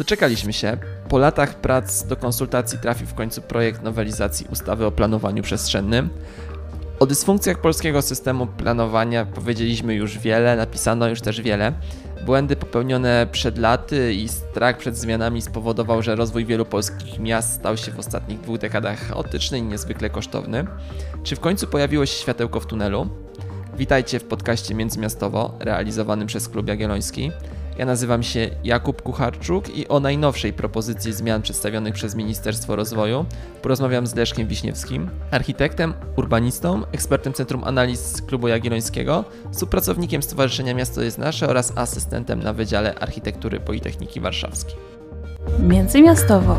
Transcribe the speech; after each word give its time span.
Doczekaliśmy 0.00 0.52
się. 0.52 0.76
Po 1.08 1.18
latach 1.18 1.54
prac 1.54 2.06
do 2.06 2.16
konsultacji 2.16 2.78
trafił 2.78 3.06
w 3.06 3.14
końcu 3.14 3.42
projekt 3.42 3.82
nowelizacji 3.82 4.46
ustawy 4.50 4.86
o 4.86 4.90
planowaniu 4.90 5.42
przestrzennym. 5.42 6.08
O 7.00 7.06
dysfunkcjach 7.06 7.60
polskiego 7.60 8.02
systemu 8.02 8.46
planowania 8.46 9.26
powiedzieliśmy 9.26 9.94
już 9.94 10.18
wiele, 10.18 10.56
napisano 10.56 11.08
już 11.08 11.20
też 11.20 11.40
wiele. 11.40 11.72
Błędy 12.26 12.56
popełnione 12.56 13.26
przed 13.32 13.58
laty 13.58 14.14
i 14.14 14.28
strach 14.28 14.78
przed 14.78 14.96
zmianami 14.96 15.42
spowodował, 15.42 16.02
że 16.02 16.16
rozwój 16.16 16.44
wielu 16.44 16.64
polskich 16.64 17.18
miast 17.18 17.52
stał 17.52 17.76
się 17.76 17.92
w 17.92 17.98
ostatnich 17.98 18.40
dwóch 18.40 18.58
dekadach 18.58 18.98
chaotyczny 18.98 19.58
i 19.58 19.62
niezwykle 19.62 20.10
kosztowny. 20.10 20.66
Czy 21.22 21.36
w 21.36 21.40
końcu 21.40 21.66
pojawiło 21.66 22.06
się 22.06 22.14
światełko 22.14 22.60
w 22.60 22.66
tunelu? 22.66 23.08
Witajcie 23.76 24.20
w 24.20 24.24
podcaście 24.24 24.74
Międzymiastowo, 24.74 25.54
realizowanym 25.58 26.26
przez 26.26 26.48
Klub 26.48 26.68
Jagielloński. 26.68 27.32
Ja 27.80 27.86
nazywam 27.86 28.22
się 28.22 28.50
Jakub 28.64 29.02
Kucharczuk 29.02 29.76
i 29.76 29.88
o 29.88 30.00
najnowszej 30.00 30.52
propozycji 30.52 31.12
zmian 31.12 31.42
przedstawionych 31.42 31.94
przez 31.94 32.14
Ministerstwo 32.14 32.76
Rozwoju 32.76 33.24
porozmawiam 33.62 34.06
z 34.06 34.14
Leszkiem 34.14 34.48
Wiśniewskim, 34.48 35.10
architektem, 35.30 35.94
urbanistą, 36.16 36.82
ekspertem 36.92 37.32
Centrum 37.32 37.64
Analiz 37.64 38.22
Klubu 38.22 38.48
Jagiellońskiego, 38.48 39.24
współpracownikiem 39.52 40.22
Stowarzyszenia 40.22 40.74
Miasto 40.74 41.02
jest 41.02 41.18
Nasze 41.18 41.48
oraz 41.48 41.72
asystentem 41.76 42.42
na 42.42 42.52
Wydziale 42.52 42.94
Architektury 42.94 43.60
Politechniki 43.60 44.20
Warszawskiej. 44.20 44.76
Międzymiastowo. 45.58 46.56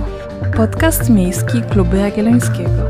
Podcast 0.55 1.09
miejski 1.09 1.62
Klubu 1.62 1.95
Jagiellońskiego. 1.95 2.88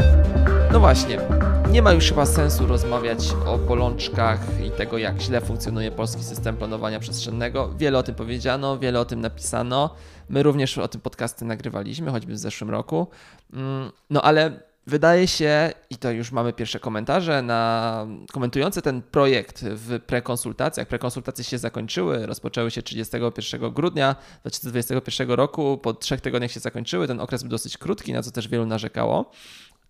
No 0.73 0.79
właśnie, 0.79 1.40
nie 1.71 1.81
ma 1.81 1.91
już 1.91 2.05
chyba 2.05 2.25
sensu 2.25 2.67
rozmawiać 2.67 3.19
o 3.45 3.57
bolączkach 3.57 4.39
i 4.67 4.71
tego, 4.71 4.97
jak 4.97 5.21
źle 5.21 5.41
funkcjonuje 5.41 5.91
polski 5.91 6.23
system 6.23 6.57
planowania 6.57 6.99
przestrzennego. 6.99 7.73
Wiele 7.77 7.97
o 7.97 8.03
tym 8.03 8.15
powiedziano, 8.15 8.79
wiele 8.79 8.99
o 8.99 9.05
tym 9.05 9.21
napisano. 9.21 9.95
My 10.29 10.43
również 10.43 10.77
o 10.77 10.87
tym 10.87 11.01
podcasty 11.01 11.45
nagrywaliśmy, 11.45 12.11
choćby 12.11 12.33
w 12.33 12.37
zeszłym 12.37 12.69
roku. 12.69 13.07
Mm, 13.53 13.91
no 14.09 14.21
ale 14.21 14.59
wydaje 14.87 15.27
się, 15.27 15.71
i 15.89 15.95
to 15.95 16.11
już 16.11 16.31
mamy 16.31 16.53
pierwsze 16.53 16.79
komentarze 16.79 17.41
na 17.41 18.05
komentujące 18.31 18.81
ten 18.81 19.01
projekt 19.01 19.63
w 19.63 19.99
prekonsultacjach. 19.99 20.87
Prekonsultacje 20.87 21.43
się 21.43 21.57
zakończyły, 21.57 22.25
rozpoczęły 22.25 22.71
się 22.71 22.81
31 22.81 23.73
grudnia 23.73 24.15
2021 24.41 25.31
roku. 25.31 25.77
Po 25.77 25.93
trzech 25.93 26.21
tygodniach 26.21 26.51
się 26.51 26.59
zakończyły. 26.59 27.07
Ten 27.07 27.19
okres 27.19 27.43
był 27.43 27.49
dosyć 27.49 27.77
krótki, 27.77 28.13
na 28.13 28.23
co 28.23 28.31
też 28.31 28.47
wielu 28.47 28.65
narzekało. 28.65 29.31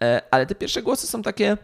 E, 0.01 0.21
ale 0.31 0.45
te 0.45 0.55
pierwsze 0.55 0.81
głosy 0.81 1.07
są 1.07 1.21
takie, 1.21 1.57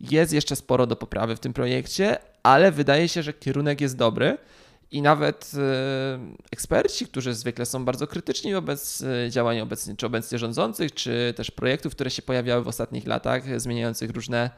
jest 0.00 0.32
jeszcze 0.32 0.56
sporo 0.56 0.86
do 0.86 0.96
poprawy 0.96 1.36
w 1.36 1.40
tym 1.40 1.52
projekcie, 1.52 2.18
ale 2.42 2.72
wydaje 2.72 3.08
się, 3.08 3.22
że 3.22 3.32
kierunek 3.32 3.80
jest 3.80 3.96
dobry. 3.96 4.38
I 4.90 5.02
nawet 5.02 5.52
e, 5.54 6.18
eksperci, 6.52 7.06
którzy 7.06 7.34
zwykle 7.34 7.66
są 7.66 7.84
bardzo 7.84 8.06
krytyczni 8.06 8.54
wobec 8.54 9.02
e, 9.02 9.30
działań 9.30 9.60
obecnie, 9.60 9.96
czy 9.96 10.06
obecnie 10.06 10.38
rządzących, 10.38 10.94
czy 10.94 11.34
też 11.36 11.50
projektów, 11.50 11.94
które 11.94 12.10
się 12.10 12.22
pojawiały 12.22 12.64
w 12.64 12.68
ostatnich 12.68 13.06
latach, 13.06 13.60
zmieniających 13.60 14.10
różne, 14.10 14.50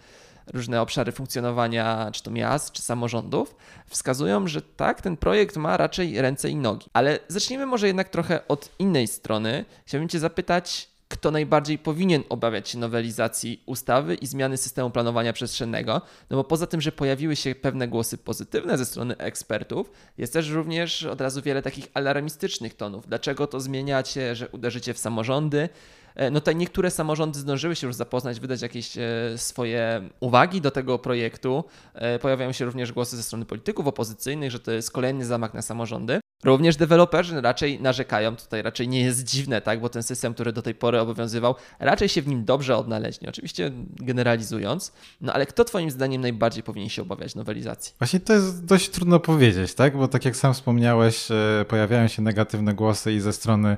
różne 0.53 0.81
obszary 0.81 1.13
funkcjonowania, 1.13 2.11
czy 2.13 2.23
to 2.23 2.31
miast, 2.31 2.73
czy 2.73 2.83
samorządów, 2.83 3.57
wskazują, 3.87 4.47
że 4.47 4.63
tak, 4.63 5.03
ten 5.03 5.17
projekt 5.17 5.57
ma 5.57 5.77
raczej 5.77 6.23
ręce 6.23 6.51
i 6.51 6.57
nogi. 6.57 6.87
Ale 6.93 7.19
zacznijmy 7.29 7.67
może 7.67 7.87
jednak 7.87 8.09
trochę 8.09 8.49
od 8.49 8.71
innej 8.79 9.07
strony. 9.07 9.65
Chciałbym 9.87 10.09
Cię 10.09 10.19
zapytać, 10.19 10.88
kto 11.19 11.31
najbardziej 11.31 11.79
powinien 11.79 12.23
obawiać 12.29 12.69
się 12.69 12.79
nowelizacji 12.79 13.63
ustawy 13.67 14.15
i 14.15 14.27
zmiany 14.27 14.57
systemu 14.57 14.91
planowania 14.91 15.33
przestrzennego, 15.33 16.01
no 16.31 16.37
bo 16.37 16.45
poza 16.45 16.67
tym, 16.67 16.81
że 16.81 16.93
pojawiły 16.93 17.37
się 17.37 17.55
pewne 17.55 17.89
głosy 17.89 18.19
pozytywne 18.19 18.79
ze 18.79 18.85
strony 18.87 19.17
ekspertów, 19.17 19.91
jest 20.19 20.33
też 20.33 20.51
również 20.51 21.05
od 21.05 21.21
razu 21.21 21.43
wiele 21.43 21.63
takich 21.63 21.89
alarmistycznych 21.95 22.75
tonów. 22.75 23.09
Dlaczego 23.09 23.47
to 23.47 23.61
zmieniacie, 23.61 24.37
że 24.37 24.49
uderzycie 24.49 24.95
w 24.95 24.99
samorządy? 24.99 25.69
E, 26.15 26.31
no 26.31 26.41
tutaj 26.41 26.57
niektóre 26.57 26.91
samorządy 26.91 27.39
zdążyły 27.39 27.77
się 27.77 27.87
już 27.87 27.97
zapoznać, 27.97 28.41
wydać 28.41 28.63
jakieś 28.63 28.99
e, 28.99 29.03
swoje 29.37 30.09
uwagi 30.21 30.61
do 30.61 30.71
tego 30.71 30.99
projektu. 30.99 31.65
E, 31.95 32.19
pojawiają 32.19 32.53
się 32.53 32.65
również 32.65 32.93
głosy 32.93 33.17
ze 33.17 33.23
strony 33.23 33.45
polityków 33.45 33.87
opozycyjnych, 33.87 34.51
że 34.51 34.61
to 34.61 34.73
jest 34.73 34.91
kolejny 34.91 35.25
zamach 35.25 35.55
na 35.55 35.63
samorządy. 35.63 36.21
Również 36.45 36.77
deweloperzy 36.77 37.41
raczej 37.41 37.81
narzekają, 37.81 38.37
tutaj 38.37 38.63
raczej 38.63 38.89
nie 38.89 39.01
jest 39.01 39.25
dziwne, 39.25 39.61
tak, 39.61 39.81
bo 39.81 39.89
ten 39.89 40.03
system, 40.03 40.35
który 40.35 40.53
do 40.53 40.63
tej 40.63 40.75
pory 40.75 41.01
obowiązywał, 41.01 41.55
raczej 41.81 42.09
się 42.09 42.23
w 42.23 42.29
nim 42.29 42.45
dobrze 42.45 42.77
odnaleźli, 42.77 43.29
oczywiście 43.29 43.73
generalizując, 43.97 44.93
no 45.21 45.33
ale 45.33 45.47
kto 45.47 45.65
twoim 45.65 45.91
zdaniem 45.91 46.21
najbardziej 46.21 46.63
powinien 46.63 46.89
się 46.89 47.03
obawiać 47.03 47.35
nowelizacji? 47.35 47.95
Właśnie 47.99 48.21
to 48.21 48.33
jest 48.33 48.65
dość 48.65 48.89
trudno 48.89 49.21
powiedzieć, 49.21 49.75
tak, 49.75 49.97
bo 49.97 50.09
tak 50.09 50.25
jak 50.25 50.37
sam 50.37 50.55
wspomniałeś, 50.55 51.29
pojawiają 51.69 52.09
się 52.09 52.23
negatywne 52.23 52.75
głosy 52.75 53.13
i 53.13 53.21
ze 53.21 53.33
strony 53.33 53.77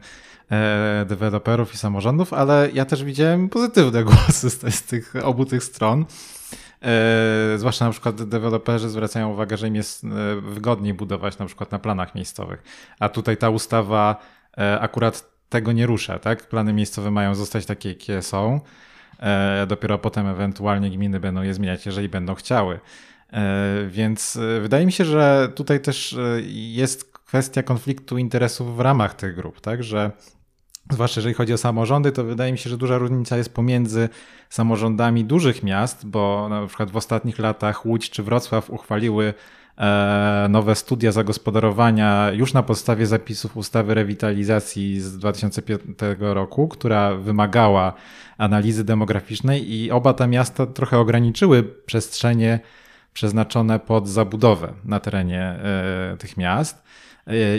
deweloperów 1.06 1.75
i 1.75 1.77
samorządów, 1.77 2.33
ale 2.33 2.69
ja 2.75 2.84
też 2.84 3.05
widziałem 3.05 3.49
pozytywne 3.49 4.05
głosy 4.11 4.50
z, 4.50 4.75
z 4.75 4.83
tych 4.83 5.15
obu 5.22 5.44
tych 5.44 5.65
stron. 5.65 6.05
E, 6.83 7.59
zwłaszcza 7.59 7.84
na 7.84 7.91
przykład 7.91 8.22
deweloperzy 8.22 8.88
zwracają 8.88 9.33
uwagę, 9.33 9.56
że 9.56 9.69
im 9.69 9.75
jest 9.75 10.05
e, 10.05 10.09
wygodniej 10.41 10.94
budować 10.94 11.38
na 11.38 11.47
przykład 11.47 11.72
na 11.72 11.78
planach 11.78 12.15
miejscowych. 12.15 12.62
A 13.00 13.09
tutaj 13.09 13.37
ta 13.37 13.50
ustawa 13.50 14.16
e, 14.59 14.81
akurat 14.81 15.31
tego 15.49 15.72
nie 15.72 15.87
rusza, 15.87 16.19
tak? 16.19 16.49
Plany 16.49 16.72
miejscowe 16.72 17.11
mają 17.11 17.34
zostać 17.34 17.67
takie, 17.67 17.88
jakie 17.88 18.22
są. 18.22 18.61
E, 19.19 19.67
dopiero 19.67 19.99
potem 19.99 20.27
ewentualnie 20.27 20.91
gminy 20.91 21.21
będą 21.21 21.43
je 21.43 21.55
zmieniać, 21.55 21.87
jeżeli 21.87 22.09
będą 22.09 22.34
chciały. 22.34 22.81
E, 23.32 23.87
więc 23.88 24.38
wydaje 24.62 24.87
mi 24.87 24.93
się, 24.93 25.05
że 25.05 25.53
tutaj 25.55 25.81
też 25.81 26.17
jest 26.47 27.12
kwestia 27.12 27.62
konfliktu 27.62 28.19
interesów 28.19 28.77
w 28.77 28.81
ramach 28.81 29.15
tych 29.15 29.34
grup, 29.34 29.61
tak? 29.61 29.84
Że 29.84 30.11
zwłaszcza 30.91 31.19
jeżeli 31.21 31.35
chodzi 31.35 31.53
o 31.53 31.59
samorządy, 31.59 32.13
to 32.13 32.25
wydaje 32.25 32.53
mi 32.53 32.59
się, 32.59 32.71
że 32.71 32.77
duża 32.77 32.99
różnica 32.99 33.37
jest 33.37 33.55
pomiędzy 33.55 34.09
samorządami 34.49 35.25
dużych 35.25 35.63
miast, 35.63 36.07
bo 36.07 36.47
na 36.49 36.67
przykład 36.67 36.91
w 36.91 36.97
ostatnich 36.97 37.39
latach 37.39 37.87
Łódź 37.87 38.11
czy 38.11 38.23
Wrocław 38.23 38.71
uchwaliły 38.71 39.35
e, 39.79 40.47
nowe 40.51 40.75
studia 40.75 41.13
zagospodarowania 41.13 42.31
już 42.33 42.53
na 42.53 42.63
podstawie 42.63 43.07
zapisów 43.07 43.57
ustawy 43.57 43.95
rewitalizacji 43.95 45.01
z 45.01 45.19
2005 45.19 45.99
roku, 46.19 46.69
która 46.69 47.15
wymagała 47.15 47.93
analizy 48.39 48.85
demograficznej 48.85 49.73
i 49.73 49.91
oba 49.91 50.12
te 50.12 50.29
miasta 50.29 50.67
trochę 50.67 50.99
ograniczyły 50.99 51.62
przestrzenie 51.62 52.61
przeznaczone 53.12 53.79
pod 53.79 54.09
zabudowę 54.09 54.73
na 54.85 55.01
terenie 55.01 55.43
e, 55.43 56.17
tych 56.19 56.37
miast. 56.37 56.83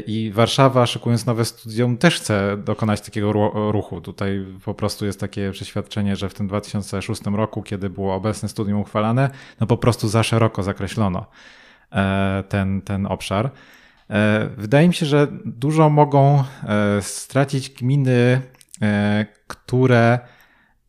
I 0.07 0.31
Warszawa, 0.33 0.85
szykując 0.85 1.25
nowe 1.25 1.45
studium, 1.45 1.97
też 1.97 2.15
chce 2.15 2.57
dokonać 2.57 3.01
takiego 3.01 3.31
ruchu. 3.71 4.01
Tutaj 4.01 4.45
po 4.65 4.73
prostu 4.73 5.05
jest 5.05 5.19
takie 5.19 5.51
przeświadczenie, 5.51 6.15
że 6.15 6.29
w 6.29 6.33
tym 6.33 6.47
2006 6.47 7.21
roku, 7.25 7.63
kiedy 7.63 7.89
było 7.89 8.15
obecne 8.15 8.49
studium 8.49 8.79
uchwalane, 8.79 9.29
no 9.59 9.67
po 9.67 9.77
prostu 9.77 10.07
za 10.07 10.23
szeroko 10.23 10.63
zakreślono 10.63 11.25
e, 11.91 12.43
ten, 12.49 12.81
ten 12.81 13.05
obszar. 13.05 13.51
E, 14.09 14.49
wydaje 14.57 14.87
mi 14.87 14.93
się, 14.93 15.05
że 15.05 15.27
dużo 15.45 15.89
mogą 15.89 16.43
e, 16.63 17.01
stracić 17.01 17.69
gminy, 17.69 18.41
które 19.47 20.19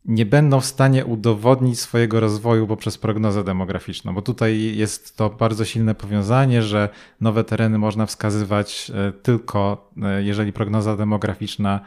nie 0.05 0.25
będą 0.25 0.59
w 0.59 0.65
stanie 0.65 1.05
udowodnić 1.05 1.79
swojego 1.79 2.19
rozwoju 2.19 2.67
poprzez 2.67 2.97
prognozę 2.97 3.43
demograficzną, 3.43 4.13
bo 4.13 4.21
tutaj 4.21 4.75
jest 4.75 5.17
to 5.17 5.29
bardzo 5.29 5.65
silne 5.65 5.95
powiązanie, 5.95 6.63
że 6.63 6.89
nowe 7.21 7.43
tereny 7.43 7.77
można 7.77 8.05
wskazywać 8.05 8.91
e, 8.95 9.11
tylko 9.11 9.91
e, 10.03 10.23
jeżeli 10.23 10.53
prognoza 10.53 10.97
demograficzna 10.97 11.79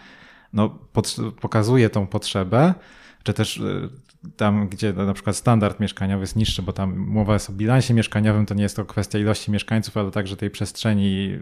no, 0.52 0.78
pokazuje 1.40 1.90
tą 1.90 2.06
potrzebę, 2.06 2.74
czy 3.22 3.32
też 3.32 3.58
e, 3.58 3.88
tam, 4.36 4.68
gdzie 4.68 4.92
na 4.92 5.14
przykład 5.14 5.36
standard 5.36 5.80
mieszkaniowy 5.80 6.22
jest 6.22 6.36
niższy, 6.36 6.62
bo 6.62 6.72
tam 6.72 6.96
mowa 6.96 7.32
jest 7.32 7.50
o 7.50 7.52
bilansie 7.52 7.94
mieszkaniowym, 7.94 8.46
to 8.46 8.54
nie 8.54 8.62
jest 8.62 8.76
to 8.76 8.84
kwestia 8.84 9.18
ilości 9.18 9.50
mieszkańców, 9.50 9.96
ale 9.96 10.10
także 10.10 10.36
tej 10.36 10.50
przestrzeni 10.50 11.38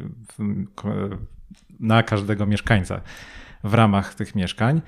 na 1.80 2.02
każdego 2.02 2.46
mieszkańca 2.46 3.00
w 3.64 3.74
ramach 3.74 4.14
tych 4.14 4.34
mieszkań. 4.34 4.80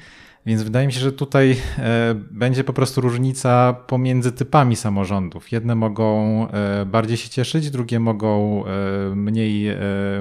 Więc 0.47 0.63
wydaje 0.63 0.87
mi 0.87 0.93
się, 0.93 1.01
że 1.01 1.13
tutaj 1.13 1.57
e, 1.79 2.15
będzie 2.15 2.65
po 2.65 2.73
prostu 2.73 3.01
różnica 3.01 3.73
pomiędzy 3.87 4.33
typami 4.33 4.77
samorządów. 4.77 5.53
Jedne 5.53 5.75
mogą 5.75 6.49
e, 6.49 6.87
bardziej 6.87 7.17
się 7.17 7.29
cieszyć, 7.29 7.71
drugie 7.71 8.01
mogą 8.01 8.65
e, 8.67 8.69
mniej, 9.15 9.77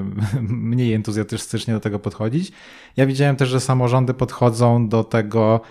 mniej 0.72 0.94
entuzjastycznie 0.94 1.74
do 1.74 1.80
tego 1.80 2.00
podchodzić. 2.00 2.52
Ja 2.98 3.06
widziałem 3.06 3.36
też, 3.36 3.50
że 3.50 3.60
samorządy 3.60 4.14
podchodzą 4.14 4.90
do 4.90 5.04
tego 5.04 5.62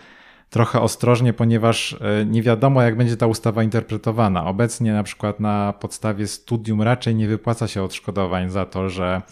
trochę 0.51 0.81
ostrożnie, 0.81 1.33
ponieważ 1.33 1.97
nie 2.27 2.43
wiadomo, 2.43 2.83
jak 2.83 2.97
będzie 2.97 3.17
ta 3.17 3.27
ustawa 3.27 3.63
interpretowana. 3.63 4.47
Obecnie 4.47 4.93
na 4.93 5.03
przykład 5.03 5.41
na 5.41 5.73
podstawie 5.81 6.27
studium 6.27 6.83
raczej 6.83 7.15
nie 7.15 7.29
wypłaca 7.29 7.69
się 7.69 7.83
odszkodowań 7.83 8.51
za 8.51 8.65
to, 8.65 8.89
że 8.89 9.23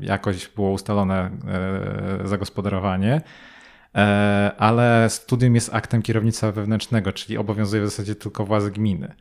jakoś 0.00 0.48
było 0.48 0.70
ustalone 0.70 1.30
zagospodarowanie. 2.24 3.20
E, 3.94 4.52
ale 4.58 5.10
studium 5.10 5.54
jest 5.54 5.74
aktem 5.74 6.02
kierownictwa 6.02 6.52
wewnętrznego, 6.52 7.12
czyli 7.12 7.38
obowiązuje 7.38 7.82
w 7.82 7.84
zasadzie 7.88 8.14
tylko 8.14 8.44
władzy 8.44 8.70
gminy. 8.70 9.14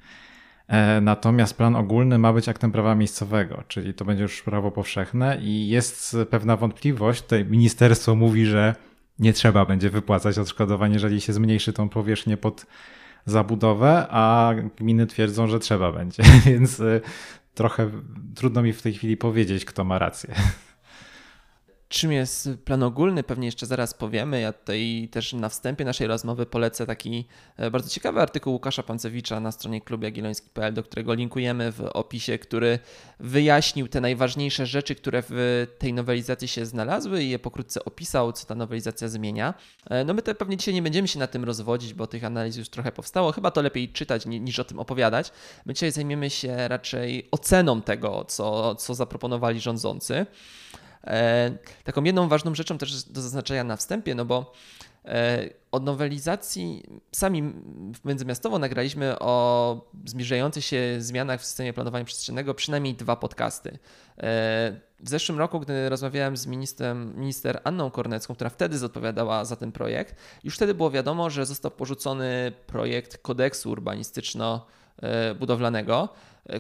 E, 0.68 1.02
natomiast 1.02 1.58
plan 1.58 1.75
ogólny 1.75 2.18
ma 2.18 2.34
być 2.34 2.50
aktem 2.50 2.72
prawa 2.72 2.96
miejscowego, 2.96 3.64
czyli 3.68 3.94
to 3.94 4.06
będzie 4.06 4.24
już 4.24 4.42
prawo 4.42 4.72
powszechne 4.72 5.38
i 5.42 5.69
jest 5.69 6.18
pewna 6.30 6.58
wątpliwość. 6.58 7.22
Tutaj 7.22 7.46
ministerstwo 7.46 8.16
mówi, 8.16 8.46
że 8.46 8.75
nie 9.19 9.34
trzeba 9.34 9.66
będzie 9.66 9.90
wypłacać 9.90 10.38
odszkodowań, 10.38 10.94
jeżeli 10.94 11.22
się 11.22 11.34
zmniejszy 11.34 11.74
tą 11.74 11.90
powierzchnię 11.90 12.38
pod 12.38 12.66
zabudowę, 13.25 14.08
a 14.10 14.54
gminy 14.78 15.08
twierdzą, 15.08 15.48
że 15.48 15.60
trzeba 15.60 15.92
będzie. 15.92 16.24
Więc 16.46 16.80
e, 16.80 17.02
trochę 17.54 17.92
trudno 18.36 18.62
mi 18.62 18.74
w 18.74 18.81
tej 18.81 18.94
chwili 18.94 19.18
powiedzieć, 19.18 19.66
kto 19.66 19.84
ma 19.84 20.00
rację. 20.00 20.36
Czym 21.89 22.12
jest 22.12 22.50
plan 22.66 22.84
ogólny? 22.84 23.24
Pewnie 23.24 23.45
jeszcze 23.45 23.66
zaraz 23.66 23.94
powiemy. 23.94 24.42
Ja 24.42 24.54
tutaj 24.54 25.10
też 25.12 25.34
na 25.34 25.50
wstępie 25.50 25.86
naszej 25.86 26.07
rozmowy 26.07 26.45
polecę 26.45 26.86
taki 26.86 27.25
e, 27.57 27.72
bardzo 27.72 27.89
ciekawy 27.89 28.22
artykuł 28.22 28.54
Łukasza 28.54 28.84
Pancewicza 28.84 29.39
na 29.39 29.51
stronie 29.51 29.81
klubjagielloński.pl, 29.81 30.74
do 30.74 30.84
którego 30.84 31.13
linkujemy 31.13 31.72
w 31.72 31.81
opisie, 31.81 32.38
który 32.38 32.80
wyjaśnił 33.19 33.88
te 33.88 34.01
najważniejsze 34.01 34.66
rzeczy, 34.66 34.95
które 34.95 35.24
w 35.30 35.68
tej 35.78 35.94
nowelizacji 35.94 36.48
się 36.48 36.66
znalazły 36.66 37.24
i 37.24 37.30
je 37.30 37.39
pokrótce 37.39 37.86
opisał, 37.86 38.33
co 38.33 38.45
ta 38.45 38.56
nowelizacja 38.56 39.07
zmienia. 39.07 39.54
E, 39.90 40.04
no 40.04 40.13
my 40.13 40.22
te 40.22 40.36
pewnie 40.36 40.57
dzisiaj 40.57 40.74
nie 40.74 40.81
będziemy 40.81 41.07
się 41.07 41.19
na 41.19 41.28
tym 41.28 41.44
rozwodzić, 41.44 41.94
bo 41.94 42.07
tych 42.07 42.24
analiz 42.24 42.57
już 42.57 42.69
trochę 42.69 42.92
powstało. 42.92 43.31
Chyba 43.31 43.51
to 43.51 43.62
lepiej 43.62 43.90
czytać 43.90 44.25
niż 44.25 44.60
o 44.60 44.63
tym 44.63 44.80
opowiadać. 44.80 45.31
My 45.66 45.74
dzisiaj 45.74 45.92
zajmiemy 45.92 46.30
się 46.30 46.68
raczej 46.68 47.28
oceną 47.31 47.81
tego, 47.81 48.25
co, 48.25 48.75
co 48.75 48.95
zaproponowali 48.95 49.60
rządzący. 49.60 50.25
E, 51.03 51.51
taką 51.83 52.03
jedną 52.03 52.27
ważną 52.27 52.55
rzeczą 52.55 52.77
też 52.77 53.03
do 53.03 53.21
zaznaczenia 53.21 53.63
na 53.63 53.75
wstępie, 53.75 54.15
no 54.15 54.25
bo 54.25 54.53
e, 55.05 55.49
od 55.71 55.83
nowelizacji 55.83 56.83
sami 57.11 57.53
międzymiastowo 58.05 58.59
nagraliśmy 58.59 59.19
o 59.19 59.81
zbliżających 60.05 60.65
się 60.65 60.95
zmianach 60.99 61.41
w 61.41 61.45
systemie 61.45 61.73
planowania 61.73 62.05
przestrzennego 62.05 62.53
przynajmniej 62.53 62.94
dwa 62.94 63.15
podcasty. 63.15 63.69
E, 63.69 63.77
w 64.99 65.09
zeszłym 65.09 65.39
roku, 65.39 65.59
gdy 65.59 65.89
rozmawiałem 65.89 66.38
z 66.38 66.47
ministrem, 66.47 67.13
minister 67.17 67.61
Anną 67.63 67.91
Kornecką, 67.91 68.35
która 68.35 68.49
wtedy 68.49 68.85
odpowiadała 68.85 69.45
za 69.45 69.55
ten 69.55 69.71
projekt, 69.71 70.15
już 70.44 70.55
wtedy 70.55 70.73
było 70.73 70.91
wiadomo, 70.91 71.29
że 71.29 71.45
został 71.45 71.71
porzucony 71.71 72.51
projekt 72.67 73.17
kodeksu 73.17 73.71
urbanistyczno-budowlanego, 73.71 76.09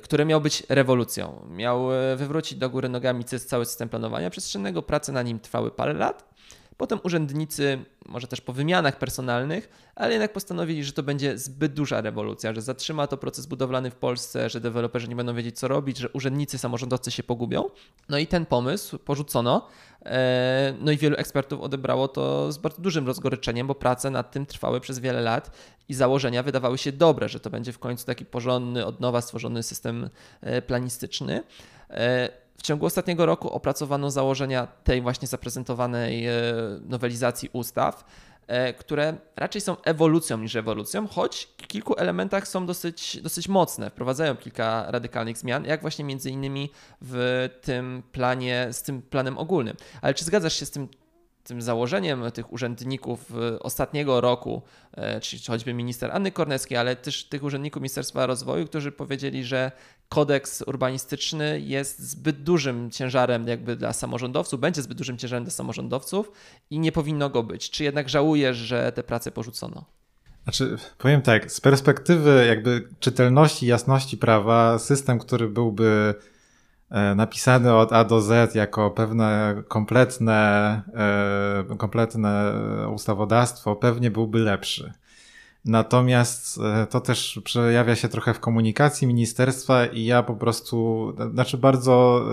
który 0.01 0.25
miał 0.25 0.41
być 0.41 0.63
rewolucją. 0.69 1.47
Miał 1.49 1.93
e, 1.93 2.15
wywrócić 2.15 2.57
do 2.57 2.69
góry 2.69 2.89
nogami 2.89 3.23
cały 3.23 3.65
system 3.65 3.89
planowania 3.89 4.29
przestrzennego. 4.29 4.81
Prace 4.81 5.11
na 5.11 5.21
nim 5.21 5.39
trwały 5.39 5.71
parę 5.71 5.93
lat. 5.93 6.36
Potem 6.77 6.99
urzędnicy, 7.03 7.85
może 8.05 8.27
też 8.27 8.41
po 8.41 8.53
wymianach 8.53 8.99
personalnych, 8.99 9.69
ale 9.95 10.11
jednak 10.11 10.33
postanowili, 10.33 10.83
że 10.83 10.91
to 10.91 11.03
będzie 11.03 11.37
zbyt 11.37 11.73
duża 11.73 12.01
rewolucja, 12.01 12.53
że 12.53 12.61
zatrzyma 12.61 13.07
to 13.07 13.17
proces 13.17 13.45
budowlany 13.45 13.91
w 13.91 13.95
Polsce, 13.95 14.49
że 14.49 14.59
deweloperzy 14.59 15.07
nie 15.07 15.15
będą 15.15 15.33
wiedzieć, 15.33 15.59
co 15.59 15.67
robić, 15.67 15.97
że 15.97 16.09
urzędnicy, 16.09 16.57
samorządowcy 16.57 17.11
się 17.11 17.23
pogubią. 17.23 17.63
No 18.09 18.17
i 18.17 18.27
ten 18.27 18.45
pomysł 18.45 18.99
porzucono. 18.99 19.67
E, 20.05 20.73
no 20.79 20.91
i 20.91 20.97
wielu 20.97 21.15
ekspertów 21.17 21.61
odebrało 21.61 22.07
to 22.07 22.51
z 22.51 22.57
bardzo 22.57 22.81
dużym 22.81 23.07
rozgoryczeniem, 23.07 23.67
bo 23.67 23.75
prace 23.75 24.09
nad 24.09 24.31
tym 24.31 24.45
trwały 24.45 24.79
przez 24.79 24.99
wiele 24.99 25.21
lat 25.21 25.51
i 25.89 25.93
założenia 25.93 26.43
wydawały 26.43 26.77
się 26.77 26.91
dobre, 26.91 27.29
że 27.29 27.39
to 27.39 27.49
będzie 27.49 27.71
w 27.71 27.79
końcu 27.79 28.05
taki 28.05 28.25
porządny, 28.25 28.85
od 28.85 28.99
nowa 28.99 29.21
stworzony 29.21 29.63
system 29.63 30.09
e, 30.41 30.61
planistyczny. 30.61 31.43
E, 32.57 32.59
w 32.59 32.61
ciągu 32.61 32.85
ostatniego 32.85 33.25
roku 33.25 33.49
opracowano 33.49 34.11
założenia 34.11 34.67
tej 34.83 35.01
właśnie 35.01 35.27
zaprezentowanej 35.27 36.27
nowelizacji 36.81 37.49
ustaw. 37.53 38.05
E, 38.47 38.73
które 38.73 39.17
raczej 39.35 39.61
są 39.61 39.81
ewolucją 39.81 40.37
niż 40.37 40.55
ewolucją, 40.55 41.07
choć 41.07 41.47
w 41.63 41.67
kilku 41.67 41.95
elementach 41.97 42.47
są 42.47 42.65
dosyć, 42.65 43.21
dosyć 43.21 43.47
mocne, 43.47 43.89
wprowadzają 43.89 44.35
kilka 44.35 44.91
radykalnych 44.91 45.37
zmian, 45.37 45.65
jak 45.65 45.81
właśnie 45.81 46.05
między 46.05 46.29
innymi 46.29 46.71
w 47.01 47.49
tym 47.61 48.03
planie, 48.11 48.67
z 48.71 48.81
tym 48.81 49.01
planem 49.01 49.37
ogólnym. 49.37 49.77
Ale 50.01 50.13
czy 50.13 50.25
zgadzasz 50.25 50.53
się 50.53 50.65
z 50.65 50.71
tym 50.71 50.87
tym 51.47 51.61
założeniem 51.61 52.31
tych 52.31 52.53
urzędników 52.53 53.33
ostatniego 53.59 54.21
roku, 54.21 54.61
e, 54.93 55.19
czyli 55.19 55.41
choćby 55.47 55.73
minister 55.73 56.11
Anny 56.11 56.31
Korneckiej, 56.31 56.77
ale 56.77 56.95
też 56.95 57.25
tych 57.25 57.43
urzędników 57.43 57.81
Ministerstwa 57.81 58.25
Rozwoju, 58.25 58.67
którzy 58.67 58.91
powiedzieli, 58.91 59.43
że 59.43 59.71
kodeks 60.09 60.61
urbanistyczny 60.61 61.59
jest 61.59 61.99
zbyt 61.99 62.43
dużym 62.43 62.91
ciężarem 62.91 63.47
jakby 63.47 63.75
dla 63.75 63.93
samorządowców, 63.93 64.59
będzie 64.59 64.81
zbyt 64.81 64.97
dużym 64.97 65.17
ciężarem 65.17 65.43
dla 65.43 65.51
samorządowców 65.51 66.31
i 66.69 66.79
nie 66.79 66.91
powinno 66.91 67.29
go 67.29 67.43
być. 67.43 67.69
Czy 67.69 67.83
jednak 67.83 68.09
żałujesz, 68.09 68.57
że 68.57 68.91
te 68.91 69.03
prace 69.03 69.31
porzucono? 69.31 69.85
Znaczy, 70.43 70.77
powiem 70.97 71.21
tak, 71.21 71.51
z 71.51 71.61
perspektywy 71.61 72.45
jakby 72.47 72.87
czytelności, 72.99 73.67
jasności 73.67 74.17
prawa, 74.17 74.79
system, 74.79 75.19
który 75.19 75.49
byłby 75.49 76.15
napisany 77.15 77.73
od 77.73 77.93
A 77.93 78.03
do 78.03 78.21
Z 78.21 78.55
jako 78.55 78.91
pewne 78.91 79.55
kompletne, 79.67 80.81
e, 81.69 81.75
kompletne 81.77 82.53
ustawodawstwo, 82.93 83.75
pewnie 83.75 84.11
byłby 84.11 84.39
lepszy. 84.39 84.93
Natomiast 85.65 86.59
e, 86.61 86.87
to 86.89 87.01
też 87.01 87.41
przejawia 87.43 87.95
się 87.95 88.07
trochę 88.07 88.33
w 88.33 88.39
komunikacji 88.39 89.07
ministerstwa 89.07 89.85
i 89.85 90.05
ja 90.05 90.23
po 90.23 90.35
prostu, 90.35 91.13
znaczy 91.33 91.57
bardzo 91.57 92.25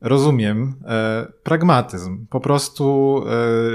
rozumiem 0.00 0.74
pragmatyzm. 1.42 2.26
Po 2.26 2.40
prostu 2.40 3.16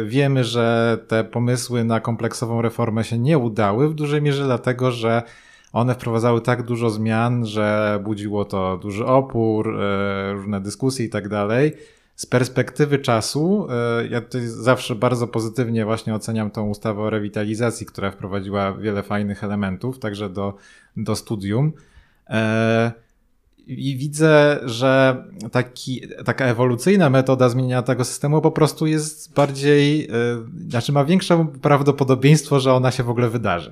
wiemy, 0.06 0.44
że 0.44 0.98
te 1.08 1.24
pomysły 1.24 1.84
na 1.84 2.00
kompleksową 2.00 2.62
reformę 2.62 3.04
się 3.04 3.20
nie 3.20 3.38
udały 3.38 3.90
w 3.90 3.94
dużej 3.94 4.22
mierze 4.22 4.44
dlatego, 4.44 4.92
że 4.92 5.24
one 5.78 5.94
wprowadzały 5.94 6.42
tak 6.42 6.64
dużo 6.64 6.90
zmian, 6.90 7.46
że 7.46 8.00
budziło 8.04 8.46
to 8.46 8.78
duży 8.78 9.06
opór, 9.06 9.80
e, 9.80 10.34
różne 10.34 10.62
dyskusje 10.62 11.06
i 11.06 11.10
tak 11.10 11.30
dalej. 11.30 11.74
Z 12.16 12.26
perspektywy 12.26 13.00
czasu, 13.00 13.68
e, 13.70 14.08
ja 14.08 14.22
tutaj 14.22 14.42
zawsze 14.48 14.96
bardzo 14.96 15.28
pozytywnie 15.28 15.86
właśnie 15.86 16.16
oceniam 16.16 16.52
tą 16.52 16.70
ustawę 16.70 17.02
o 17.02 17.10
rewitalizacji, 17.10 17.86
która 17.86 18.12
wprowadziła 18.12 18.74
wiele 18.74 19.04
fajnych 19.04 19.44
elementów, 19.44 20.00
także 20.00 20.30
do, 20.30 20.54
do 20.98 21.16
studium. 21.16 21.74
E, 22.30 22.92
I 23.68 23.98
widzę, 23.98 24.60
że 24.66 25.24
taki, 25.52 26.02
taka 26.26 26.46
ewolucyjna 26.46 27.10
metoda 27.10 27.50
zmieniania 27.50 27.82
tego 27.82 28.06
systemu 28.06 28.42
po 28.42 28.52
prostu 28.52 28.88
jest 28.88 29.34
bardziej, 29.34 30.08
znaczy 30.68 30.92
ma 30.92 31.06
większe 31.06 31.48
prawdopodobieństwo, 31.62 32.60
że 32.60 32.74
ona 32.74 32.92
się 32.92 33.04
w 33.04 33.10
ogóle 33.10 33.30
wydarzy. 33.30 33.72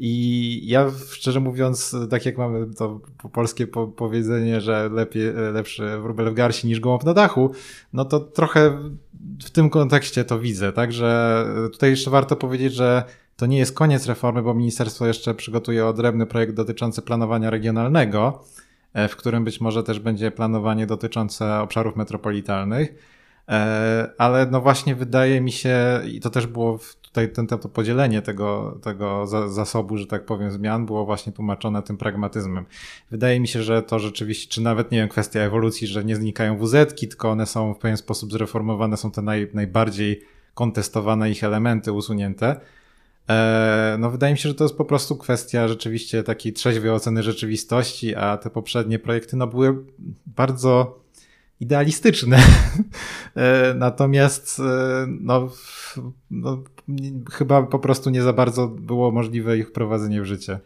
I 0.00 0.60
ja 0.64 0.90
szczerze 1.10 1.40
mówiąc, 1.40 1.96
tak 2.10 2.26
jak 2.26 2.38
mamy 2.38 2.66
to 2.74 3.00
polskie 3.32 3.66
po 3.66 3.88
powiedzenie, 3.88 4.60
że 4.60 4.88
lepiej, 4.92 5.32
lepszy 5.52 5.98
wróbel 5.98 6.30
w 6.30 6.34
garści 6.34 6.66
niż 6.66 6.80
gołąb 6.80 7.04
na 7.04 7.14
dachu, 7.14 7.50
no 7.92 8.04
to 8.04 8.20
trochę 8.20 8.78
w 9.44 9.50
tym 9.50 9.70
kontekście 9.70 10.24
to 10.24 10.38
widzę. 10.38 10.72
Także 10.72 11.44
tutaj 11.72 11.90
jeszcze 11.90 12.10
warto 12.10 12.36
powiedzieć, 12.36 12.74
że 12.74 13.04
to 13.38 13.46
nie 13.46 13.58
jest 13.58 13.74
koniec 13.74 14.06
reformy, 14.06 14.42
bo 14.42 14.54
ministerstwo 14.54 15.06
jeszcze 15.06 15.34
przygotuje 15.34 15.86
odrębny 15.86 16.26
projekt 16.26 16.54
dotyczący 16.54 17.02
planowania 17.02 17.50
regionalnego, 17.50 18.44
e, 18.92 19.08
w 19.08 19.16
którym 19.16 19.44
być 19.44 19.60
może 19.60 19.82
też 19.82 20.00
będzie 20.00 20.30
planowanie 20.30 20.86
dotyczące 20.86 21.60
obszarów 21.60 21.96
metropolitalnych. 21.96 22.94
E, 23.48 24.10
ale 24.18 24.46
no 24.50 24.60
właśnie 24.60 24.94
wydaje 24.94 25.40
mi 25.40 25.52
się, 25.52 26.00
i 26.12 26.20
to 26.20 26.30
też 26.30 26.46
było 26.46 26.78
tutaj 27.26 27.46
ten, 27.46 27.60
to 27.60 27.68
podzielenie 27.68 28.22
tego, 28.22 28.78
tego 28.82 29.26
zasobu, 29.48 29.96
że 29.96 30.06
tak 30.06 30.24
powiem, 30.24 30.50
zmian 30.50 30.86
było 30.86 31.04
właśnie 31.04 31.32
tłumaczone 31.32 31.82
tym 31.82 31.96
pragmatyzmem. 31.96 32.64
Wydaje 33.10 33.40
mi 33.40 33.48
się, 33.48 33.62
że 33.62 33.82
to 33.82 33.98
rzeczywiście, 33.98 34.48
czy 34.48 34.60
nawet 34.60 34.92
nie 34.92 34.98
wiem, 34.98 35.08
kwestia 35.08 35.40
ewolucji, 35.40 35.86
że 35.86 36.04
nie 36.04 36.16
znikają 36.16 36.58
wz 36.58 36.94
tylko 37.00 37.30
one 37.30 37.46
są 37.46 37.74
w 37.74 37.78
pewien 37.78 37.96
sposób 37.96 38.32
zreformowane, 38.32 38.96
są 38.96 39.10
te 39.10 39.22
naj, 39.22 39.48
najbardziej 39.54 40.20
kontestowane 40.54 41.30
ich 41.30 41.44
elementy 41.44 41.92
usunięte. 41.92 42.60
E, 43.28 43.96
no, 43.98 44.10
wydaje 44.10 44.32
mi 44.32 44.38
się, 44.38 44.48
że 44.48 44.54
to 44.54 44.64
jest 44.64 44.76
po 44.76 44.84
prostu 44.84 45.16
kwestia 45.16 45.68
rzeczywiście 45.68 46.22
takiej 46.22 46.52
trzeźwej 46.52 46.90
oceny 46.90 47.22
rzeczywistości, 47.22 48.14
a 48.14 48.36
te 48.36 48.50
poprzednie 48.50 48.98
projekty 48.98 49.36
no, 49.36 49.46
były 49.46 49.84
bardzo 50.26 50.98
idealistyczne. 51.60 52.38
E, 53.36 53.74
natomiast 53.74 54.60
e, 54.60 55.06
no, 55.20 55.48
no, 56.30 56.62
chyba 57.32 57.62
po 57.62 57.78
prostu 57.78 58.10
nie 58.10 58.22
za 58.22 58.32
bardzo 58.32 58.68
było 58.68 59.10
możliwe 59.10 59.58
ich 59.58 59.68
wprowadzenie 59.68 60.22
w 60.22 60.24
życie. 60.24 60.60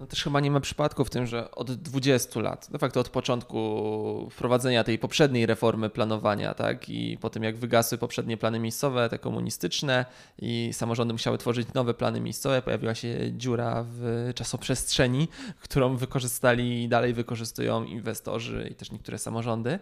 No 0.00 0.06
też 0.06 0.24
chyba 0.24 0.40
nie 0.40 0.50
ma 0.50 0.60
przypadku 0.60 1.04
w 1.04 1.10
tym, 1.10 1.26
że 1.26 1.50
od 1.50 1.72
20 1.72 2.40
lat, 2.40 2.68
de 2.72 2.78
facto 2.78 3.00
od 3.00 3.08
początku 3.08 4.28
wprowadzenia 4.30 4.84
tej 4.84 4.98
poprzedniej 4.98 5.46
reformy 5.46 5.90
planowania, 5.90 6.54
tak, 6.54 6.88
i 6.88 7.18
po 7.20 7.30
tym 7.30 7.42
jak 7.42 7.56
wygasły 7.56 7.98
poprzednie 7.98 8.36
plany 8.36 8.58
miejscowe, 8.58 9.08
te 9.08 9.18
komunistyczne 9.18 10.04
i 10.38 10.70
samorządy 10.72 11.14
musiały 11.14 11.38
tworzyć 11.38 11.72
nowe 11.74 11.94
plany 11.94 12.20
miejscowe, 12.20 12.62
pojawiła 12.62 12.94
się 12.94 13.32
dziura 13.32 13.84
w 13.88 14.30
czasoprzestrzeni, 14.34 15.28
którą 15.60 15.96
wykorzystali 15.96 16.84
i 16.84 16.88
dalej 16.88 17.14
wykorzystują 17.14 17.84
inwestorzy 17.84 18.68
i 18.70 18.74
też 18.74 18.92
niektóre 18.92 19.18
samorządy. 19.18 19.78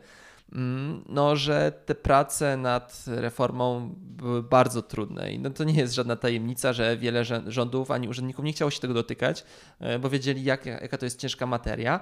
Mm, 0.53 1.05
no, 1.09 1.37
że 1.37 1.73
te 1.87 1.95
prace 1.95 2.57
nad 2.57 3.05
reformą 3.07 3.95
były 3.97 4.43
bardzo 4.43 4.83
trudne. 4.83 5.33
I 5.33 5.39
no, 5.39 5.51
to 5.51 5.65
nie 5.65 5.75
jest 5.75 5.95
żadna 5.95 6.17
tajemnica, 6.17 6.73
że 6.73 6.97
wiele 6.97 7.25
rządów 7.47 7.91
ani 7.91 8.09
urzędników 8.09 8.45
nie 8.45 8.53
chciało 8.53 8.71
się 8.71 8.81
tego 8.81 8.95
dotykać, 8.95 9.45
e, 9.81 9.99
bo 9.99 10.11
wiedzieli, 10.11 10.45
jak, 10.45 10.67
jaka 10.67 10.99
to 10.99 11.07
jest 11.07 11.21
ciężka 11.21 11.47
materia. 11.47 12.01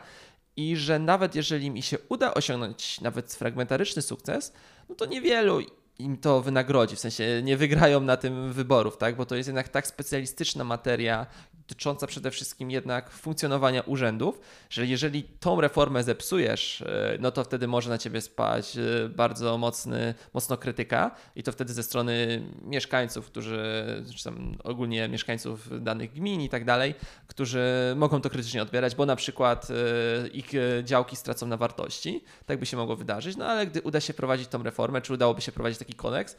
I 0.57 0.77
że 0.77 0.99
nawet 0.99 1.35
jeżeli 1.35 1.71
mi 1.71 1.83
się 1.83 1.99
uda 2.09 2.35
osiągnąć 2.35 3.01
nawet 3.01 3.35
fragmentaryczny 3.35 4.03
sukces, 4.03 4.53
no 4.89 4.95
to 4.95 5.07
niewielu 5.07 5.61
im 5.99 6.17
to 6.17 6.41
wynagrodzi, 6.41 6.97
w 6.97 7.01
sensie 7.01 7.41
nie 7.43 7.57
wygrają 7.57 8.01
na 8.01 8.17
tym 8.17 8.53
wyborów, 8.53 8.97
tak? 8.97 9.17
bo 9.17 9.27
to 9.27 9.37
jest 9.37 9.47
jednak 9.49 9.69
tak 9.69 9.87
specjalistyczna 9.87 10.65
materia 10.65 11.27
dotycząca 11.68 12.06
przede 12.06 12.30
wszystkim 12.30 12.71
jednak 12.71 13.11
funkcjonowania 13.11 13.83
urzędów, 13.83 14.40
że 14.71 14.87
jeżeli 14.87 15.23
tą 15.23 15.61
reformę 15.61 16.04
zepsujesz, 16.04 16.83
e, 16.83 17.18
no 17.21 17.30
to 17.30 17.44
wtedy 17.44 17.66
może 17.66 17.90
na 17.90 17.99
ciebie 17.99 18.21
spać 18.21 18.76
e, 18.76 19.09
bardzo 19.09 19.59
mocny, 19.59 20.14
mocno 20.35 20.56
krytyka 20.56 21.11
i 21.37 21.42
to 21.42 21.52
wtedy 21.52 21.73
ze 21.73 21.83
strony 21.83 22.42
mieszkańców, 22.62 23.26
którzy, 23.26 23.85
czy 24.16 24.25
tam 24.25 24.56
ogólnie 24.64 25.09
mieszkańców 25.09 25.83
danych 25.83 26.12
gmin 26.12 26.40
i 26.40 26.49
tak 26.49 26.64
dalej, 26.64 26.94
którzy 27.26 27.94
mogą 27.97 28.21
to 28.21 28.30
krytycznie 28.30 28.62
odbierać, 28.62 28.94
bo 28.94 29.06
na 29.06 29.16
przykład 29.16 29.68
e, 29.71 30.28
ich 30.28 30.52
działki 30.83 31.16
stracą 31.16 31.47
na 31.47 31.56
wartości, 31.56 32.25
tak 32.47 32.59
by 32.59 32.66
się 32.66 32.76
mogło 32.76 32.97
wydarzyć, 32.97 33.37
no 33.37 33.47
ale 33.47 33.66
gdy 33.66 33.83
uda 33.83 34.00
się 34.00 34.14
prowadzić 34.14 34.49
tą 34.49 34.62
reformę, 34.62 35.00
czy 35.00 35.12
udałoby 35.12 35.40
się 35.40 35.52
prowadzić 35.52 35.78
taki 35.78 35.94
kodeks 35.94 36.37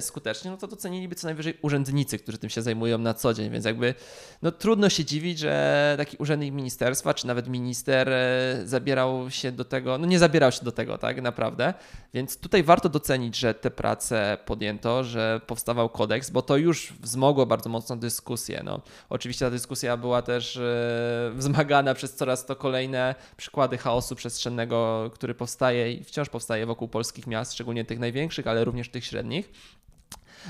skutecznie, 0.00 0.50
no 0.50 0.56
to 0.56 0.66
doceniliby 0.66 1.14
co 1.14 1.26
najwyżej 1.26 1.58
urzędnicy, 1.62 2.18
którzy 2.18 2.38
tym 2.38 2.50
się 2.50 2.62
zajmują 2.62 2.98
na 2.98 3.14
co 3.14 3.34
dzień, 3.34 3.50
więc 3.50 3.64
jakby 3.64 3.94
no 4.42 4.52
trudno 4.52 4.88
się 4.88 5.04
dziwić, 5.04 5.38
że 5.38 5.94
taki 5.96 6.16
urzędnik 6.16 6.54
ministerstwa, 6.54 7.14
czy 7.14 7.26
nawet 7.26 7.48
minister 7.48 8.08
e, 8.08 8.62
zabierał 8.64 9.30
się 9.30 9.52
do 9.52 9.64
tego, 9.64 9.98
no 9.98 10.06
nie 10.06 10.18
zabierał 10.18 10.52
się 10.52 10.64
do 10.64 10.72
tego, 10.72 10.98
tak 10.98 11.22
naprawdę. 11.22 11.74
Więc 12.14 12.38
tutaj 12.38 12.62
warto 12.62 12.88
docenić, 12.88 13.36
że 13.36 13.54
te 13.54 13.70
prace 13.70 14.38
podjęto, 14.46 15.04
że 15.04 15.40
powstawał 15.46 15.88
kodeks, 15.88 16.30
bo 16.30 16.42
to 16.42 16.56
już 16.56 16.92
wzmogło 16.92 17.46
bardzo 17.46 17.68
mocno 17.70 17.96
dyskusję. 17.96 18.62
No, 18.64 18.80
oczywiście 19.10 19.44
ta 19.44 19.50
dyskusja 19.50 19.96
była 19.96 20.22
też 20.22 20.56
e, 20.56 21.32
wzmagana 21.34 21.94
przez 21.94 22.14
coraz 22.14 22.46
to 22.46 22.56
kolejne 22.56 23.14
przykłady 23.36 23.78
chaosu 23.78 24.14
przestrzennego, 24.14 25.10
który 25.14 25.34
powstaje 25.34 25.92
i 25.92 26.04
wciąż 26.04 26.28
powstaje 26.28 26.66
wokół 26.66 26.88
polskich 26.88 27.26
miast, 27.26 27.52
szczególnie 27.52 27.84
tych 27.84 27.98
największych, 27.98 28.46
ale 28.46 28.64
również 28.64 28.88
tych 28.88 29.04
średnich. 29.04 29.52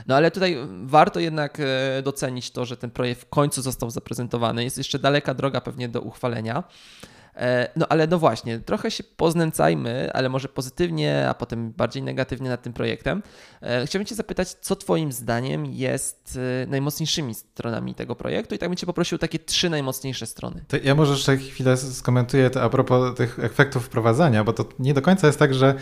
No 0.07 0.17
ale 0.17 0.31
tutaj 0.31 0.57
warto 0.85 1.21
jednak 1.21 1.59
e, 1.61 2.03
docenić 2.03 2.51
to, 2.51 2.65
że 2.67 2.77
ten 2.77 2.91
projekt 2.91 3.21
w 3.21 3.29
końcu 3.29 3.63
został 3.63 3.91
zaprezentowany. 3.91 4.65
Jest 4.65 4.79
jeszcze 4.79 4.99
daleka 4.99 5.35
droga 5.35 5.61
pewnie 5.61 5.89
do 5.89 6.01
uchwalenia. 6.01 6.65
E, 7.37 7.69
no 7.77 7.87
ale 7.89 8.07
no 8.07 8.19
właśnie, 8.19 8.59
trochę 8.59 8.91
się 8.91 9.05
poznęcajmy, 9.05 10.11
ale 10.13 10.29
może 10.29 10.49
pozytywnie, 10.49 11.29
a 11.29 11.35
potem 11.35 11.73
bardziej 11.73 12.03
negatywnie 12.03 12.49
nad 12.49 12.63
tym 12.63 12.73
projektem. 12.73 13.23
E, 13.63 13.87
chciałbym 13.87 14.07
Cię 14.07 14.15
zapytać, 14.15 14.49
co 14.53 14.77
Twoim 14.77 15.13
zdaniem 15.13 15.67
jest 15.67 16.39
najmocniejszymi 16.67 17.35
stronami 17.35 17.95
tego 17.95 18.15
projektu 18.15 18.55
i 18.55 18.59
tak 18.59 18.69
bym 18.69 18.77
Cię 18.77 18.87
poprosił 18.87 19.19
takie 19.19 19.39
trzy 19.39 19.71
najmocniejsze 19.71 20.27
strony. 20.27 20.65
To 20.69 20.77
ja 20.77 20.95
może 20.95 21.13
jeszcze 21.13 21.37
chwilę 21.37 21.77
skomentuję 21.77 22.51
to 22.51 22.63
a 22.63 22.69
propos 22.69 23.17
tych 23.17 23.39
efektów 23.39 23.87
wprowadzania, 23.87 24.45
bo 24.45 24.53
to 24.53 24.65
nie 24.79 24.95
do 24.95 25.03
końca 25.03 25.27
jest 25.27 25.39
tak, 25.39 25.55
że 25.55 25.75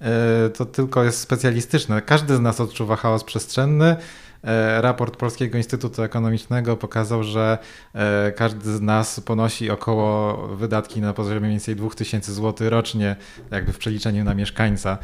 E, 0.00 0.50
to 0.50 0.64
tylko 0.64 1.04
jest 1.04 1.20
specjalistyczne. 1.20 2.02
Każdy 2.02 2.36
z 2.36 2.40
nas 2.40 2.60
odczuwa 2.60 2.96
chaos 2.96 3.24
przestrzenny. 3.24 3.96
E, 4.44 4.80
raport 4.80 5.16
Polskiego 5.16 5.58
Instytutu 5.58 6.02
Ekonomicznego 6.02 6.76
pokazał, 6.76 7.24
że 7.24 7.58
e, 7.94 8.32
każdy 8.32 8.76
z 8.76 8.80
nas 8.80 9.20
ponosi 9.20 9.70
około 9.70 10.36
wydatki 10.48 11.00
na 11.00 11.12
poziomie 11.12 11.40
mniej 11.40 11.50
więcej 11.50 11.76
2000 11.76 12.32
zł 12.32 12.70
rocznie, 12.70 13.16
jakby 13.50 13.72
w 13.72 13.78
przeliczeniu 13.78 14.24
na 14.24 14.34
mieszkańca, 14.34 14.98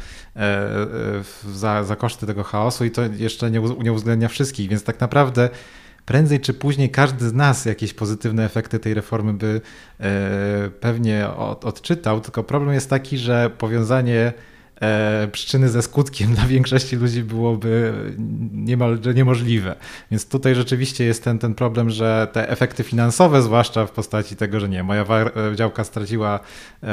za, 1.53 1.83
za 1.83 1.95
koszty 1.95 2.27
tego 2.27 2.43
chaosu 2.43 2.85
i 2.85 2.91
to 2.91 3.01
jeszcze 3.17 3.51
nie, 3.51 3.61
nie 3.83 3.93
uwzględnia 3.93 4.27
wszystkich, 4.27 4.69
więc 4.69 4.83
tak 4.83 4.99
naprawdę 4.99 5.49
prędzej 6.05 6.39
czy 6.39 6.53
później 6.53 6.89
każdy 6.89 7.29
z 7.29 7.33
nas 7.33 7.65
jakieś 7.65 7.93
pozytywne 7.93 8.45
efekty 8.45 8.79
tej 8.79 8.93
reformy 8.93 9.33
by 9.33 9.61
pewnie 10.79 11.27
od, 11.27 11.65
odczytał, 11.65 12.21
tylko 12.21 12.43
problem 12.43 12.73
jest 12.73 12.89
taki, 12.89 13.17
że 13.17 13.49
powiązanie 13.57 14.17
e, 14.17 14.56
przyczyny 15.31 15.69
ze 15.69 15.81
skutkiem 15.81 16.33
dla 16.35 16.45
większości 16.45 16.95
ludzi 16.95 17.23
byłoby 17.23 17.93
niemalże 18.51 19.13
niemożliwe. 19.13 19.75
Więc 20.11 20.29
tutaj 20.29 20.55
rzeczywiście 20.55 21.03
jest 21.03 21.23
ten, 21.23 21.39
ten 21.39 21.55
problem, 21.55 21.89
że 21.89 22.27
te 22.33 22.49
efekty 22.49 22.83
finansowe, 22.83 23.41
zwłaszcza 23.41 23.85
w 23.85 23.91
postaci 23.91 24.35
tego, 24.35 24.59
że 24.59 24.69
nie, 24.69 24.83
moja 24.83 25.01
e, 25.01 25.55
działka 25.55 25.83
straciła 25.83 26.39
e, 26.83 26.87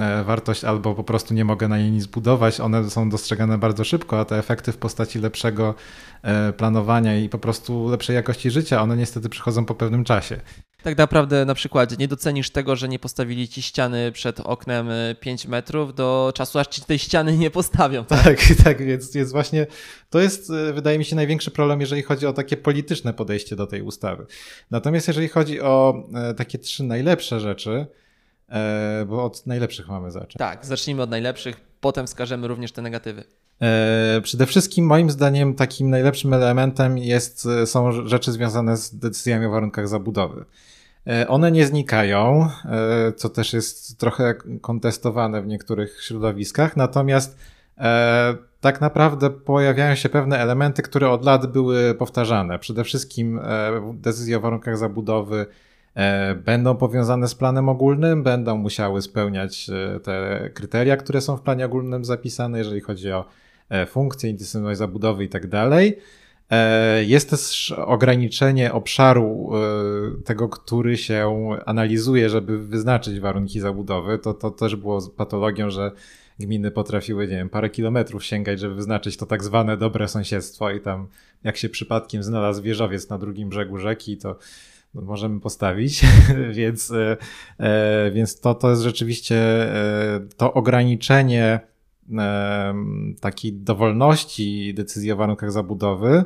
e, 0.00 0.24
wartość 0.24 0.64
albo 0.64 0.94
po 0.94 1.04
prostu 1.04 1.34
nie 1.34 1.44
mogę 1.44 1.68
na 1.68 1.78
niej 1.78 1.90
nic 1.90 2.06
budować, 2.06 2.60
one 2.60 2.90
są 2.90 3.10
dostrzegane 3.10 3.58
bardzo 3.58 3.84
szybko, 3.84 4.20
a 4.20 4.24
te 4.24 4.38
efekty 4.38 4.72
w 4.72 4.76
postaci 4.76 5.18
lepszego 5.18 5.74
e, 6.22 6.52
planowania 6.52 7.16
i 7.18 7.28
po 7.28 7.38
prostu 7.38 7.88
lepszej 7.88 8.16
jakości 8.16 8.50
życia, 8.50 8.82
one 8.82 8.96
niestety 8.96 9.28
przychodzą 9.28 9.64
po 9.64 9.74
pewnym 9.74 10.04
czasie 10.04 10.40
tak 10.86 10.98
naprawdę 10.98 11.44
na 11.44 11.54
przykład 11.54 11.98
nie 11.98 12.08
docenisz 12.08 12.50
tego, 12.50 12.76
że 12.76 12.88
nie 12.88 12.98
postawili 12.98 13.48
ci 13.48 13.62
ściany 13.62 14.12
przed 14.12 14.40
oknem 14.40 14.88
5 15.20 15.44
y, 15.44 15.48
metrów 15.48 15.94
do 15.94 16.32
czasu, 16.34 16.58
aż 16.58 16.66
ci 16.66 16.80
tej 16.80 16.98
ściany 16.98 17.36
nie 17.36 17.50
postawią. 17.50 18.04
Tak, 18.04 18.38
tak, 18.64 18.84
więc 18.86 19.14
jest 19.14 19.32
właśnie, 19.32 19.66
to 20.10 20.20
jest 20.20 20.50
y, 20.50 20.72
wydaje 20.72 20.98
mi 20.98 21.04
się 21.04 21.16
największy 21.16 21.50
problem, 21.50 21.80
jeżeli 21.80 22.02
chodzi 22.02 22.26
o 22.26 22.32
takie 22.32 22.56
polityczne 22.56 23.14
podejście 23.14 23.56
do 23.56 23.66
tej 23.66 23.82
ustawy. 23.82 24.26
Natomiast 24.70 25.08
jeżeli 25.08 25.28
chodzi 25.28 25.60
o 25.60 26.04
e, 26.14 26.34
takie 26.34 26.58
trzy 26.58 26.84
najlepsze 26.84 27.40
rzeczy, 27.40 27.86
e, 28.48 29.04
bo 29.08 29.24
od 29.24 29.46
najlepszych 29.46 29.88
mamy 29.88 30.10
zacząć. 30.10 30.34
Tak, 30.38 30.66
zacznijmy 30.66 31.02
od 31.02 31.10
najlepszych, 31.10 31.60
potem 31.80 32.06
wskażemy 32.06 32.48
również 32.48 32.72
te 32.72 32.82
negatywy. 32.82 33.24
E, 33.62 34.20
przede 34.22 34.46
wszystkim 34.46 34.86
moim 34.86 35.10
zdaniem 35.10 35.54
takim 35.54 35.90
najlepszym 35.90 36.34
elementem 36.34 36.98
jest, 36.98 37.48
są 37.64 38.06
rzeczy 38.06 38.32
związane 38.32 38.76
z 38.76 38.98
decyzjami 38.98 39.46
o 39.46 39.50
warunkach 39.50 39.88
zabudowy. 39.88 40.44
E, 41.06 41.28
one 41.28 41.52
nie 41.52 41.66
znikają, 41.66 42.48
e, 42.64 43.12
co 43.12 43.28
też 43.28 43.52
jest 43.52 43.98
trochę 43.98 44.34
kontestowane 44.60 45.42
w 45.42 45.46
niektórych 45.46 46.02
środowiskach, 46.02 46.76
natomiast 46.76 47.38
e, 47.78 48.34
tak 48.60 48.80
naprawdę 48.80 49.30
pojawiają 49.30 49.94
się 49.94 50.08
pewne 50.08 50.38
elementy, 50.38 50.82
które 50.82 51.10
od 51.10 51.24
lat 51.24 51.46
były 51.46 51.94
powtarzane. 51.94 52.58
Przede 52.58 52.84
wszystkim 52.84 53.40
decyzje 53.94 54.36
o 54.36 54.40
warunkach 54.40 54.78
zabudowy 54.78 55.46
będą 56.44 56.76
powiązane 56.76 57.28
z 57.28 57.34
planem 57.34 57.68
ogólnym, 57.68 58.22
będą 58.22 58.56
musiały 58.56 59.02
spełniać 59.02 59.70
te 60.02 60.50
kryteria, 60.54 60.96
które 60.96 61.20
są 61.20 61.36
w 61.36 61.42
planie 61.42 61.66
ogólnym 61.66 62.04
zapisane, 62.04 62.58
jeżeli 62.58 62.80
chodzi 62.80 63.12
o 63.12 63.24
funkcje, 63.86 64.30
intensywność 64.30 64.78
zabudowy 64.78 65.24
i 65.24 65.28
tak 65.28 65.46
dalej. 65.46 65.98
Jest 67.06 67.30
też 67.30 67.72
ograniczenie 67.72 68.72
obszaru 68.72 69.50
e, 69.54 70.22
tego, 70.22 70.48
który 70.48 70.96
się 70.96 71.50
analizuje, 71.66 72.30
żeby 72.30 72.58
wyznaczyć 72.58 73.20
warunki 73.20 73.60
zabudowy. 73.60 74.18
To, 74.18 74.34
to 74.34 74.50
też 74.50 74.76
było 74.76 75.10
patologią, 75.10 75.70
że 75.70 75.92
gminy 76.38 76.70
potrafiły, 76.70 77.28
nie 77.28 77.36
wiem, 77.36 77.48
parę 77.48 77.70
kilometrów 77.70 78.24
sięgać, 78.24 78.60
żeby 78.60 78.74
wyznaczyć 78.74 79.16
to 79.16 79.26
tak 79.26 79.44
zwane 79.44 79.76
dobre 79.76 80.08
sąsiedztwo 80.08 80.70
i 80.70 80.80
tam 80.80 81.08
jak 81.44 81.56
się 81.56 81.68
przypadkiem 81.68 82.22
znalazł 82.22 82.62
wieżowiec 82.62 83.08
na 83.08 83.18
drugim 83.18 83.48
brzegu 83.48 83.78
rzeki, 83.78 84.16
to 84.16 84.38
możemy 84.94 85.40
postawić, 85.40 86.02
więc, 86.58 86.92
e, 87.58 88.10
więc 88.10 88.40
to, 88.40 88.54
to 88.54 88.70
jest 88.70 88.82
rzeczywiście 88.82 89.36
to 90.36 90.52
ograniczenie 90.52 91.60
takiej 93.20 93.52
dowolności 93.52 94.74
decyzji 94.74 95.12
o 95.12 95.16
warunkach 95.16 95.52
zabudowy 95.52 96.24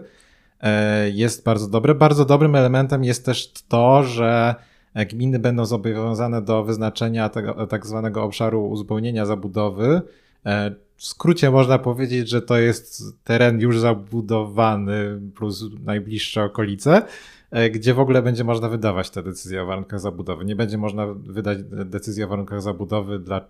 e, 0.61 1.11
jest 1.11 1.45
bardzo 1.45 1.69
dobre. 1.69 1.95
Bardzo 1.95 2.25
dobrym 2.25 2.55
elementem 2.55 3.05
jest 3.05 3.25
też 3.25 3.53
to, 3.69 4.03
że 4.03 4.55
gminy 4.95 5.39
będą 5.39 5.65
zobowiązane 5.65 6.43
do 6.43 6.65
wyznaczenia 6.65 7.29
tego 7.29 7.67
tak 7.67 7.87
zwanego 7.87 8.23
obszaru 8.23 8.69
uzupełnienia 8.69 9.27
zabudowy. 9.27 10.03
E, 10.47 10.75
w 10.97 11.05
skrócie 11.05 11.51
można 11.51 11.79
powiedzieć, 11.79 12.29
że 12.29 12.43
to 12.43 12.59
jest 12.59 13.03
teren 13.25 13.61
już 13.61 13.79
zabudowany 13.79 15.21
plus 15.35 15.65
najbliższe 15.85 16.45
okolice, 16.45 17.03
e, 17.51 17.71
gdzie 17.71 17.95
w 17.95 18.01
ogóle 18.01 18.23
będzie 18.23 18.45
można 18.45 18.69
wydawać 18.69 19.11
te 19.11 19.23
decyzje 19.23 19.63
o 19.63 19.67
warunkach 19.67 20.01
zabudowy. 20.01 20.45
Nie 20.45 20.57
będzie 20.57 20.79
można 20.79 21.07
wydać 21.07 21.59
decyzji 21.85 22.25
o 22.25 22.29
warunkach 22.29 22.63
zabudowy 22.63 23.19
dla 23.19 23.41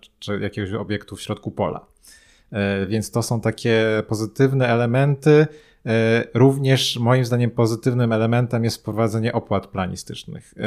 jakiegoś 0.41 0.73
obiektu 0.73 1.15
w 1.15 1.21
środku 1.21 1.51
pola. 1.51 1.85
E, 2.51 2.85
więc 2.85 3.11
to 3.11 3.23
są 3.23 3.41
takie 3.41 4.03
pozytywne 4.07 4.67
elementy. 4.67 5.47
E, 5.85 6.23
również 6.33 6.99
moim 6.99 7.25
zdaniem 7.25 7.51
pozytywnym 7.51 8.11
elementem 8.11 8.63
jest 8.63 8.77
wprowadzenie 8.77 9.33
opłat 9.33 9.67
planistycznych. 9.67 10.53
E, 10.57 10.61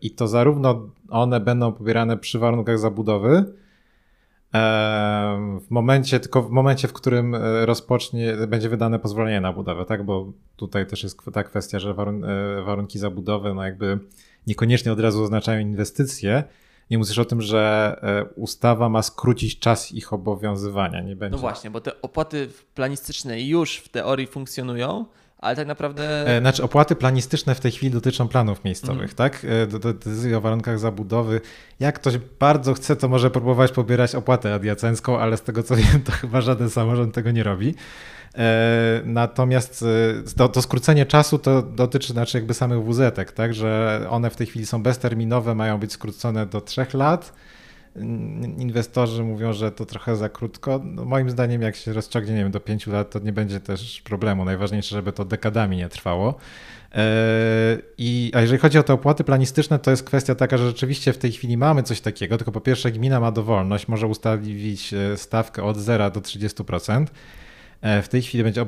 I 0.00 0.10
to 0.10 0.28
zarówno 0.28 0.88
one 1.08 1.40
będą 1.40 1.72
pobierane 1.72 2.16
przy 2.16 2.38
warunkach 2.38 2.78
zabudowy, 2.78 3.44
w 5.60 5.70
momencie, 5.70 6.20
tylko 6.20 6.42
w 6.42 6.50
momencie, 6.50 6.88
w 6.88 6.92
którym 6.92 7.36
rozpocznie, 7.64 8.36
będzie 8.48 8.68
wydane 8.68 8.98
pozwolenie 8.98 9.40
na 9.40 9.52
budowę, 9.52 9.84
tak? 9.84 10.04
Bo 10.04 10.32
tutaj 10.56 10.86
też 10.86 11.02
jest 11.02 11.18
ta 11.32 11.44
kwestia, 11.44 11.78
że 11.78 11.94
warunki 12.64 12.98
zabudowy, 12.98 13.54
no 13.54 13.64
jakby 13.64 13.98
niekoniecznie 14.46 14.92
od 14.92 15.00
razu 15.00 15.22
oznaczają 15.22 15.60
inwestycje, 15.60 16.44
nie 16.90 16.98
mówisz 16.98 17.18
o 17.18 17.24
tym, 17.24 17.42
że 17.42 17.96
e, 18.02 18.24
ustawa 18.34 18.88
ma 18.88 19.02
skrócić 19.02 19.58
czas 19.58 19.92
ich 19.92 20.12
obowiązywania. 20.12 21.00
Nie 21.00 21.16
będzie. 21.16 21.36
No 21.36 21.40
właśnie, 21.40 21.70
bo 21.70 21.80
te 21.80 22.02
opłaty 22.02 22.48
planistyczne 22.74 23.42
już 23.42 23.76
w 23.76 23.88
teorii 23.88 24.26
funkcjonują, 24.26 25.06
ale 25.38 25.56
tak 25.56 25.66
naprawdę. 25.66 26.26
E, 26.36 26.40
znaczy, 26.40 26.62
opłaty 26.62 26.96
planistyczne 26.96 27.54
w 27.54 27.60
tej 27.60 27.72
chwili 27.72 27.92
dotyczą 27.92 28.28
planów 28.28 28.64
miejscowych, 28.64 28.98
mm. 28.98 29.14
tak? 29.14 29.46
E, 29.74 29.78
decyzji 29.78 30.34
o 30.34 30.40
warunkach 30.40 30.78
zabudowy. 30.78 31.40
Jak 31.80 31.94
ktoś 31.94 32.18
bardzo 32.18 32.74
chce, 32.74 32.96
to 32.96 33.08
może 33.08 33.30
próbować 33.30 33.72
pobierać 33.72 34.14
opłatę 34.14 34.54
adiacencką, 34.54 35.18
ale 35.18 35.36
z 35.36 35.42
tego 35.42 35.62
co 35.62 35.76
wiem, 35.76 36.02
to 36.04 36.12
chyba 36.12 36.40
żaden 36.40 36.70
samorząd 36.70 37.14
tego 37.14 37.30
nie 37.30 37.42
robi. 37.42 37.74
E, 38.36 39.02
natomiast 39.04 39.84
to, 40.36 40.48
to, 40.48 40.62
skrócenie 40.62 41.06
czasu 41.06 41.38
to 41.38 41.62
dotyczy 41.62 42.12
znaczy 42.12 42.38
jakby 42.38 42.54
samych 42.54 42.84
wz 42.84 43.14
tak, 43.34 43.54
że 43.54 44.00
one 44.10 44.30
w 44.30 44.36
tej 44.36 44.46
chwili 44.46 44.66
są 44.66 44.82
bezterminowe, 44.82 45.54
mają 45.54 45.78
być 45.78 45.92
skrócone 45.92 46.46
do 46.46 46.60
trzech 46.60 46.94
lat. 46.94 47.32
Inwestorzy 48.58 49.24
mówią, 49.24 49.52
że 49.52 49.72
to 49.72 49.86
trochę 49.86 50.16
za 50.16 50.28
krótko. 50.28 50.80
No 50.84 51.04
moim 51.04 51.30
zdaniem, 51.30 51.62
jak 51.62 51.76
się 51.76 51.92
rozciągnie 51.92 52.34
nie 52.34 52.42
wiem, 52.42 52.50
do 52.50 52.60
pięciu 52.60 52.92
lat, 52.92 53.10
to 53.10 53.18
nie 53.18 53.32
będzie 53.32 53.60
też 53.60 54.00
problemu. 54.04 54.44
Najważniejsze, 54.44 54.96
żeby 54.96 55.12
to 55.12 55.24
dekadami 55.24 55.76
nie 55.76 55.88
trwało. 55.88 56.34
E, 56.94 57.02
I, 57.98 58.32
a 58.34 58.40
jeżeli 58.40 58.58
chodzi 58.58 58.78
o 58.78 58.82
te 58.82 58.92
opłaty 58.92 59.24
planistyczne, 59.24 59.78
to 59.78 59.90
jest 59.90 60.02
kwestia 60.02 60.34
taka, 60.34 60.58
że 60.58 60.66
rzeczywiście 60.66 61.12
w 61.12 61.18
tej 61.18 61.32
chwili 61.32 61.56
mamy 61.56 61.82
coś 61.82 62.00
takiego, 62.00 62.36
tylko 62.36 62.52
po 62.52 62.60
pierwsze 62.60 62.92
gmina 62.92 63.20
ma 63.20 63.32
dowolność, 63.32 63.88
może 63.88 64.06
ustawić 64.06 64.94
e, 64.94 65.16
stawkę 65.16 65.62
od 65.62 65.76
0 65.76 66.10
do 66.10 66.20
30%. 66.20 67.06
E, 67.80 68.02
w 68.02 68.08
tej 68.08 68.22
chwili 68.22 68.44
będzie 68.44 68.62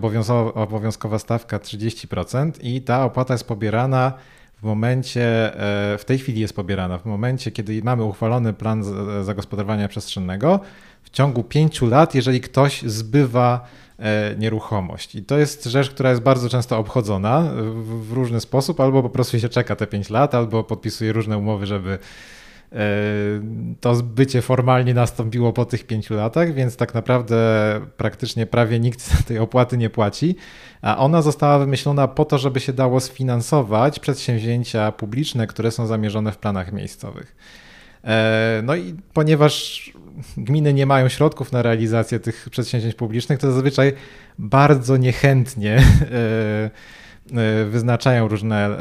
obowiązkowa 0.55 1.19
stawka 1.19 1.59
30% 1.59 2.53
i 2.63 2.83
ta 2.83 3.05
opłata 3.05 3.35
jest 3.35 3.49
pobierana 3.49 4.13
w 4.57 4.63
momencie, 4.63 5.55
e, 5.95 5.99
w 5.99 6.05
tej 6.05 6.19
chwili 6.19 6.41
jest 6.41 6.57
pobierana, 6.57 6.99
w 6.99 7.05
momencie, 7.07 7.51
kiedy 7.51 7.83
mamy 7.83 8.05
uchwalony 8.05 8.53
plan 8.53 8.85
zagospodarowania 9.25 9.89
przestrzennego, 9.89 10.61
w 11.03 11.11
ciągu 11.11 11.45
pięciu 11.45 11.87
lat, 11.87 12.15
jeżeli 12.15 12.41
ktoś 12.41 12.83
zbywa 12.83 13.67
e, 13.99 14.35
nieruchomość. 14.39 15.15
I 15.15 15.25
to 15.25 15.39
jest 15.39 15.65
rzecz, 15.65 15.91
która 15.91 16.11
jest 16.11 16.23
bardzo 16.23 16.49
często 16.49 16.79
obchodzona 16.79 17.51
w 17.83 18.13
różny 18.13 18.41
sposób, 18.41 18.81
albo 18.81 19.03
po 19.03 19.11
prostu 19.11 19.41
się 19.41 19.49
czeka 19.49 19.77
te 19.77 19.87
pięć 19.87 20.11
lat, 20.11 20.35
albo 20.35 20.65
podpisuje 20.65 21.13
różne 21.13 21.39
umowy, 21.39 21.67
żeby 21.67 21.99
E, 21.99 21.99
to 23.81 23.95
zbycie 23.95 24.43
formalnie 24.43 24.95
nastąpiło 24.95 25.53
po 25.53 25.65
tych 25.65 25.87
pięciu 25.87 26.15
latach, 26.15 26.55
więc 26.55 26.77
tak 26.77 26.95
naprawdę 26.95 27.37
praktycznie 27.97 28.47
prawie 28.47 28.81
nikt 28.81 29.27
tej 29.27 29.39
opłaty 29.39 29.79
nie 29.79 29.91
płaci. 29.91 30.37
A 30.83 30.99
ona 30.99 31.23
została 31.23 31.59
wymyślona 31.59 32.09
po 32.09 32.25
to, 32.25 32.39
żeby 32.39 32.61
się 32.61 32.73
dało 32.73 33.01
sfinansować 33.01 33.99
przedsięwzięcia 33.99 34.93
publiczne, 34.93 35.47
które 35.47 35.71
są 35.71 35.87
zamierzone 35.87 36.33
w 36.33 36.39
planach 36.39 36.73
miejscowych. 36.73 37.37
E, 38.05 38.61
no 38.65 38.77
i 38.77 38.95
ponieważ 39.13 39.93
gminy 40.37 40.75
nie 40.75 40.87
mają 40.87 41.09
środków 41.09 41.53
na 41.53 41.63
realizację 41.63 42.21
tych 42.21 42.49
przedsięwzięć 42.51 42.95
publicznych, 42.95 43.39
to 43.39 43.53
zazwyczaj 43.53 43.93
bardzo 44.39 44.97
niechętnie 44.97 45.83
e, 46.13 46.71
E, 47.37 47.65
wyznaczają 47.65 48.29
różne 48.29 48.79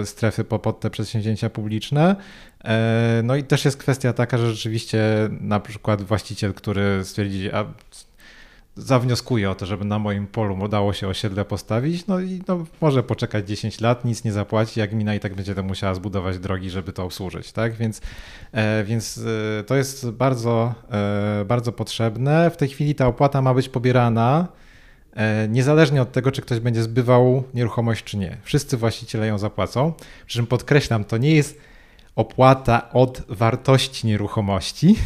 e, 0.00 0.06
strefy 0.06 0.44
pod 0.44 0.80
te 0.80 0.90
przedsięwzięcia 0.90 1.50
publiczne. 1.50 2.16
E, 2.64 3.20
no 3.24 3.36
i 3.36 3.44
też 3.44 3.64
jest 3.64 3.76
kwestia 3.76 4.12
taka, 4.12 4.38
że 4.38 4.50
rzeczywiście 4.50 5.00
na 5.40 5.60
przykład 5.60 6.02
właściciel, 6.02 6.54
który 6.54 7.04
stwierdzi, 7.04 7.52
a 7.52 7.64
zawnioskuję 8.76 9.50
o 9.50 9.54
to, 9.54 9.66
żeby 9.66 9.84
na 9.84 9.98
moim 9.98 10.26
polu 10.26 10.58
udało 10.58 10.92
się 10.92 11.08
osiedle 11.08 11.44
postawić, 11.44 12.06
no 12.06 12.20
i 12.20 12.42
no, 12.48 12.66
może 12.80 13.02
poczekać 13.02 13.48
10 13.48 13.80
lat, 13.80 14.04
nic 14.04 14.24
nie 14.24 14.32
zapłaci, 14.32 14.80
jak 14.80 14.90
gmina 14.90 15.14
i 15.14 15.20
tak 15.20 15.34
będzie 15.34 15.54
to 15.54 15.62
musiała 15.62 15.94
zbudować 15.94 16.38
drogi, 16.38 16.70
żeby 16.70 16.92
to 16.92 17.04
obsłużyć, 17.04 17.52
tak? 17.52 17.74
Więc, 17.74 18.00
e, 18.52 18.84
więc 18.84 19.20
e, 19.60 19.64
to 19.64 19.76
jest 19.76 20.10
bardzo, 20.10 20.74
bardzo 21.46 21.72
potrzebne. 21.72 22.50
W 22.50 22.56
tej 22.56 22.68
chwili 22.68 22.94
ta 22.94 23.06
opłata 23.06 23.42
ma 23.42 23.54
być 23.54 23.68
pobierana 23.68 24.48
niezależnie 25.48 26.02
od 26.02 26.12
tego, 26.12 26.32
czy 26.32 26.42
ktoś 26.42 26.60
będzie 26.60 26.82
zbywał 26.82 27.44
nieruchomość, 27.54 28.04
czy 28.04 28.16
nie. 28.16 28.36
Wszyscy 28.42 28.76
właściciele 28.76 29.26
ją 29.26 29.38
zapłacą. 29.38 29.92
Przy 30.26 30.38
czym 30.38 30.46
podkreślam, 30.46 31.04
to 31.04 31.16
nie 31.16 31.34
jest 31.34 31.60
opłata 32.16 32.90
od 32.92 33.22
wartości 33.28 34.06
nieruchomości, 34.06 34.96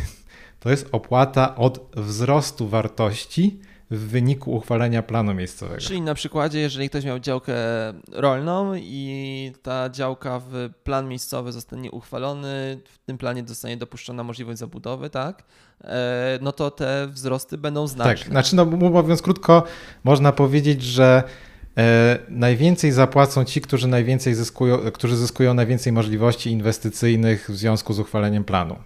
to 0.61 0.71
jest 0.71 0.89
opłata 0.93 1.57
od 1.57 1.91
wzrostu 1.97 2.69
wartości 2.69 3.61
w 3.91 3.99
wyniku 3.99 4.53
uchwalenia 4.53 5.03
planu 5.03 5.35
miejscowego. 5.35 5.81
Czyli 5.81 6.01
na 6.01 6.15
przykładzie, 6.15 6.61
jeżeli 6.61 6.89
ktoś 6.89 7.05
miał 7.05 7.19
działkę 7.19 7.55
rolną 8.13 8.75
i 8.75 9.53
ta 9.63 9.91
działka 9.91 10.41
w 10.51 10.71
plan 10.85 11.09
miejscowy 11.09 11.53
zostanie 11.53 11.91
uchwalony, 11.91 12.81
w 12.85 12.99
tym 12.99 13.19
planie 13.19 13.45
zostanie 13.47 13.77
dopuszczona 13.77 14.23
możliwość 14.23 14.59
zabudowy, 14.59 15.11
tak? 15.11 15.45
E, 15.85 16.39
no 16.43 16.53
to 16.53 16.71
te 16.71 17.09
wzrosty 17.09 17.59
będą 17.59 17.87
znaczne. 17.87 18.15
Tak, 18.15 18.29
znaczy 18.29 18.57
no 18.57 18.65
mówiąc 18.65 19.23
krótko, 19.23 19.63
można 20.05 20.33
powiedzieć, 20.33 20.83
że 20.83 21.23
najwięcej 22.29 22.93
zapłacą 22.93 23.45
ci, 23.45 23.61
którzy 23.61 23.89
najwięcej 23.89 24.35
zyskują, 24.35 24.79
którzy 24.79 25.17
zyskują 25.17 25.55
najwięcej 25.55 25.93
możliwości 25.93 26.51
inwestycyjnych 26.51 27.51
w 27.51 27.57
związku 27.57 27.93
z 27.93 27.99
uchwaleniem 27.99 28.45
planu. 28.45 28.77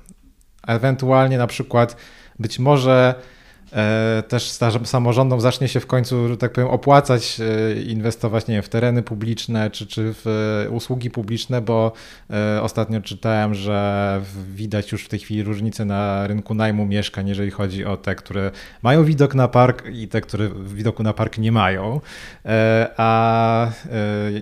Ewentualnie 0.66 1.38
na 1.38 1.46
przykład 1.46 1.96
być 2.38 2.58
może 2.58 3.14
E, 3.14 3.37
też 4.28 4.58
samorządom 4.84 5.40
zacznie 5.40 5.68
się 5.68 5.80
w 5.80 5.86
końcu, 5.86 6.28
że 6.28 6.36
tak 6.36 6.52
powiem, 6.52 6.70
opłacać 6.70 7.40
e, 7.40 7.82
inwestować 7.82 8.46
nie 8.46 8.54
wiem, 8.54 8.62
w 8.62 8.68
tereny 8.68 9.02
publiczne 9.02 9.70
czy, 9.70 9.86
czy 9.86 10.14
w 10.14 10.26
e, 10.66 10.70
usługi 10.70 11.10
publiczne, 11.10 11.60
bo 11.60 11.92
ostatnio 12.62 13.00
czytałem, 13.00 13.54
że 13.54 14.20
widać 14.54 14.92
już 14.92 15.04
w 15.04 15.08
tej 15.08 15.18
chwili 15.18 15.42
różnice 15.42 15.84
na 15.84 16.26
rynku 16.26 16.54
najmu 16.54 16.86
mieszkań, 16.86 17.28
jeżeli 17.28 17.50
chodzi 17.50 17.84
o 17.84 17.96
te, 17.96 18.14
które 18.14 18.50
mają 18.82 19.04
widok 19.04 19.34
na 19.34 19.48
park 19.48 19.84
i 19.92 20.08
te, 20.08 20.20
które 20.20 20.50
widoku 20.64 21.02
na 21.02 21.12
park 21.12 21.38
nie 21.38 21.52
mają. 21.52 22.00
A 22.96 23.70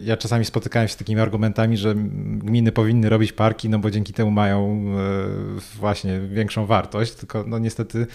ja 0.03 0.17
czasami 0.17 0.45
spotykałem 0.45 0.89
się 0.89 0.95
z 0.95 0.97
takimi 0.97 1.21
argumentami, 1.21 1.77
że 1.77 1.95
gminy 2.39 2.73
powinny 2.73 3.09
robić 3.09 3.33
parki, 3.33 3.69
no 3.69 3.79
bo 3.79 3.91
dzięki 3.91 4.13
temu 4.13 4.31
mają 4.31 4.85
właśnie 5.75 6.21
większą 6.21 6.67
wartość, 6.67 7.15
tylko 7.15 7.45
no 7.47 7.59
niestety 7.59 8.07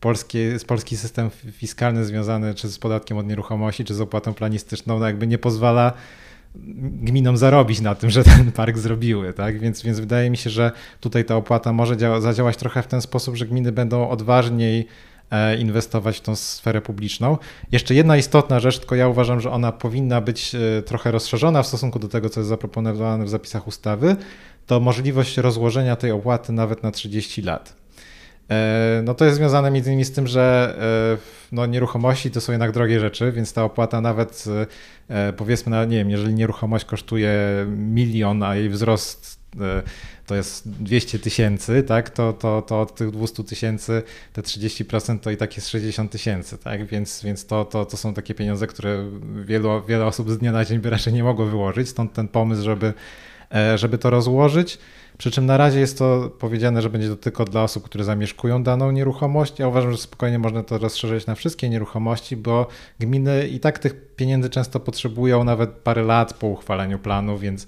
polski, 0.00 0.38
polski 0.66 0.96
system 0.96 1.30
fiskalny 1.52 2.04
związany 2.04 2.54
czy 2.54 2.68
z 2.68 2.78
podatkiem 2.78 3.18
od 3.18 3.26
nieruchomości, 3.26 3.84
czy 3.84 3.94
z 3.94 4.00
opłatą 4.00 4.34
planistyczną, 4.34 4.98
no 4.98 5.06
jakby 5.06 5.26
nie 5.26 5.38
pozwala 5.38 5.92
gminom 7.02 7.36
zarobić 7.36 7.80
na 7.80 7.94
tym, 7.94 8.10
że 8.10 8.24
ten 8.24 8.52
park 8.52 8.78
zrobiły, 8.78 9.32
tak? 9.32 9.60
Więc, 9.60 9.82
więc 9.82 10.00
wydaje 10.00 10.30
mi 10.30 10.36
się, 10.36 10.50
że 10.50 10.72
tutaj 11.00 11.24
ta 11.24 11.36
opłata 11.36 11.72
może 11.72 11.96
działa, 11.96 12.20
zadziałać 12.20 12.56
trochę 12.56 12.82
w 12.82 12.86
ten 12.86 13.00
sposób, 13.02 13.36
że 13.36 13.46
gminy 13.46 13.72
będą 13.72 14.08
odważniej 14.08 14.86
e, 15.30 15.56
inwestować 15.56 16.18
w 16.18 16.20
tą 16.20 16.36
sferę 16.36 16.80
publiczną. 16.80 17.38
Jeszcze 17.72 17.94
jedna 17.94 18.16
istotna 18.16 18.60
rzecz, 18.60 18.78
tylko 18.78 18.94
ja 18.94 19.08
uważam, 19.08 19.40
że 19.40 19.50
ona 19.50 19.72
powinna 19.72 20.20
być 20.20 20.54
e, 20.54 20.82
trochę 20.82 21.10
rozszerzona 21.10 21.62
w 21.62 21.66
stosunku 21.66 21.98
do 21.98 22.08
tego, 22.08 22.28
co 22.28 22.40
jest 22.40 22.48
zaproponowane 22.48 23.24
w 23.24 23.28
zapisach 23.28 23.66
ustawy, 23.66 24.16
to 24.66 24.80
możliwość 24.80 25.36
rozłożenia 25.36 25.96
tej 25.96 26.10
opłaty 26.10 26.52
nawet 26.52 26.82
na 26.82 26.90
30 26.90 27.42
lat. 27.42 27.79
E, 28.50 29.02
no 29.04 29.14
to 29.14 29.24
jest 29.24 29.36
związane 29.36 29.70
między 29.70 29.90
innymi 29.90 30.04
z 30.04 30.12
tym, 30.12 30.26
że 30.26 30.76
e, 31.18 31.46
no, 31.52 31.66
nieruchomości 31.66 32.30
to 32.30 32.40
są 32.40 32.52
jednak 32.52 32.72
drogie 32.72 33.00
rzeczy, 33.00 33.32
więc 33.32 33.52
ta 33.52 33.64
opłata 33.64 34.00
nawet 34.00 34.44
e, 35.08 35.32
powiedzmy, 35.32 35.86
nie 35.86 35.96
wiem, 35.96 36.10
jeżeli 36.10 36.34
nieruchomość 36.34 36.84
kosztuje 36.84 37.32
milion, 37.76 38.42
a 38.42 38.56
jej 38.56 38.68
wzrost 38.68 39.40
to 40.26 40.34
jest 40.34 40.68
200 40.68 41.18
tysięcy, 41.18 41.82
tak, 41.82 42.10
to, 42.10 42.32
to, 42.32 42.62
to 42.62 42.80
od 42.80 42.94
tych 42.94 43.10
200 43.10 43.44
tysięcy 43.44 44.02
te 44.32 44.42
30% 44.42 45.18
to 45.18 45.30
i 45.30 45.36
tak 45.36 45.56
jest 45.56 45.68
60 45.68 46.10
tysięcy, 46.10 46.58
tak, 46.58 46.86
więc, 46.86 47.22
więc 47.24 47.46
to, 47.46 47.64
to, 47.64 47.84
to 47.86 47.96
są 47.96 48.14
takie 48.14 48.34
pieniądze, 48.34 48.66
które 48.66 49.10
wielu, 49.44 49.82
wiele 49.88 50.06
osób 50.06 50.30
z 50.30 50.38
dnia 50.38 50.52
na 50.52 50.64
dzień 50.64 50.78
by 50.78 50.90
raczej 50.90 51.12
nie 51.12 51.24
mogło 51.24 51.46
wyłożyć, 51.46 51.88
stąd 51.88 52.12
ten 52.12 52.28
pomysł, 52.28 52.62
żeby, 52.62 52.92
żeby 53.76 53.98
to 53.98 54.10
rozłożyć. 54.10 54.78
Przy 55.20 55.30
czym 55.30 55.46
na 55.46 55.56
razie 55.56 55.80
jest 55.80 55.98
to 55.98 56.30
powiedziane, 56.38 56.82
że 56.82 56.90
będzie 56.90 57.08
to 57.08 57.16
tylko 57.16 57.44
dla 57.44 57.62
osób, 57.62 57.84
które 57.84 58.04
zamieszkują 58.04 58.62
daną 58.62 58.90
nieruchomość. 58.90 59.58
Ja 59.58 59.68
uważam, 59.68 59.92
że 59.92 59.98
spokojnie 59.98 60.38
można 60.38 60.62
to 60.62 60.78
rozszerzyć 60.78 61.26
na 61.26 61.34
wszystkie 61.34 61.68
nieruchomości, 61.68 62.36
bo 62.36 62.66
gminy 63.00 63.48
i 63.48 63.60
tak 63.60 63.78
tych 63.78 64.14
pieniędzy 64.16 64.50
często 64.50 64.80
potrzebują 64.80 65.44
nawet 65.44 65.70
parę 65.70 66.02
lat 66.02 66.34
po 66.34 66.46
uchwaleniu 66.46 66.98
planu, 66.98 67.38
więc 67.38 67.66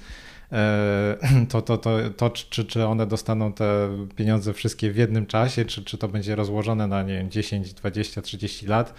e, 0.53 1.17
to, 1.51 1.62
to, 1.62 1.79
to, 1.79 1.99
to 2.17 2.31
czy, 2.31 2.65
czy 2.65 2.87
one 2.87 3.07
dostaną 3.07 3.53
te 3.53 3.88
pieniądze 4.17 4.53
wszystkie 4.53 4.91
w 4.91 4.97
jednym 4.97 5.27
czasie, 5.27 5.65
czy, 5.65 5.85
czy 5.85 5.99
to 5.99 6.09
będzie 6.09 6.35
rozłożone 6.37 6.87
na 6.87 7.03
nie 7.03 7.15
wiem, 7.15 7.31
10, 7.31 7.75
20, 7.75 8.23
30 8.23 8.67
lat, 8.67 8.95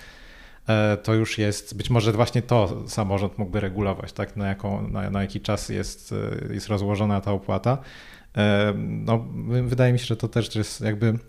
e, 0.67 0.97
to 0.97 1.13
już 1.13 1.37
jest, 1.37 1.77
być 1.77 1.89
może 1.89 2.11
właśnie 2.11 2.41
to 2.41 2.83
samorząd 2.87 3.37
mógłby 3.37 3.59
regulować, 3.59 4.13
tak, 4.13 4.35
na, 4.35 4.47
jaką, 4.47 4.87
na, 4.87 5.09
na 5.09 5.21
jaki 5.21 5.41
czas 5.41 5.69
jest, 5.69 6.13
e, 6.49 6.53
jest 6.53 6.67
rozłożona 6.67 7.21
ta 7.21 7.31
opłata. 7.31 7.77
No, 8.75 9.25
wydaje 9.63 9.93
mi 9.93 9.99
się, 9.99 10.05
że 10.05 10.17
to 10.17 10.27
też 10.27 10.55
jest 10.55 10.81
jakby 10.81 11.19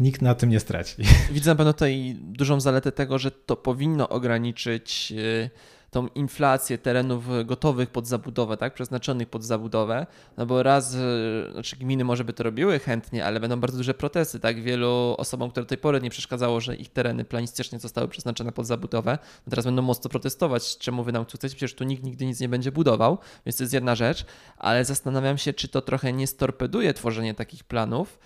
nikt 0.00 0.22
na 0.22 0.34
tym 0.34 0.50
nie 0.50 0.60
straci. 0.60 1.02
Widzę 1.32 1.50
na 1.50 1.56
pewno 1.56 1.72
tutaj 1.72 2.16
dużą 2.20 2.60
zaletę 2.60 2.92
tego, 2.92 3.18
że 3.18 3.30
to 3.30 3.56
powinno 3.56 4.08
ograniczyć 4.08 5.12
y, 5.16 5.50
tą 5.92 6.06
inflację 6.06 6.78
terenów 6.78 7.24
gotowych 7.44 7.90
pod 7.90 8.06
zabudowę, 8.06 8.56
tak, 8.56 8.74
przeznaczonych 8.74 9.28
pod 9.28 9.44
zabudowę, 9.44 10.06
no 10.36 10.46
bo 10.46 10.62
raz, 10.62 10.94
e, 10.94 11.52
znaczy 11.52 11.76
gminy 11.76 12.04
może 12.04 12.24
by 12.24 12.32
to 12.32 12.42
robiły 12.42 12.78
chętnie, 12.78 13.24
ale 13.24 13.40
będą 13.40 13.60
bardzo 13.60 13.78
duże 13.78 13.94
protesty, 13.94 14.40
tak, 14.40 14.62
wielu 14.62 15.14
osobom, 15.18 15.50
które 15.50 15.64
do 15.64 15.68
tej 15.68 15.78
pory 15.78 16.00
nie 16.00 16.10
przeszkadzało, 16.10 16.60
że 16.60 16.76
ich 16.76 16.88
tereny 16.88 17.24
planistycznie 17.24 17.78
zostały 17.78 18.08
przeznaczone 18.08 18.52
pod 18.52 18.66
zabudowę, 18.66 19.18
no 19.46 19.50
teraz 19.50 19.64
będą 19.64 19.82
mocno 19.82 20.10
protestować, 20.10 20.78
czemu 20.78 21.04
wy 21.04 21.12
nam 21.12 21.24
tu 21.24 21.36
chcecie, 21.36 21.56
przecież 21.56 21.74
tu 21.74 21.84
nikt 21.84 22.02
nigdy 22.02 22.26
nic 22.26 22.40
nie 22.40 22.48
będzie 22.48 22.72
budował, 22.72 23.18
więc 23.46 23.56
to 23.56 23.62
jest 23.64 23.74
jedna 23.74 23.94
rzecz, 23.94 24.24
ale 24.58 24.84
zastanawiam 24.84 25.38
się, 25.38 25.52
czy 25.52 25.68
to 25.68 25.80
trochę 25.80 26.12
nie 26.12 26.26
storpeduje 26.26 26.94
tworzenie 26.94 27.34
takich 27.34 27.64
planów, 27.64 28.18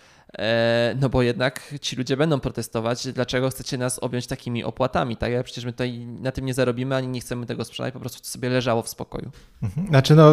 no 1.00 1.08
bo 1.08 1.22
jednak 1.22 1.74
ci 1.80 1.96
ludzie 1.96 2.16
będą 2.16 2.40
protestować, 2.40 3.08
dlaczego 3.12 3.50
chcecie 3.50 3.78
nas 3.78 3.98
objąć 3.98 4.26
takimi 4.26 4.64
opłatami, 4.64 5.16
tak? 5.16 5.44
Przecież 5.44 5.64
my 5.64 5.72
tutaj 5.72 5.98
na 5.98 6.32
tym 6.32 6.44
nie 6.44 6.54
zarobimy, 6.54 6.96
ani 6.96 7.08
nie 7.08 7.20
chcemy 7.20 7.46
tego 7.46 7.64
sprzedać, 7.64 7.94
po 7.94 8.00
prostu 8.00 8.20
to 8.22 8.26
sobie 8.26 8.48
leżało 8.48 8.82
w 8.82 8.88
spokoju. 8.88 9.30
Mhm. 9.62 9.86
Znaczy 9.86 10.14
no, 10.14 10.32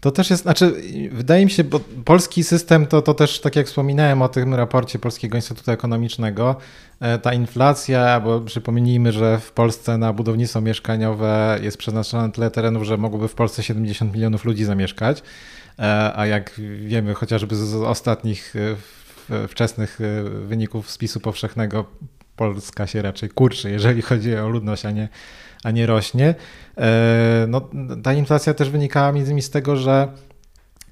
to 0.00 0.10
też 0.10 0.30
jest, 0.30 0.42
znaczy 0.42 0.74
wydaje 1.12 1.44
mi 1.44 1.50
się, 1.50 1.64
bo 1.64 1.80
polski 2.04 2.44
system 2.44 2.86
to, 2.86 3.02
to 3.02 3.14
też, 3.14 3.40
tak 3.40 3.56
jak 3.56 3.66
wspominałem 3.66 4.22
o 4.22 4.28
tym 4.28 4.54
raporcie 4.54 4.98
Polskiego 4.98 5.36
Instytutu 5.36 5.70
Ekonomicznego, 5.70 6.56
e, 7.00 7.18
ta 7.18 7.32
inflacja, 7.32 8.20
bo 8.20 8.40
przypomnijmy, 8.40 9.12
że 9.12 9.38
w 9.38 9.52
Polsce 9.52 9.98
na 9.98 10.12
budownictwo 10.12 10.60
mieszkaniowe 10.60 11.58
jest 11.62 11.76
przeznaczone 11.76 12.32
tyle 12.32 12.50
terenów, 12.50 12.82
że 12.82 12.96
mogłoby 12.96 13.28
w 13.28 13.34
Polsce 13.34 13.62
70 13.62 14.14
milionów 14.14 14.44
ludzi 14.44 14.64
zamieszkać, 14.64 15.22
E, 15.22 15.22
a 16.14 16.26
jak 16.26 16.60
wiemy 16.80 17.14
chociażby 17.14 17.56
z 17.56 17.74
ostatnich 17.74 18.54
e, 19.30 19.48
wczesnych 19.48 20.00
e, 20.00 20.30
wyników 20.30 20.90
spisu 20.90 21.20
powszechnego, 21.20 21.84
Polska 22.36 22.86
się 22.86 23.02
raczej 23.02 23.28
kurczy, 23.28 23.70
jeżeli 23.70 24.02
chodzi 24.02 24.36
o 24.36 24.48
ludność, 24.48 24.86
a 24.86 24.90
nie, 24.90 25.08
a 25.64 25.70
nie 25.70 25.86
rośnie. 25.86 26.34
No, 27.48 27.68
ta 28.02 28.12
inflacja 28.12 28.54
też 28.54 28.70
wynikała 28.70 29.12
między 29.12 29.30
innymi 29.30 29.42
z 29.42 29.50
tego, 29.50 29.76
że 29.76 30.08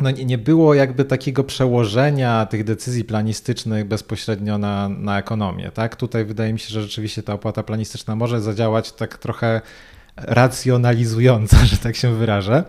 no 0.00 0.10
nie 0.10 0.38
było 0.38 0.74
jakby 0.74 1.04
takiego 1.04 1.44
przełożenia 1.44 2.46
tych 2.46 2.64
decyzji 2.64 3.04
planistycznych 3.04 3.84
bezpośrednio 3.84 4.58
na, 4.58 4.88
na 4.88 5.18
ekonomię. 5.18 5.70
Tak? 5.74 5.96
Tutaj 5.96 6.24
wydaje 6.24 6.52
mi 6.52 6.58
się, 6.58 6.68
że 6.68 6.82
rzeczywiście 6.82 7.22
ta 7.22 7.32
opłata 7.32 7.62
planistyczna 7.62 8.16
może 8.16 8.40
zadziałać 8.40 8.92
tak 8.92 9.18
trochę 9.18 9.60
racjonalizująco, 10.16 11.56
że 11.70 11.76
tak 11.76 11.96
się 11.96 12.14
wyrażę. 12.14 12.64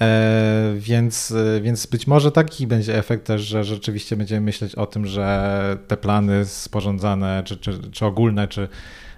E, 0.00 0.74
więc, 0.76 1.30
e, 1.30 1.60
więc 1.60 1.86
być 1.86 2.06
może 2.06 2.32
taki 2.32 2.66
będzie 2.66 2.98
efekt 2.98 3.26
też, 3.26 3.42
że 3.42 3.64
rzeczywiście 3.64 4.16
będziemy 4.16 4.40
myśleć 4.40 4.74
o 4.74 4.86
tym, 4.86 5.06
że 5.06 5.76
te 5.88 5.96
plany 5.96 6.44
sporządzane, 6.44 7.42
czy, 7.46 7.56
czy, 7.56 7.90
czy 7.90 8.06
ogólne, 8.06 8.48
czy 8.48 8.68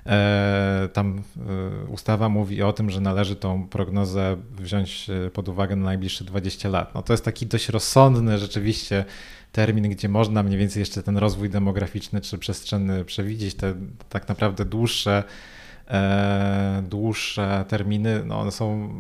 e, 0.07 0.89
tam 0.93 1.23
ustawa 1.89 2.29
mówi 2.29 2.63
o 2.63 2.73
tym, 2.73 2.91
że 2.91 3.01
należy 3.01 3.37
tą 3.37 3.69
prognozę 3.69 4.37
wziąć 4.59 5.07
pod 5.33 5.49
uwagę 5.49 5.77
na 5.77 5.85
najbliższe 5.85 6.25
20 6.25 6.69
lat. 6.69 6.95
No 6.95 7.03
to 7.03 7.13
jest 7.13 7.25
taki 7.25 7.47
dość 7.47 7.69
rozsądny 7.69 8.39
rzeczywiście 8.39 9.05
termin, 9.53 9.91
gdzie 9.91 10.09
można 10.09 10.43
mniej 10.43 10.59
więcej 10.59 10.81
jeszcze 10.81 11.03
ten 11.03 11.17
rozwój 11.17 11.51
demograficzny 11.51 12.21
czy 12.21 12.39
przestrzenny 12.39 13.05
przewidzieć, 13.05 13.55
te 13.55 13.75
tak 14.09 14.29
naprawdę 14.29 14.65
dłuższe, 14.65 15.25
dłuższe 16.83 17.65
terminy, 17.69 18.23
no 18.25 18.41
one 18.41 18.53
są 18.53 18.91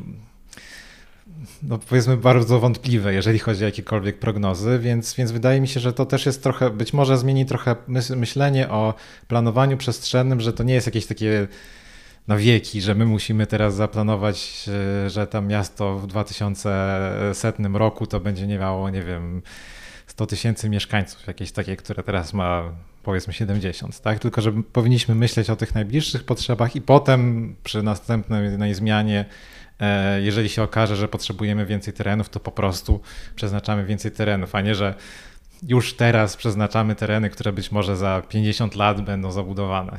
no 1.62 1.78
powiedzmy 1.78 2.16
bardzo 2.16 2.60
wątpliwe, 2.60 3.14
jeżeli 3.14 3.38
chodzi 3.38 3.62
o 3.62 3.66
jakiekolwiek 3.66 4.18
prognozy, 4.18 4.78
więc, 4.78 5.14
więc 5.14 5.32
wydaje 5.32 5.60
mi 5.60 5.68
się, 5.68 5.80
że 5.80 5.92
to 5.92 6.06
też 6.06 6.26
jest 6.26 6.42
trochę, 6.42 6.70
być 6.70 6.92
może 6.92 7.18
zmieni 7.18 7.46
trochę 7.46 7.76
myślenie 8.16 8.68
o 8.68 8.94
planowaniu 9.28 9.76
przestrzennym, 9.76 10.40
że 10.40 10.52
to 10.52 10.62
nie 10.62 10.74
jest 10.74 10.86
jakieś 10.86 11.06
takie 11.06 11.48
na 12.28 12.36
wieki, 12.36 12.80
że 12.80 12.94
my 12.94 13.06
musimy 13.06 13.46
teraz 13.46 13.74
zaplanować, 13.74 14.66
e, 15.06 15.10
że 15.10 15.26
tam 15.26 15.46
miasto 15.46 15.98
w 15.98 16.06
2100 16.06 17.78
roku 17.78 18.06
to 18.06 18.20
będzie 18.20 18.46
nie 18.46 18.58
miało, 18.58 18.90
nie 18.90 19.02
wiem, 19.02 19.42
100 20.06 20.26
tysięcy 20.26 20.68
mieszkańców, 20.68 21.26
jakieś 21.26 21.52
takie, 21.52 21.76
które 21.76 22.02
teraz 22.02 22.32
ma 22.32 22.62
powiedzmy 23.02 23.32
70, 23.32 24.00
tak? 24.00 24.18
Tylko, 24.18 24.40
że 24.40 24.52
powinniśmy 24.72 25.14
myśleć 25.14 25.50
o 25.50 25.56
tych 25.56 25.74
najbliższych 25.74 26.24
potrzebach 26.24 26.76
i 26.76 26.80
potem 26.80 27.54
przy 27.64 27.82
następnej 27.82 28.74
zmianie 28.74 29.24
jeżeli 30.22 30.48
się 30.48 30.62
okaże, 30.62 30.96
że 30.96 31.08
potrzebujemy 31.08 31.66
więcej 31.66 31.94
terenów, 31.94 32.28
to 32.28 32.40
po 32.40 32.52
prostu 32.52 33.00
przeznaczamy 33.34 33.84
więcej 33.84 34.10
terenów, 34.10 34.54
a 34.54 34.60
nie, 34.60 34.74
że 34.74 34.94
już 35.62 35.94
teraz 35.94 36.36
przeznaczamy 36.36 36.94
tereny, 36.94 37.30
które 37.30 37.52
być 37.52 37.72
może 37.72 37.96
za 37.96 38.22
50 38.28 38.74
lat 38.74 39.00
będą 39.00 39.32
zabudowane. 39.32 39.98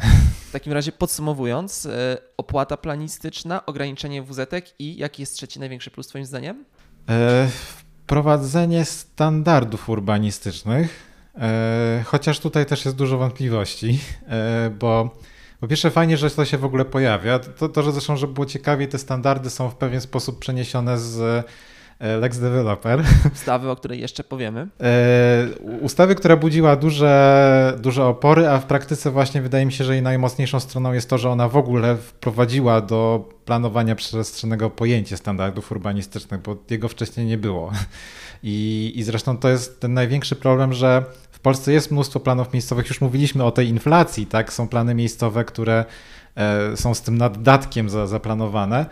W 0.49 0.51
takim 0.51 0.73
razie 0.73 0.91
podsumowując, 0.91 1.85
e, 1.85 2.17
opłata 2.37 2.77
planistyczna, 2.77 3.65
ograniczenie 3.65 4.23
wz 4.23 4.49
i 4.79 4.97
jaki 4.97 5.21
jest 5.21 5.35
trzeci 5.35 5.59
największy 5.59 5.91
plus 5.91 6.07
Twoim 6.07 6.25
zdaniem? 6.25 6.65
E, 7.09 7.47
wprowadzenie 7.49 8.85
standardów 8.85 9.89
urbanistycznych, 9.89 11.07
chociaż 12.05 12.39
tutaj 12.39 12.65
też 12.65 12.85
jest 12.85 12.97
dużo 12.97 13.17
wątpliwości, 13.17 13.99
bo 14.79 15.17
po 15.59 15.67
pierwsze 15.67 15.91
fajnie, 15.91 16.17
że 16.17 16.29
to 16.29 16.45
się 16.45 16.57
w 16.57 16.65
ogóle 16.65 16.85
pojawia. 16.85 17.39
To, 17.39 17.69
to 17.69 17.83
że 17.83 17.91
zresztą, 17.91 18.17
żeby 18.17 18.33
było 18.33 18.45
ciekawie, 18.45 18.87
te 18.87 18.97
standardy 18.97 19.49
są 19.49 19.69
w 19.69 19.75
pewien 19.75 20.01
sposób 20.01 20.39
przeniesione 20.39 20.97
z 20.97 21.45
e, 21.99 22.17
Lex 22.17 22.39
Developer. 22.39 23.03
Ustawy, 23.33 23.69
o 23.69 23.75
której 23.75 23.99
jeszcze 23.99 24.23
powiemy. 24.23 24.67
E, 24.81 25.47
ustawy, 25.81 26.15
która 26.15 26.35
budziła 26.35 26.75
duże, 26.75 27.77
duże 27.79 28.05
opory, 28.05 28.49
a 28.49 28.59
w 28.59 28.65
praktyce 28.65 29.11
właśnie 29.11 29.41
wydaje 29.41 29.65
mi 29.65 29.73
się, 29.73 29.83
że 29.83 29.93
jej 29.93 30.01
najmocniejszą 30.01 30.59
stroną 30.59 30.93
jest 30.93 31.09
to, 31.09 31.17
że 31.17 31.29
ona 31.29 31.49
w 31.49 31.57
ogóle 31.57 31.95
wprowadziła 31.95 32.81
do 32.81 33.29
planowania 33.45 33.95
przestrzennego 33.95 34.69
pojęcie 34.69 35.17
standardów 35.17 35.71
urbanistycznych, 35.71 36.41
bo 36.41 36.57
jego 36.69 36.87
wcześniej 36.87 37.25
nie 37.25 37.37
było. 37.37 37.71
I, 38.43 38.93
I 38.95 39.03
zresztą 39.03 39.37
to 39.37 39.49
jest 39.49 39.79
ten 39.79 39.93
największy 39.93 40.35
problem, 40.35 40.73
że 40.73 41.03
w 41.37 41.39
Polsce 41.39 41.73
jest 41.73 41.91
mnóstwo 41.91 42.19
planów 42.19 42.53
miejscowych, 42.53 42.87
już 42.87 43.01
mówiliśmy 43.01 43.43
o 43.43 43.51
tej 43.51 43.67
inflacji, 43.67 44.25
tak? 44.25 44.53
Są 44.53 44.67
plany 44.67 44.95
miejscowe, 44.95 45.45
które 45.45 45.85
e, 46.35 46.77
są 46.77 46.93
z 46.93 47.01
tym 47.01 47.17
naddatkiem 47.17 47.89
zaplanowane, 47.89 48.85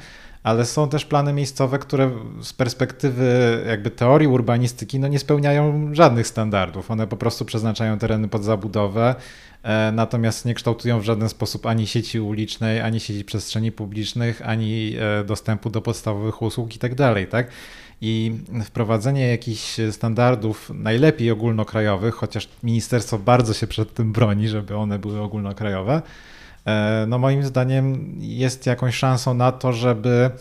ale 0.43 0.65
są 0.65 0.89
też 0.89 1.05
plany 1.05 1.33
miejscowe, 1.33 1.79
które 1.79 2.11
z 2.41 2.53
perspektywy 2.53 3.63
jakby 3.67 3.91
teorii 3.91 4.27
urbanistyki 4.27 4.99
no 4.99 5.07
nie 5.07 5.19
spełniają 5.19 5.89
żadnych 5.95 6.27
standardów. 6.27 6.91
One 6.91 7.07
po 7.07 7.17
prostu 7.17 7.45
przeznaczają 7.45 7.99
tereny 7.99 8.27
pod 8.27 8.43
zabudowę, 8.43 9.15
e, 9.63 9.91
natomiast 9.91 10.45
nie 10.45 10.53
kształtują 10.53 10.99
w 10.99 11.03
żaden 11.03 11.29
sposób 11.29 11.65
ani 11.65 11.87
sieci 11.87 12.19
ulicznej, 12.19 12.81
ani 12.81 12.99
sieci 12.99 13.25
przestrzeni 13.25 13.71
publicznych, 13.71 14.41
ani 14.45 14.95
e, 14.99 15.23
dostępu 15.23 15.69
do 15.69 15.81
podstawowych 15.81 16.41
usług 16.41 16.75
i 16.75 16.79
tak 16.79 16.95
tak? 17.27 17.47
I 18.01 18.31
wprowadzenie 18.65 19.27
jakichś 19.27 19.77
standardów 19.91 20.71
najlepiej 20.73 21.31
ogólnokrajowych, 21.31 22.15
chociaż 22.15 22.49
ministerstwo 22.63 23.19
bardzo 23.19 23.53
się 23.53 23.67
przed 23.67 23.93
tym 23.93 24.11
broni, 24.11 24.47
żeby 24.47 24.75
one 24.75 24.99
były 24.99 25.21
ogólnokrajowe, 25.21 26.01
e, 26.65 27.05
no 27.07 27.17
moim 27.17 27.43
zdaniem 27.43 28.15
jest 28.19 28.65
jakąś 28.65 28.95
szansą 28.95 29.33
na 29.33 29.51
to, 29.51 29.73
żeby 29.73 30.31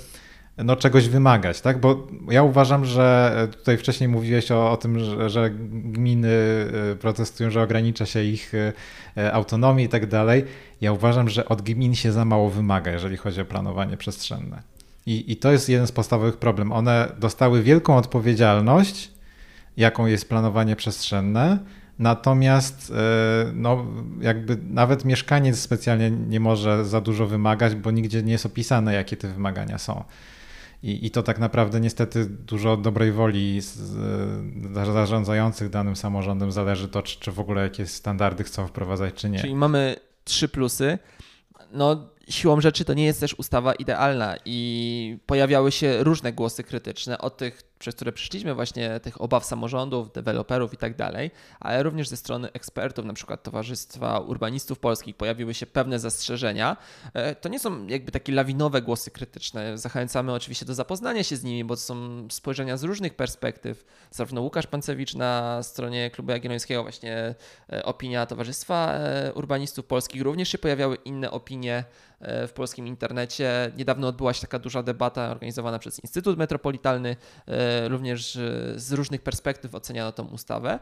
no, 0.59 0.77
czegoś 0.77 1.09
wymagać, 1.09 1.61
tak? 1.61 1.81
Bo 1.81 2.07
ja 2.31 2.43
uważam, 2.43 2.85
że 2.85 3.49
tutaj 3.53 3.77
wcześniej 3.77 4.09
mówiłeś 4.09 4.51
o, 4.51 4.71
o 4.71 4.77
tym, 4.77 4.99
że, 4.99 5.31
że, 5.31 5.51
gminy 5.85 6.29
e, 6.93 6.97
protestują, 6.97 7.51
że 7.51 7.63
ogranicza 7.63 8.07
się 8.07 8.23
ich 8.23 8.53
e, 9.17 9.33
autonomię 9.33 9.85
i 9.85 9.89
tak 9.89 10.07
dalej. 10.07 10.45
Ja 10.81 10.93
uważam, 10.93 11.29
że 11.29 11.49
od 11.49 11.63
gmin 11.63 11.95
się 11.95 12.13
za 12.13 12.25
mało 12.25 12.51
wymaga, 12.51 12.91
jeżeli 12.91 13.17
chodzi 13.17 13.41
o 13.41 13.45
planowanie 13.45 13.97
przestrzenne. 13.97 14.74
I, 15.07 15.33
I 15.33 15.37
to 15.37 15.53
jest 15.53 15.69
jeden 15.69 15.87
z 15.87 15.93
podstawowych 15.93 16.37
problemów. 16.37 16.77
One 16.77 17.13
dostały 17.19 17.63
wielką 17.63 17.97
odpowiedzialność, 17.97 19.11
jaką 19.77 20.07
jest 20.07 20.29
planowanie 20.29 20.77
przestrzenne, 20.77 21.59
natomiast 21.99 22.93
e, 22.97 23.53
no, 23.55 23.87
jakby 24.21 24.59
nawet 24.71 25.05
mieszkaniec 25.05 25.59
specjalnie 25.59 26.11
nie 26.11 26.41
może 26.41 26.85
za 26.85 27.01
dużo 27.01 27.27
wymagać, 27.27 27.75
bo 27.75 27.91
nigdzie 27.91 28.23
nie 28.23 28.33
jest 28.33 28.47
opisane, 28.47 28.95
jakie 28.95 29.17
te 29.17 29.29
wymagania 29.29 29.79
są. 29.79 30.05
I, 30.83 31.07
I 31.07 31.11
to 31.11 31.23
tak 31.23 31.39
naprawdę 31.39 31.81
niestety 31.81 32.27
dużo 32.27 32.77
dobrej 32.77 33.13
woli 33.13 33.61
z, 33.61 33.77
z, 33.77 34.93
zarządzających 34.93 35.71
danym 35.71 35.97
samorządem 35.97 36.53
zależy 36.53 36.89
to, 36.89 37.03
czy, 37.03 37.21
czy 37.21 37.33
w 37.33 37.41
ogóle 37.41 37.63
jakieś 37.63 37.91
standardy 37.91 38.45
chcą 38.45 38.67
wprowadzać, 38.67 39.15
czy 39.15 39.31
nie. 39.31 39.39
Czyli 39.39 39.55
mamy 39.55 39.97
trzy 40.25 40.49
plusy. 40.49 40.99
No, 41.73 42.09
siłą 42.29 42.61
rzeczy 42.61 42.85
to 42.85 42.95
nie 42.95 43.05
jest 43.05 43.21
też 43.21 43.35
ustawa 43.35 43.75
idealna 43.75 44.37
i 44.45 45.19
pojawiały 45.27 45.73
się 45.73 46.05
różne 46.05 46.33
głosy 46.33 46.65
krytyczne 46.65 47.19
od 47.19 47.37
tych 47.37 47.63
przez 47.85 47.95
które 47.95 48.13
przyszliśmy, 48.13 48.55
właśnie 48.55 49.01
tych 49.01 49.21
obaw 49.21 49.45
samorządów, 49.45 50.13
deweloperów 50.13 50.75
i 50.75 50.77
tak 50.77 50.97
dalej, 50.97 51.31
ale 51.61 51.83
również 51.83 52.09
ze 52.09 52.17
strony 52.17 52.53
ekspertów, 52.53 53.05
na 53.05 53.13
przykład 53.13 53.43
Towarzystwa 53.43 54.19
Urbanistów 54.19 54.79
Polskich, 54.79 55.17
pojawiły 55.17 55.55
się 55.55 55.67
pewne 55.67 55.99
zastrzeżenia. 55.99 56.77
E, 57.15 57.35
to 57.35 57.49
nie 57.49 57.59
są 57.59 57.87
jakby 57.87 58.13
takie 58.13 58.33
lawinowe 58.33 58.83
głosy 58.83 59.11
krytyczne. 59.11 59.79
Zachęcamy 59.79 60.33
oczywiście 60.33 60.67
do 60.67 60.75
zapoznania 60.75 61.23
się 61.23 61.37
z 61.37 61.45
nimi, 61.45 61.65
bo 61.65 61.77
to 61.77 61.81
są 61.81 62.27
spojrzenia 62.31 62.77
z 62.77 62.83
różnych 62.83 63.15
perspektyw. 63.15 63.85
Zarówno 64.11 64.41
Łukasz 64.41 64.67
Pancewicz 64.67 65.15
na 65.15 65.63
stronie 65.63 66.11
Klubu 66.11 66.31
Jagiellońskiego, 66.31 66.83
właśnie 66.83 67.35
e, 67.73 67.85
opinia 67.85 68.27
Towarzystwa 68.27 68.93
e, 68.93 69.33
Urbanistów 69.35 69.87
Polskich, 69.87 70.23
również 70.23 70.49
się 70.49 70.59
pojawiały 70.59 70.97
inne 70.97 71.31
opinie 71.31 71.85
w 72.49 72.53
polskim 72.55 72.87
internecie. 72.87 73.73
Niedawno 73.77 74.09
odbyła 74.09 74.33
się 74.33 74.41
taka 74.41 74.59
duża 74.59 74.83
debata 74.83 75.31
organizowana 75.31 75.79
przez 75.79 76.01
Instytut 76.01 76.39
Metropolitalny, 76.39 77.17
również 77.89 78.39
z 78.77 78.93
różnych 78.93 79.23
perspektyw 79.23 79.75
oceniano 79.75 80.13
tą 80.13 80.25
ustawę. 80.25 80.79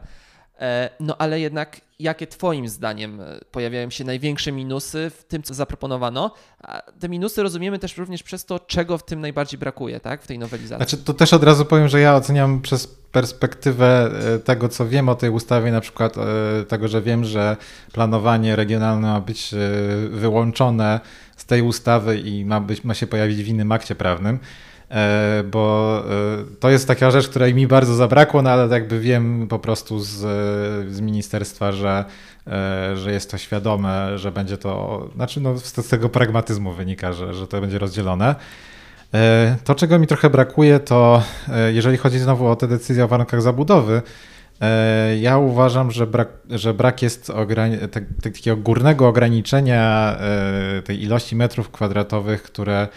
E, 0.59 0.89
no 0.99 1.17
ale 1.17 1.39
jednak, 1.39 1.81
jakie 1.99 2.27
Twoim 2.27 2.69
zdaniem 2.69 3.21
e, 3.21 3.39
pojawiają 3.51 3.89
się 3.89 4.03
największe 4.03 4.51
minusy 4.51 5.11
w 5.17 5.23
tym, 5.23 5.43
co 5.43 5.53
zaproponowano? 5.53 6.31
A 6.59 6.81
te 6.99 7.09
minusy 7.09 7.43
rozumiemy 7.43 7.79
też 7.79 7.97
również 7.97 8.23
przez 8.23 8.45
to, 8.45 8.59
czego 8.59 8.97
w 8.97 9.05
tym 9.05 9.21
najbardziej 9.21 9.59
brakuje, 9.59 9.99
tak, 9.99 10.21
w 10.21 10.27
tej 10.27 10.39
nowelizacji. 10.39 10.87
Znaczy, 10.87 11.05
to 11.05 11.13
też 11.13 11.33
od 11.33 11.43
razu 11.43 11.65
powiem, 11.65 11.87
że 11.87 11.99
ja 11.99 12.15
oceniam 12.15 12.61
przez 12.61 12.87
perspektywę 12.87 14.11
e, 14.35 14.39
tego, 14.39 14.69
co 14.69 14.87
wiem 14.87 15.09
o 15.09 15.15
tej 15.15 15.29
ustawie, 15.29 15.71
na 15.71 15.81
przykład 15.81 16.15
tego, 16.67 16.87
że 16.87 17.01
wiem, 17.01 17.25
że 17.25 17.57
planowanie 17.93 18.55
regionalne 18.55 19.07
ma 19.07 19.21
być 19.21 19.55
wyłączone 20.09 20.99
z 21.37 21.45
tej 21.45 21.61
ustawy 21.61 22.19
i 22.19 22.45
ma, 22.45 22.61
być, 22.61 22.83
ma 22.83 22.93
się 22.93 23.07
pojawić 23.07 23.43
w 23.43 23.47
innym 23.47 23.71
akcie 23.71 23.95
prawnym. 23.95 24.39
E, 24.93 25.43
bo 25.43 26.03
e, 26.05 26.55
to 26.59 26.69
jest 26.69 26.87
taka 26.87 27.11
rzecz, 27.11 27.27
której 27.27 27.53
mi 27.53 27.67
bardzo 27.67 27.95
zabrakło, 27.95 28.41
no 28.41 28.49
ale 28.49 28.67
jakby 28.67 28.99
wiem 28.99 29.47
po 29.49 29.59
prostu 29.59 29.99
z, 29.99 30.17
z 30.93 31.01
ministerstwa, 31.01 31.71
że, 31.71 32.05
e, 32.47 32.97
że 32.97 33.11
jest 33.11 33.31
to 33.31 33.37
świadome, 33.37 34.17
że 34.17 34.31
będzie 34.31 34.57
to, 34.57 35.09
znaczy 35.15 35.41
no 35.41 35.57
z 35.57 35.89
tego 35.89 36.09
pragmatyzmu 36.09 36.73
wynika, 36.73 37.13
że, 37.13 37.33
że 37.33 37.47
to 37.47 37.61
będzie 37.61 37.79
rozdzielone. 37.79 38.35
To, 39.63 39.75
czego 39.75 39.99
mi 39.99 40.07
trochę 40.07 40.29
brakuje, 40.29 40.79
to 40.79 41.23
jeżeli 41.73 41.97
chodzi 41.97 42.19
znowu 42.19 42.47
o 42.47 42.55
te 42.55 42.67
decyzje 42.67 43.05
o 43.05 43.07
warunkach 43.07 43.41
zabudowy, 43.41 44.01
ja 45.19 45.37
uważam, 45.37 45.91
że 45.91 46.07
brak, 46.07 46.27
że 46.49 46.73
brak 46.73 47.01
jest 47.01 47.31
takiego 48.23 48.57
górnego 48.57 49.07
ograniczenia 49.07 50.17
tej 50.85 51.03
ilości 51.03 51.35
metrów 51.35 51.69
kwadratowych, 51.69 52.43
które 52.43 52.87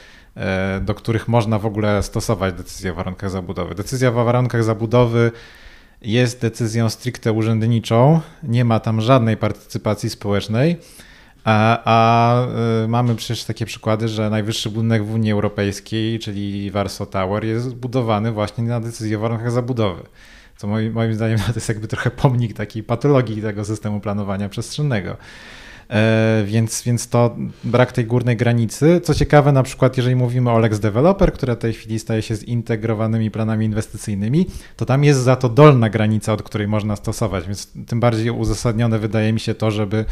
do 0.81 0.95
których 0.95 1.29
można 1.29 1.59
w 1.59 1.67
ogóle 1.67 2.03
stosować 2.03 2.55
decyzję 2.55 2.93
o 2.93 2.95
warunkach 2.95 3.31
zabudowy. 3.31 3.75
Decyzja 3.75 4.09
o 4.09 4.13
warunkach 4.13 4.65
zabudowy 4.65 5.33
jest 6.03 6.41
decyzją 6.41 6.91
stricte 6.91 7.33
urzędniczą, 7.33 8.21
nie 8.43 8.65
ma 8.65 8.81
tam 8.81 9.01
żadnej 9.01 9.37
partycypacji 9.37 10.11
społecznej. 10.11 10.77
A, 11.45 11.83
a 11.85 12.47
e, 12.85 12.89
mamy 12.89 13.15
przecież 13.15 13.45
takie 13.45 13.67
przykłady, 13.67 14.09
że 14.09 14.31
najwyższy 14.31 14.71
budynek 14.71 15.05
w 15.05 15.15
Unii 15.15 15.33
Europejskiej, 15.33 16.19
czyli 16.19 16.71
Warsaw 16.71 17.11
Tower, 17.11 17.45
jest 17.45 17.65
zbudowany 17.67 18.33
właśnie 18.33 18.65
na 18.65 18.81
decyzję 18.81 19.17
o 19.17 19.21
warunkach 19.21 19.51
zabudowy. 19.51 20.03
Co 20.57 20.67
moim, 20.67 20.93
moim 20.93 21.15
zdaniem 21.15 21.39
to 21.47 21.53
jest 21.55 21.69
jakby 21.69 21.89
trochę 21.89 22.11
pomnik 22.11 22.57
takiej 22.57 22.83
patologii 22.83 23.43
tego 23.43 23.65
systemu 23.65 24.01
planowania 24.01 24.49
przestrzennego. 24.49 25.17
E, 25.91 26.43
więc, 26.47 26.83
więc 26.83 27.09
to 27.09 27.37
brak 27.65 27.93
tej 27.93 28.05
górnej 28.05 28.37
granicy. 28.37 29.01
Co 29.05 29.15
ciekawe, 29.15 29.53
na 29.53 29.63
przykład, 29.63 29.97
jeżeli 29.97 30.17
mówimy 30.17 30.51
o 30.51 30.59
Lex 30.59 30.81
Developer, 30.81 31.33
która 31.33 31.55
w 31.55 31.59
tej 31.59 31.73
chwili 31.73 31.99
staje 31.99 32.23
się 32.23 32.37
zintegrowanymi 32.37 33.31
planami 33.31 33.67
inwestycyjnymi, 33.67 34.47
to 34.77 34.87
tam 34.87 35.05
jest 35.05 35.21
za 35.21 35.37
to 35.37 35.49
dolna 35.49 35.91
granica, 35.91 36.33
od 36.33 36.43
której 36.43 36.69
można 36.69 36.97
stosować, 36.97 37.47
więc 37.47 37.73
tym 37.87 38.01
bardziej 38.01 38.31
uzasadnione 38.31 38.99
wydaje 38.99 39.33
mi 39.33 39.41
się 39.41 39.55
to, 39.55 39.71
żeby 39.71 40.05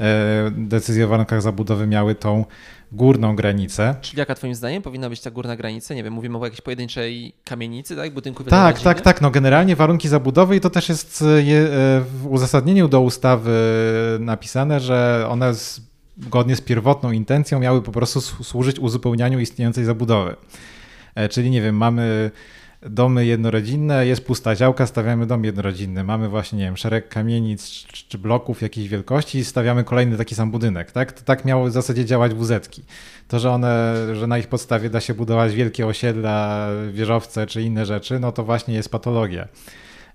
e, 0.00 0.50
decyzje 0.56 1.04
o 1.04 1.08
warunkach 1.08 1.42
zabudowy 1.42 1.86
miały 1.86 2.14
tą 2.14 2.44
górną 2.92 3.36
granicę. 3.36 3.94
Czyli 4.00 4.18
jaka 4.18 4.34
twoim 4.34 4.54
zdaniem 4.54 4.82
powinna 4.82 5.08
być 5.08 5.20
ta 5.20 5.30
górna 5.30 5.56
granica? 5.56 5.94
Nie 5.94 6.04
wiem, 6.04 6.12
mówimy 6.12 6.38
o 6.38 6.44
jakiejś 6.44 6.60
pojedynczej 6.60 7.32
kamienicy, 7.44 7.96
tak? 7.96 8.14
Budynku 8.14 8.44
Tak, 8.44 8.80
tak, 8.80 9.00
tak. 9.00 9.20
No 9.20 9.30
generalnie 9.30 9.76
warunki 9.76 10.08
zabudowy 10.08 10.56
i 10.56 10.60
to 10.60 10.70
też 10.70 10.88
jest 10.88 11.22
e, 11.22 11.24
w 12.00 12.26
uzasadnieniu 12.28 12.88
do 12.88 13.00
ustawy 13.00 13.50
napisane, 14.20 14.80
że 14.80 15.26
one 15.28 15.54
zgodnie 16.20 16.56
z 16.56 16.60
pierwotną 16.60 17.12
intencją 17.12 17.60
miały 17.60 17.82
po 17.82 17.92
prostu 17.92 18.20
służyć 18.20 18.78
uzupełnianiu 18.78 19.40
istniejącej 19.40 19.84
zabudowy. 19.84 20.36
E, 21.14 21.28
czyli 21.28 21.50
nie 21.50 21.62
wiem, 21.62 21.76
mamy 21.76 22.30
domy 22.82 23.26
jednorodzinne, 23.26 24.06
jest 24.06 24.26
pusta 24.26 24.54
działka, 24.54 24.86
stawiamy 24.86 25.26
dom 25.26 25.44
jednorodzinny. 25.44 26.04
Mamy 26.04 26.28
właśnie, 26.28 26.58
nie 26.58 26.64
wiem, 26.64 26.76
szereg 26.76 27.08
kamienic 27.08 27.68
czy 28.08 28.18
bloków 28.18 28.62
jakiejś 28.62 28.88
wielkości 28.88 29.38
i 29.38 29.44
stawiamy 29.44 29.84
kolejny 29.84 30.16
taki 30.16 30.34
sam 30.34 30.50
budynek, 30.50 30.92
tak? 30.92 31.12
To 31.12 31.22
tak 31.22 31.44
miało 31.44 31.66
w 31.66 31.70
zasadzie 31.72 32.04
działać 32.04 32.34
wuzetki. 32.34 32.82
To, 33.28 33.38
że 33.38 33.50
one, 33.50 33.94
że 34.14 34.26
na 34.26 34.38
ich 34.38 34.46
podstawie 34.46 34.90
da 34.90 35.00
się 35.00 35.14
budować 35.14 35.54
wielkie 35.54 35.86
osiedla, 35.86 36.68
wieżowce 36.92 37.46
czy 37.46 37.62
inne 37.62 37.86
rzeczy, 37.86 38.20
no 38.20 38.32
to 38.32 38.44
właśnie 38.44 38.74
jest 38.74 38.90
patologia. 38.90 39.48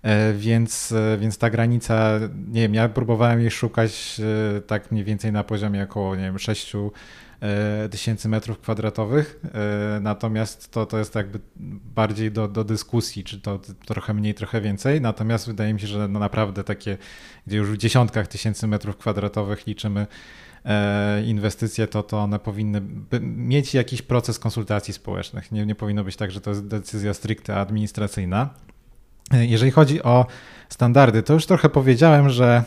E, 0.02 0.34
więc, 0.34 0.91
e, 0.91 1.17
więc 1.17 1.38
ta 1.38 1.49
granica, 1.49 2.19
nie 2.47 2.62
wiem, 2.62 2.73
ja 2.73 2.89
próbowałem 2.89 3.41
jej 3.41 3.52
szukać 3.52 4.21
e, 4.58 4.62
tak 4.62 4.91
mniej 4.91 5.04
więcej 5.04 5.32
na 5.32 5.43
poziomie 5.43 5.84
około, 5.84 6.15
nie 6.15 6.23
wiem, 6.23 6.39
6 6.39 6.76
E, 6.76 6.89
tysięcy 7.92 8.30
metrów 8.30 8.60
kwadratowych, 8.60 9.40
e, 9.96 10.00
natomiast 10.00 10.72
to, 10.72 10.86
to 10.86 10.98
jest 10.98 11.16
jakby 11.16 11.40
bardziej 11.96 12.32
do, 12.32 12.48
do 12.48 12.64
dyskusji, 12.64 13.24
czy 13.24 13.42
to 13.42 13.60
trochę 13.86 14.14
mniej, 14.14 14.34
trochę 14.34 14.62
więcej, 14.62 15.02
natomiast 15.02 15.48
wydaje 15.48 15.74
mi 15.74 15.80
się, 15.80 15.88
że 15.88 16.08
no 16.08 16.20
naprawdę 16.20 16.64
takie, 16.64 16.98
gdzie 17.48 17.58
już 17.58 17.70
w 17.72 17.78
dziesiątkach 17.78 18.28
tysięcy 18.28 18.68
metrów 18.68 18.98
kwadratowych 18.98 19.68
liczymy 19.68 20.08
e, 20.66 21.24
inwestycje, 21.24 21.88
to, 21.88 22.04
to 22.04 22.20
one 22.20 22.40
powinny 22.40 22.82
mieć 23.22 23.74
jakiś 23.74 24.02
proces 24.02 24.40
konsultacji 24.40 24.94
społecznych. 24.94 25.52
Nie, 25.52 25.66
nie 25.66 25.76
powinno 25.76 26.04
być 26.04 26.16
tak, 26.16 26.32
że 26.32 26.42
to 26.42 26.50
jest 26.50 26.68
decyzja 26.68 27.14
stricte 27.14 27.56
administracyjna. 27.56 28.50
Jeżeli 29.32 29.72
chodzi 29.72 30.04
o 30.04 30.26
standardy, 30.70 31.24
to 31.24 31.34
już 31.34 31.46
trochę 31.46 31.70
powiedziałem, 31.70 32.30
że 32.30 32.64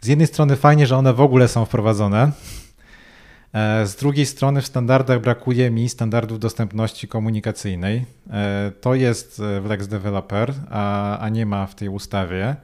z 0.00 0.06
jednej 0.06 0.26
strony 0.26 0.56
fajnie, 0.56 0.86
że 0.86 0.96
one 0.96 1.12
w 1.12 1.20
ogóle 1.20 1.48
są 1.48 1.64
wprowadzone, 1.64 2.32
E, 2.32 2.67
z 3.84 3.96
drugiej 3.96 4.26
strony 4.26 4.62
w 4.62 4.66
standardach 4.66 5.20
brakuje 5.20 5.70
mi 5.70 5.88
standardów 5.88 6.38
dostępności 6.38 7.08
komunikacyjnej. 7.08 8.06
E, 8.30 8.72
to 8.80 8.94
jest 8.94 9.42
w 9.60 9.66
Lex 9.68 9.88
Developer, 9.88 10.54
a, 10.70 11.18
a 11.18 11.28
nie 11.28 11.46
ma 11.46 11.66
w 11.66 11.74
tej 11.74 11.88
ustawie. 11.88 12.56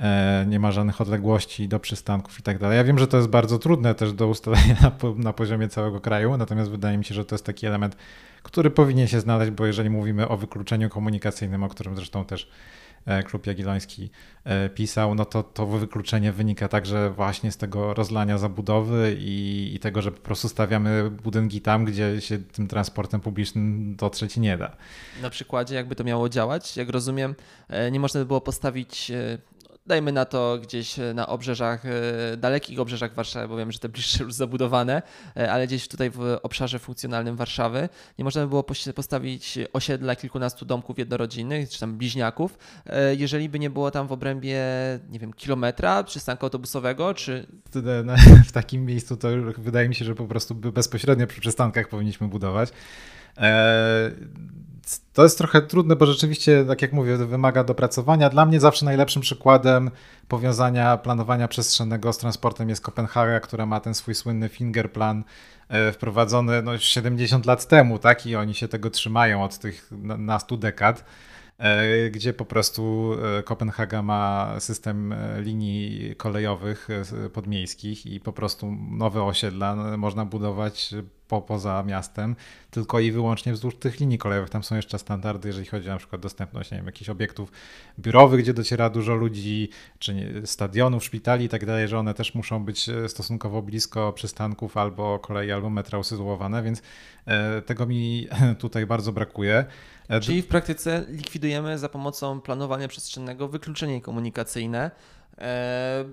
E, 0.00 0.44
nie 0.48 0.60
ma 0.60 0.72
żadnych 0.72 1.00
odległości 1.00 1.68
do 1.68 1.80
przystanków 1.80 2.38
i 2.38 2.42
tak 2.42 2.58
dalej. 2.58 2.76
Ja 2.76 2.84
wiem, 2.84 2.98
że 2.98 3.06
to 3.06 3.16
jest 3.16 3.28
bardzo 3.28 3.58
trudne 3.58 3.94
też 3.94 4.12
do 4.12 4.28
ustalenia 4.28 4.76
na, 4.82 4.92
na 5.16 5.32
poziomie 5.32 5.68
całego 5.68 6.00
kraju, 6.00 6.36
natomiast 6.36 6.70
wydaje 6.70 6.98
mi 6.98 7.04
się, 7.04 7.14
że 7.14 7.24
to 7.24 7.34
jest 7.34 7.46
taki 7.46 7.66
element, 7.66 7.96
który 8.42 8.70
powinien 8.70 9.08
się 9.08 9.20
znaleźć, 9.20 9.50
bo 9.50 9.66
jeżeli 9.66 9.90
mówimy 9.90 10.28
o 10.28 10.36
wykluczeniu 10.36 10.88
komunikacyjnym, 10.88 11.62
o 11.62 11.68
którym 11.68 11.96
zresztą 11.96 12.24
też 12.24 12.50
E, 13.06 13.22
klub 13.22 13.46
Jagielloński 13.46 14.10
e, 14.44 14.68
pisał, 14.68 15.14
no 15.14 15.24
to 15.24 15.42
to 15.42 15.66
wykluczenie 15.66 16.32
wynika 16.32 16.68
także 16.68 17.10
właśnie 17.10 17.52
z 17.52 17.56
tego 17.56 17.94
rozlania 17.94 18.38
zabudowy 18.38 19.16
i, 19.18 19.70
i 19.74 19.78
tego, 19.78 20.02
że 20.02 20.12
po 20.12 20.20
prostu 20.20 20.48
stawiamy 20.48 21.10
budynki 21.10 21.60
tam, 21.60 21.84
gdzie 21.84 22.20
się 22.20 22.38
tym 22.38 22.68
transportem 22.68 23.20
publicznym 23.20 23.96
dotrzeć 23.96 24.36
nie 24.36 24.58
da. 24.58 24.76
Na 25.22 25.30
przykładzie 25.30 25.74
jakby 25.74 25.94
to 25.94 26.04
miało 26.04 26.28
działać, 26.28 26.76
jak 26.76 26.88
rozumiem, 26.88 27.34
e, 27.68 27.90
nie 27.90 28.00
można 28.00 28.20
by 28.20 28.26
było 28.26 28.40
postawić 28.40 29.12
dajmy 29.88 30.12
na 30.12 30.24
to 30.24 30.58
gdzieś 30.62 30.98
e, 30.98 31.14
na 31.14 31.26
obrzeżach, 31.26 31.86
e, 31.86 32.36
dalekich 32.36 32.80
obrzeżach 32.80 33.14
Warszawy, 33.14 33.48
bo 33.48 33.56
wiem, 33.56 33.72
że 33.72 33.78
te 33.78 33.88
bliższe 33.88 34.24
już 34.24 34.34
zabudowane, 34.34 35.02
e, 35.36 35.52
ale 35.52 35.66
gdzieś 35.66 35.88
tutaj 35.88 36.10
w 36.10 36.38
obszarze 36.42 36.78
funkcjonalnym 36.78 37.36
Warszawy 37.36 37.88
nie 38.18 38.24
można 38.24 38.42
by 38.42 38.48
było 38.48 38.64
postawić 38.94 39.58
osiedla 39.72 40.16
kilkunastu 40.16 40.64
domków 40.64 40.98
jednorodzinnych, 40.98 41.70
czy 41.70 41.80
tam 41.80 41.98
bliźniaków, 41.98 42.58
jeżeli 43.16 43.48
by 43.48 43.58
nie 43.58 43.70
było 43.70 43.90
tam 43.90 44.06
w 44.06 44.12
obrębie, 44.12 44.60
nie 45.10 45.18
wiem, 45.18 45.32
kilometra 45.32 46.04
przystanku 46.04 46.46
autobusowego, 46.46 47.14
czy... 47.14 47.46
W 48.48 48.52
takim 48.52 48.86
miejscu 48.86 49.16
to 49.16 49.28
wydaje 49.58 49.88
mi 49.88 49.94
się, 49.94 50.04
że 50.04 50.14
po 50.14 50.26
prostu 50.26 50.54
bezpośrednio 50.54 51.26
przy 51.26 51.40
przystankach 51.40 51.88
powinniśmy 51.88 52.28
budować. 52.28 52.70
To 55.12 55.22
jest 55.22 55.38
trochę 55.38 55.62
trudne, 55.62 55.96
bo 55.96 56.06
rzeczywiście, 56.06 56.64
tak 56.64 56.82
jak 56.82 56.92
mówię, 56.92 57.16
wymaga 57.16 57.64
dopracowania. 57.64 58.30
Dla 58.30 58.46
mnie 58.46 58.60
zawsze 58.60 58.84
najlepszym 58.84 59.22
przykładem 59.22 59.90
powiązania 60.28 60.96
planowania 60.96 61.48
przestrzennego 61.48 62.12
z 62.12 62.18
transportem 62.18 62.68
jest 62.68 62.82
Kopenhaga, 62.82 63.40
która 63.40 63.66
ma 63.66 63.80
ten 63.80 63.94
swój 63.94 64.14
słynny 64.14 64.48
fingerplan 64.48 65.24
e, 65.68 65.92
wprowadzony 65.92 66.62
no, 66.62 66.78
70 66.78 67.46
lat 67.46 67.66
temu, 67.66 67.98
tak? 67.98 68.26
I 68.26 68.36
oni 68.36 68.54
się 68.54 68.68
tego 68.68 68.90
trzymają 68.90 69.44
od 69.44 69.58
tych 69.58 69.90
nastu 70.18 70.56
dekad 70.56 71.04
e, 71.58 72.10
gdzie 72.10 72.32
po 72.32 72.44
prostu 72.44 73.12
e, 73.38 73.42
Kopenhaga 73.42 74.02
ma 74.02 74.54
system 74.58 75.14
linii 75.38 76.14
kolejowych 76.16 76.88
podmiejskich 77.32 78.06
i 78.06 78.20
po 78.20 78.32
prostu 78.32 78.76
nowe 78.90 79.22
osiedla 79.22 79.96
można 79.96 80.24
budować 80.24 80.94
po, 81.28 81.42
poza 81.42 81.82
miastem, 81.82 82.36
tylko 82.70 83.00
i 83.00 83.12
wyłącznie 83.12 83.52
wzdłuż 83.52 83.74
tych 83.76 84.00
linii 84.00 84.18
kolejowych. 84.18 84.50
Tam 84.50 84.62
są 84.62 84.76
jeszcze 84.76 84.98
standardy, 84.98 85.48
jeżeli 85.48 85.66
chodzi 85.66 85.88
o 85.88 85.92
na 85.92 85.98
przykład 85.98 86.22
dostępność, 86.22 86.70
nie 86.70 86.76
wiem, 86.76 86.86
jakichś 86.86 87.10
obiektów 87.10 87.52
biurowych, 87.98 88.40
gdzie 88.40 88.54
dociera 88.54 88.90
dużo 88.90 89.14
ludzi, 89.14 89.68
czy 89.98 90.14
nie, 90.14 90.46
stadionów, 90.46 91.04
szpitali 91.04 91.44
i 91.44 91.48
tak 91.48 91.66
dalej, 91.66 91.88
że 91.88 91.98
one 91.98 92.14
też 92.14 92.34
muszą 92.34 92.64
być 92.64 92.88
e, 92.88 93.08
stosunkowo 93.08 93.62
blisko 93.62 94.12
przystanków 94.12 94.76
albo 94.76 95.18
kolei, 95.18 95.52
albo 95.52 95.70
metra 95.70 95.98
usytuowane, 95.98 96.62
więc 96.62 96.82
e, 97.26 97.62
tego 97.62 97.86
mi 97.86 98.28
tutaj 98.58 98.86
bardzo 98.86 99.12
brakuje. 99.12 99.64
E, 100.08 100.20
Czyli 100.20 100.42
w 100.42 100.46
praktyce 100.46 101.04
likwidujemy 101.08 101.78
za 101.78 101.88
pomocą 101.88 102.40
planowania 102.40 102.88
przestrzennego 102.88 103.48
wykluczenie 103.48 104.00
komunikacyjne, 104.00 104.90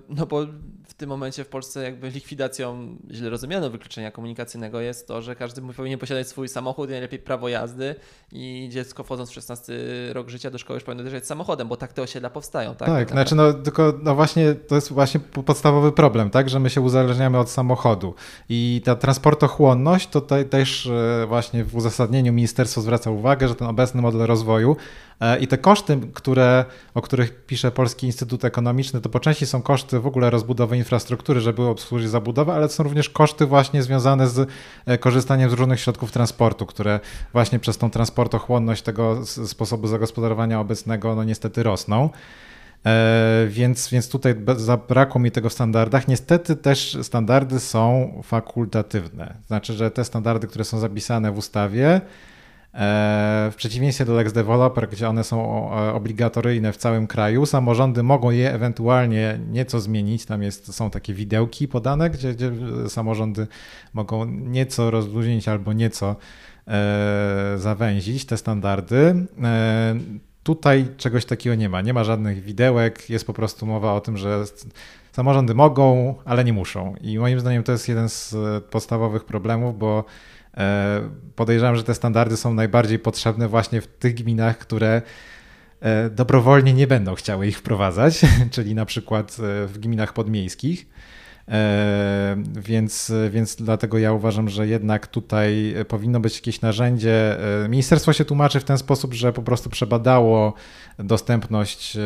no 0.08 0.26
bo 0.26 0.46
w 0.84 0.94
tym 0.94 1.08
momencie 1.08 1.44
w 1.44 1.48
Polsce 1.48 1.82
jakby 1.82 2.10
likwidacją 2.10 2.96
źle 3.10 3.30
rozumianą 3.30 3.70
wykluczenia 3.70 4.10
komunikacyjnego 4.10 4.80
jest 4.80 5.08
to, 5.08 5.22
że 5.22 5.36
każdy 5.36 5.62
powinien 5.62 5.98
posiadać 5.98 6.28
swój 6.28 6.48
samochód, 6.48 6.90
najlepiej 6.90 7.18
prawo 7.18 7.48
jazdy 7.48 7.94
i 8.32 8.68
dziecko 8.72 9.04
wchodząc 9.04 9.30
w 9.30 9.34
16 9.34 9.72
rok 10.12 10.28
życia 10.28 10.50
do 10.50 10.58
szkoły 10.58 10.76
już 10.76 10.84
powinno 10.84 11.02
dojeżdżać 11.02 11.26
samochodem, 11.26 11.68
bo 11.68 11.76
tak 11.76 11.92
te 11.92 12.02
osiedla 12.02 12.30
powstają. 12.30 12.74
Tak, 12.74 12.88
tak 12.88 13.10
znaczy 13.10 13.34
no 13.34 13.52
tylko 13.52 13.94
no 14.02 14.14
właśnie 14.14 14.54
to 14.54 14.74
jest 14.74 14.92
właśnie 14.92 15.20
podstawowy 15.20 15.92
problem, 15.92 16.30
tak, 16.30 16.48
że 16.48 16.60
my 16.60 16.70
się 16.70 16.80
uzależniamy 16.80 17.38
od 17.38 17.50
samochodu 17.50 18.14
i 18.48 18.82
ta 18.84 18.96
transportochłonność 18.96 20.08
tutaj 20.08 20.48
też 20.48 20.86
e, 20.86 21.26
właśnie 21.28 21.64
w 21.64 21.76
uzasadnieniu 21.76 22.32
ministerstwo 22.32 22.80
zwraca 22.80 23.10
uwagę, 23.10 23.48
że 23.48 23.54
ten 23.54 23.68
obecny 23.68 24.02
model 24.02 24.26
rozwoju 24.26 24.76
E, 25.15 25.15
I 25.40 25.48
te 25.48 25.58
koszty, 25.58 25.98
które, 26.14 26.64
o 26.94 27.02
których 27.02 27.46
pisze 27.46 27.70
Polski 27.70 28.06
Instytut 28.06 28.44
Ekonomiczny, 28.44 29.00
to 29.00 29.08
po 29.08 29.20
części 29.20 29.46
są 29.46 29.62
koszty 29.62 30.00
w 30.00 30.06
ogóle 30.06 30.30
rozbudowy 30.30 30.76
infrastruktury, 30.76 31.40
żeby 31.40 31.62
obsłużyć 31.62 32.10
zabudowę, 32.10 32.52
ale 32.54 32.68
to 32.68 32.74
są 32.74 32.82
również 32.82 33.10
koszty 33.10 33.46
właśnie 33.46 33.82
związane 33.82 34.28
z 34.28 34.48
e, 34.86 34.98
korzystaniem 34.98 35.50
z 35.50 35.52
różnych 35.52 35.80
środków 35.80 36.12
transportu, 36.12 36.66
które 36.66 37.00
właśnie 37.32 37.58
przez 37.58 37.78
tą 37.78 37.90
transportochłonność 37.90 38.82
tego 38.82 39.26
sposobu 39.26 39.86
zagospodarowania 39.86 40.60
obecnego 40.60 41.14
no 41.14 41.24
niestety 41.24 41.62
rosną. 41.62 42.10
E, 42.86 43.46
więc, 43.48 43.88
więc 43.88 44.08
tutaj 44.08 44.34
zabrakło 44.56 45.20
mi 45.20 45.30
tego 45.30 45.48
w 45.48 45.52
standardach. 45.52 46.08
Niestety 46.08 46.56
też 46.56 46.98
standardy 47.02 47.60
są 47.60 48.12
fakultatywne. 48.24 49.34
Znaczy, 49.46 49.72
że 49.72 49.90
te 49.90 50.04
standardy, 50.04 50.46
które 50.46 50.64
są 50.64 50.78
zapisane 50.78 51.32
w 51.32 51.38
ustawie, 51.38 52.00
E, 52.00 52.00
w 53.50 53.54
przeciwieństwie 53.56 54.04
do 54.04 54.14
Lex 54.14 54.32
Developer, 54.32 54.88
gdzie 54.88 55.08
one 55.08 55.24
są 55.24 55.70
e, 55.72 55.92
obligatoryjne 55.92 56.72
w 56.72 56.76
całym 56.76 57.06
kraju, 57.06 57.46
samorządy 57.46 58.02
mogą 58.02 58.30
je 58.30 58.54
ewentualnie 58.54 59.40
nieco 59.50 59.80
zmienić. 59.80 60.26
Tam 60.26 60.42
jest, 60.42 60.74
są 60.74 60.90
takie 60.90 61.14
widełki 61.14 61.68
podane, 61.68 62.10
gdzie, 62.10 62.34
gdzie 62.34 62.52
samorządy 62.88 63.46
mogą 63.92 64.24
nieco 64.24 64.90
rozluźnić 64.90 65.48
albo 65.48 65.72
nieco 65.72 66.16
e, 66.68 67.54
zawęzić 67.56 68.24
te 68.24 68.36
standardy. 68.36 69.26
E, 69.42 69.94
tutaj 70.42 70.88
czegoś 70.96 71.24
takiego 71.24 71.56
nie 71.56 71.68
ma. 71.68 71.80
Nie 71.80 71.94
ma 71.94 72.04
żadnych 72.04 72.42
widełek, 72.42 73.10
jest 73.10 73.26
po 73.26 73.32
prostu 73.32 73.66
mowa 73.66 73.92
o 73.92 74.00
tym, 74.00 74.16
że 74.16 74.44
samorządy 75.12 75.54
mogą, 75.54 76.14
ale 76.24 76.44
nie 76.44 76.52
muszą. 76.52 76.94
I 77.00 77.18
moim 77.18 77.40
zdaniem 77.40 77.62
to 77.62 77.72
jest 77.72 77.88
jeden 77.88 78.08
z 78.08 78.34
podstawowych 78.64 79.24
problemów, 79.24 79.78
bo 79.78 80.04
podejrzewam, 81.36 81.76
że 81.76 81.84
te 81.84 81.94
standardy 81.94 82.36
są 82.36 82.54
najbardziej 82.54 82.98
potrzebne 82.98 83.48
właśnie 83.48 83.80
w 83.80 83.86
tych 83.86 84.14
gminach, 84.14 84.58
które 84.58 85.02
e, 85.80 86.10
dobrowolnie 86.10 86.72
nie 86.72 86.86
będą 86.86 87.14
chciały 87.14 87.46
ich 87.46 87.58
wprowadzać, 87.58 88.20
czyli 88.54 88.74
na 88.74 88.86
przykład 88.86 89.36
e, 89.38 89.66
w 89.66 89.78
gminach 89.78 90.12
podmiejskich. 90.12 90.86
Więc, 92.56 93.12
więc 93.30 93.56
dlatego 93.56 93.98
ja 93.98 94.12
uważam, 94.12 94.48
że 94.48 94.66
jednak 94.66 95.06
tutaj 95.06 95.74
powinno 95.88 96.20
być 96.20 96.36
jakieś 96.36 96.60
narzędzie. 96.60 97.36
Ministerstwo 97.68 98.12
się 98.12 98.24
tłumaczy 98.24 98.60
w 98.60 98.64
ten 98.64 98.78
sposób, 98.78 99.14
że 99.14 99.32
po 99.32 99.42
prostu 99.42 99.70
przebadało 99.70 100.54
dostępność 100.98 101.98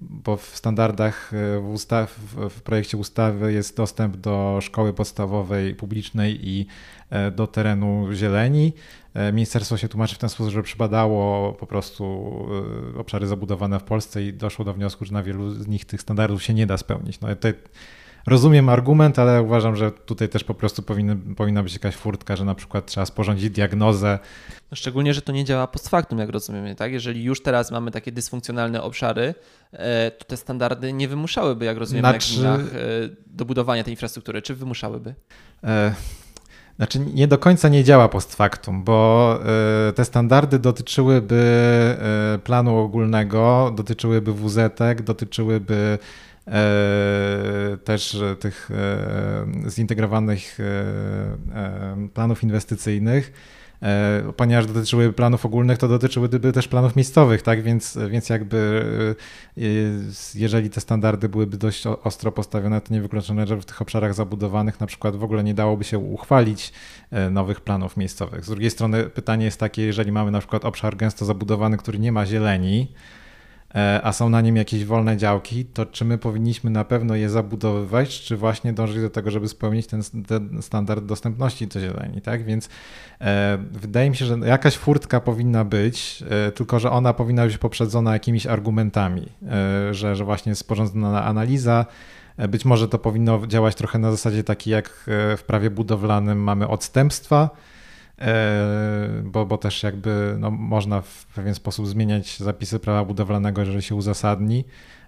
bo 0.00 0.36
w 0.36 0.56
standardach 0.56 1.30
w, 1.60 1.70
ustaw, 1.74 2.14
w 2.50 2.62
projekcie 2.62 2.96
ustawy 2.96 3.52
jest 3.52 3.76
dostęp 3.76 4.16
do 4.16 4.58
szkoły 4.62 4.92
podstawowej 4.92 5.74
publicznej 5.74 6.48
i 6.48 6.66
E, 7.10 7.30
do 7.30 7.46
terenu 7.46 8.08
zieleni. 8.12 8.72
E, 9.14 9.32
ministerstwo 9.32 9.76
się 9.76 9.88
tłumaczy 9.88 10.14
w 10.14 10.18
ten 10.18 10.30
sposób, 10.30 10.52
że 10.52 10.62
przebadało 10.62 11.52
po 11.52 11.66
prostu 11.66 12.04
e, 12.94 12.98
obszary 12.98 13.26
zabudowane 13.26 13.80
w 13.80 13.82
Polsce 13.82 14.24
i 14.24 14.32
doszło 14.32 14.64
do 14.64 14.74
wniosku, 14.74 15.04
że 15.04 15.12
na 15.12 15.22
wielu 15.22 15.50
z 15.50 15.68
nich 15.68 15.84
tych 15.84 16.02
standardów 16.02 16.42
się 16.42 16.54
nie 16.54 16.66
da 16.66 16.76
spełnić. 16.76 17.20
No 17.20 17.28
tutaj 17.28 17.54
rozumiem 18.26 18.68
argument, 18.68 19.18
ale 19.18 19.42
uważam, 19.42 19.76
że 19.76 19.92
tutaj 19.92 20.28
też 20.28 20.44
po 20.44 20.54
prostu 20.54 20.82
powinny, 20.82 21.16
powinna 21.16 21.62
być 21.62 21.72
jakaś 21.72 21.96
furtka, 21.96 22.36
że 22.36 22.44
na 22.44 22.54
przykład 22.54 22.86
trzeba 22.86 23.06
sporządzić 23.06 23.50
diagnozę. 23.50 24.18
No 24.70 24.76
szczególnie, 24.76 25.14
że 25.14 25.22
to 25.22 25.32
nie 25.32 25.44
działa 25.44 25.66
post 25.66 25.88
factum, 25.88 26.18
jak 26.18 26.30
rozumiemy, 26.30 26.74
tak? 26.74 26.92
Jeżeli 26.92 27.24
już 27.24 27.42
teraz 27.42 27.70
mamy 27.70 27.90
takie 27.90 28.12
dysfunkcjonalne 28.12 28.82
obszary, 28.82 29.34
to 30.18 30.24
te 30.24 30.36
standardy 30.36 30.92
nie 30.92 31.08
wymuszałyby, 31.08 31.64
jak 31.64 31.76
rozumiem, 31.76 32.02
znaczy... 32.02 32.42
na 32.42 32.58
do 33.26 33.44
budowania 33.44 33.84
tej 33.84 33.92
infrastruktury. 33.92 34.42
Czy 34.42 34.54
wymuszałyby? 34.54 35.14
E 35.64 35.94
znaczy 36.80 36.98
nie 37.14 37.28
do 37.28 37.38
końca 37.38 37.68
nie 37.68 37.84
działa 37.84 38.08
post 38.08 38.34
factum, 38.34 38.84
bo 38.84 39.38
e, 39.88 39.92
te 39.92 40.04
standardy 40.04 40.58
dotyczyłyby 40.58 41.36
e, 42.34 42.38
planu 42.38 42.76
ogólnego, 42.76 43.72
dotyczyłyby 43.76 44.32
WZ, 44.32 44.58
dotyczyłyby 45.04 45.74
e, 45.74 46.29
też 47.84 48.18
tych 48.40 48.70
zintegrowanych 49.68 50.58
planów 52.14 52.42
inwestycyjnych 52.42 53.32
E, 53.82 54.32
ponieważ 54.36 54.66
dotyczyły 54.66 55.12
planów 55.12 55.46
ogólnych, 55.46 55.78
to 55.78 55.88
dotyczyłyby 55.88 56.52
też 56.52 56.68
planów 56.68 56.96
miejscowych, 56.96 57.42
tak? 57.42 57.62
Więc, 57.62 57.98
więc 58.10 58.28
jakby 58.28 58.84
e, 59.58 59.62
jeżeli 60.34 60.70
te 60.70 60.80
standardy 60.80 61.28
byłyby 61.28 61.56
dość 61.56 61.86
ostro 61.86 62.32
postawione, 62.32 62.80
to 62.80 62.94
niewykluczone, 62.94 63.46
że 63.46 63.56
w 63.56 63.64
tych 63.64 63.82
obszarach 63.82 64.14
zabudowanych 64.14 64.80
na 64.80 64.86
przykład 64.86 65.16
w 65.16 65.24
ogóle 65.24 65.44
nie 65.44 65.54
dałoby 65.54 65.84
się 65.84 65.98
uchwalić 65.98 66.72
e, 67.10 67.30
nowych 67.30 67.60
planów 67.60 67.96
miejscowych. 67.96 68.44
Z 68.44 68.48
drugiej 68.48 68.70
strony 68.70 69.04
pytanie 69.04 69.44
jest 69.44 69.60
takie, 69.60 69.82
jeżeli 69.82 70.12
mamy 70.12 70.30
na 70.30 70.38
przykład 70.38 70.64
obszar 70.64 70.96
gęsto 70.96 71.24
zabudowany, 71.24 71.76
który 71.76 71.98
nie 71.98 72.12
ma 72.12 72.26
zieleni, 72.26 72.88
E, 72.88 73.19
a 74.02 74.12
są 74.12 74.28
na 74.28 74.40
nim 74.40 74.56
jakieś 74.56 74.84
wolne 74.84 75.16
działki, 75.16 75.64
to 75.64 75.86
czy 75.86 76.04
my 76.04 76.18
powinniśmy 76.18 76.70
na 76.70 76.84
pewno 76.84 77.14
je 77.14 77.30
zabudowywać, 77.30 78.20
czy 78.20 78.36
właśnie 78.36 78.72
dążyć 78.72 79.02
do 79.02 79.10
tego, 79.10 79.30
żeby 79.30 79.48
spełnić 79.48 79.86
ten, 79.86 80.02
ten 80.26 80.62
standard 80.62 81.04
dostępności 81.04 81.66
do 81.66 81.80
zieleni, 81.80 82.20
tak? 82.20 82.44
Więc 82.44 82.68
e, 83.20 83.58
wydaje 83.72 84.10
mi 84.10 84.16
się, 84.16 84.24
że 84.24 84.38
jakaś 84.38 84.76
furtka 84.76 85.20
powinna 85.20 85.64
być, 85.64 86.24
e, 86.30 86.52
tylko 86.52 86.78
że 86.78 86.90
ona 86.90 87.12
powinna 87.12 87.46
być 87.46 87.58
poprzedzona 87.58 88.12
jakimiś 88.12 88.46
argumentami, 88.46 89.26
e, 89.46 89.94
że, 89.94 90.16
że 90.16 90.24
właśnie 90.24 90.50
jest 90.50 90.60
sporządzona 90.60 91.24
analiza, 91.24 91.86
e, 92.36 92.48
być 92.48 92.64
może 92.64 92.88
to 92.88 92.98
powinno 92.98 93.46
działać 93.46 93.74
trochę 93.74 93.98
na 93.98 94.10
zasadzie 94.10 94.44
takiej 94.44 94.72
jak 94.72 94.86
e, 94.86 95.36
w 95.36 95.42
prawie 95.46 95.70
budowlanym 95.70 96.42
mamy 96.42 96.68
odstępstwa, 96.68 97.50
E, 97.50 97.69
bo, 99.24 99.46
bo 99.46 99.58
też 99.58 99.82
jakby 99.82 100.36
no, 100.38 100.50
można 100.50 101.00
w 101.00 101.26
pewien 101.34 101.54
sposób 101.54 101.86
zmieniać 101.86 102.38
zapisy 102.38 102.78
prawa 102.78 103.04
budowlanego, 103.04 103.60
jeżeli 103.60 103.82
się 103.82 103.94
uzasadni. 103.94 104.64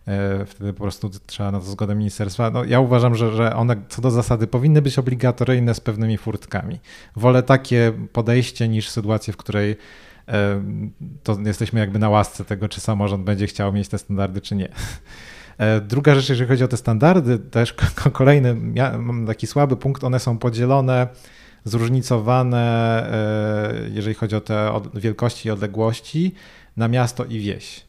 E, 0.08 0.46
wtedy 0.46 0.72
po 0.72 0.82
prostu 0.82 1.10
trzeba 1.26 1.50
na 1.50 1.60
to 1.60 1.64
zgodę 1.64 1.94
ministerstwa. 1.94 2.50
No, 2.50 2.64
ja 2.64 2.80
uważam, 2.80 3.14
że, 3.14 3.32
że 3.32 3.56
one 3.56 3.76
co 3.88 4.02
do 4.02 4.10
zasady 4.10 4.46
powinny 4.46 4.82
być 4.82 4.98
obligatoryjne 4.98 5.74
z 5.74 5.80
pewnymi 5.80 6.18
furtkami. 6.18 6.80
Wolę 7.16 7.42
takie 7.42 7.92
podejście 8.12 8.68
niż 8.68 8.88
sytuację, 8.88 9.32
w 9.32 9.36
której 9.36 9.76
e, 10.28 10.62
to 11.22 11.38
jesteśmy 11.46 11.80
jakby 11.80 11.98
na 11.98 12.08
łasce 12.08 12.44
tego, 12.44 12.68
czy 12.68 12.80
samorząd 12.80 13.24
będzie 13.24 13.46
chciał 13.46 13.72
mieć 13.72 13.88
te 13.88 13.98
standardy, 13.98 14.40
czy 14.40 14.54
nie. 14.54 14.68
Druga 15.82 16.14
rzecz, 16.14 16.28
jeżeli 16.28 16.48
chodzi 16.48 16.64
o 16.64 16.68
te 16.68 16.76
standardy, 16.76 17.38
też 17.38 17.74
kolejny, 18.12 18.56
taki 19.26 19.46
słaby 19.46 19.76
punkt, 19.76 20.04
one 20.04 20.20
są 20.20 20.38
podzielone 20.38 21.08
zróżnicowane, 21.64 22.62
e, 23.12 23.90
jeżeli 23.90 24.14
chodzi 24.14 24.36
o 24.36 24.40
te 24.40 24.80
wielkości 24.94 25.48
i 25.48 25.50
odległości, 25.50 26.34
na 26.76 26.88
miasto 26.88 27.24
i 27.24 27.38
wieś. 27.38 27.84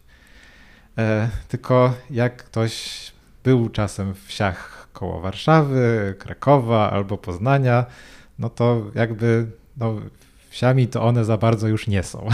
E, 0.98 1.30
tylko 1.48 1.94
jak 2.10 2.44
ktoś 2.44 3.12
był 3.44 3.70
czasem 3.70 4.14
w 4.14 4.26
wsiach 4.26 4.88
koło 4.94 5.22
Warszawy, 5.22 6.16
Krakowa 6.20 6.92
albo 6.92 7.18
Poznania, 7.18 7.86
no 8.40 8.50
to 8.50 8.82
jakby 8.96 9.48
no, 9.78 9.96
wsiami, 10.54 10.88
to 10.88 11.04
one 11.04 11.26
za 11.26 11.38
bardzo 11.38 11.68
już 11.68 11.88
nie 11.88 12.04
są. 12.04 12.28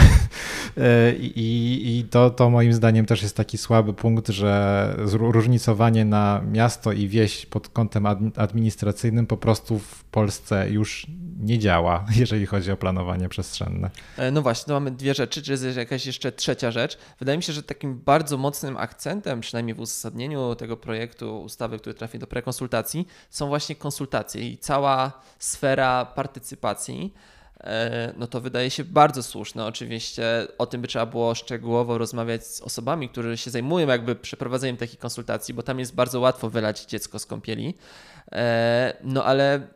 E, 0.77 1.13
I, 1.13 1.99
i 1.99 2.03
to, 2.03 2.29
to 2.29 2.49
moim 2.49 2.73
zdaniem 2.73 3.05
też 3.05 3.23
jest 3.23 3.37
taki 3.37 3.57
słaby 3.57 3.93
punkt, 3.93 4.27
że 4.27 4.95
zróżnicowanie 5.05 6.05
na 6.05 6.41
miasto 6.51 6.91
i 6.91 7.07
wieś 7.07 7.45
pod 7.45 7.69
kątem 7.69 8.05
administracyjnym 8.35 9.27
po 9.27 9.37
prostu 9.37 9.79
w 9.79 10.03
Polsce 10.03 10.69
już 10.69 11.07
nie 11.39 11.59
działa, 11.59 12.05
jeżeli 12.19 12.45
chodzi 12.45 12.71
o 12.71 12.77
planowanie 12.77 13.29
przestrzenne. 13.29 13.89
E, 14.17 14.31
no 14.31 14.41
właśnie, 14.41 14.65
to 14.65 14.73
mamy 14.73 14.91
dwie 14.91 15.13
rzeczy, 15.13 15.41
czy 15.41 15.51
jest 15.51 15.77
jakaś 15.77 16.05
jeszcze 16.05 16.31
trzecia 16.31 16.71
rzecz. 16.71 16.97
Wydaje 17.19 17.37
mi 17.37 17.43
się, 17.43 17.53
że 17.53 17.63
takim 17.63 17.99
bardzo 17.99 18.37
mocnym 18.37 18.77
akcentem, 18.77 19.41
przynajmniej 19.41 19.75
w 19.75 19.79
uzasadnieniu 19.79 20.55
tego 20.55 20.77
projektu 20.77 21.41
ustawy, 21.41 21.79
który 21.79 21.93
trafi 21.93 22.19
do 22.19 22.27
prekonsultacji, 22.27 23.07
są 23.29 23.47
właśnie 23.47 23.75
konsultacje 23.75 24.49
i 24.49 24.57
cała 24.57 25.11
sfera 25.39 26.05
partycypacji. 26.05 27.13
E, 27.63 28.13
no 28.17 28.27
to 28.27 28.41
wydaje 28.41 28.69
się 28.69 28.83
bardzo 28.83 29.23
słuszne. 29.23 29.65
Oczywiście 29.65 30.47
o 30.57 30.65
tym 30.65 30.81
by 30.81 30.87
trzeba 30.87 31.05
było 31.05 31.35
szczegółowo 31.35 31.97
rozmawiać 31.97 32.47
z 32.47 32.61
osobami, 32.61 33.09
które 33.09 33.37
się 33.37 33.51
zajmują 33.51 33.87
jakby 33.87 34.15
przeprowadzeniem 34.15 34.77
takich 34.77 34.99
konsultacji, 34.99 35.53
bo 35.53 35.63
tam 35.63 35.79
jest 35.79 35.95
bardzo 35.95 36.19
łatwo 36.19 36.49
wylać 36.49 36.85
dziecko 36.85 37.19
z 37.19 37.25
kąpieli. 37.25 37.73
E, 38.31 38.93
no 39.03 39.25
ale 39.25 39.67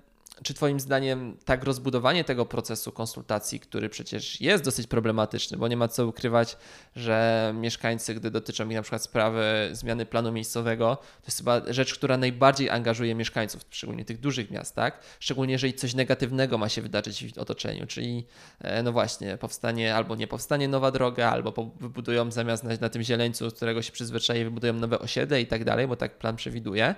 czy 0.44 0.54
Twoim 0.54 0.80
zdaniem 0.80 1.38
tak 1.46 1.64
rozbudowanie 1.64 2.24
tego 2.24 2.46
procesu 2.46 2.92
konsultacji, 2.92 3.60
który 3.60 3.90
przecież 3.90 4.42
jest 4.42 4.64
dosyć 4.64 4.88
problematyczny, 4.88 5.58
bo 5.58 5.68
nie 5.68 5.78
ma 5.78 5.88
co 5.88 6.08
ukrywać, 6.08 6.58
że 6.96 7.54
mieszkańcy, 7.58 8.16
gdy 8.16 8.32
dotyczą 8.32 8.70
ich 8.70 8.76
na 8.76 8.82
przykład 8.82 9.02
sprawy 9.02 9.70
zmiany 9.72 10.06
planu 10.06 10.32
miejscowego, 10.32 10.96
to 10.96 11.28
jest 11.28 11.38
chyba 11.38 11.62
rzecz, 11.68 11.94
która 11.94 12.18
najbardziej 12.18 12.70
angażuje 12.70 13.16
mieszkańców, 13.16 13.62
szczególnie 13.70 14.06
tych 14.06 14.20
dużych 14.20 14.52
miast, 14.52 14.76
tak? 14.76 15.00
Szczególnie 15.20 15.54
jeżeli 15.54 15.74
coś 15.74 15.94
negatywnego 15.94 16.58
ma 16.58 16.70
się 16.70 16.82
wydarzyć 16.82 17.34
w 17.34 17.38
otoczeniu, 17.38 17.88
czyli 17.88 18.26
e, 18.60 18.84
no 18.84 18.92
właśnie, 18.92 19.38
powstanie 19.38 19.96
albo 19.96 20.16
nie 20.16 20.28
powstanie 20.28 20.68
nowa 20.68 20.92
droga, 20.92 21.30
albo 21.30 21.72
wybudują 21.80 22.32
zamiast 22.32 22.64
na, 22.64 22.70
na 22.82 22.90
tym 22.90 23.04
zieleńcu, 23.04 23.52
którego 23.52 23.82
się 23.82 23.92
przyzwyczaili, 23.92 24.46
wybudują 24.46 24.74
nowe 24.74 25.00
osiedle 25.00 25.42
i 25.42 25.48
tak 25.48 25.64
dalej, 25.64 25.88
bo 25.88 25.96
tak 25.96 26.18
plan 26.18 26.36
przewiduje. 26.36 26.96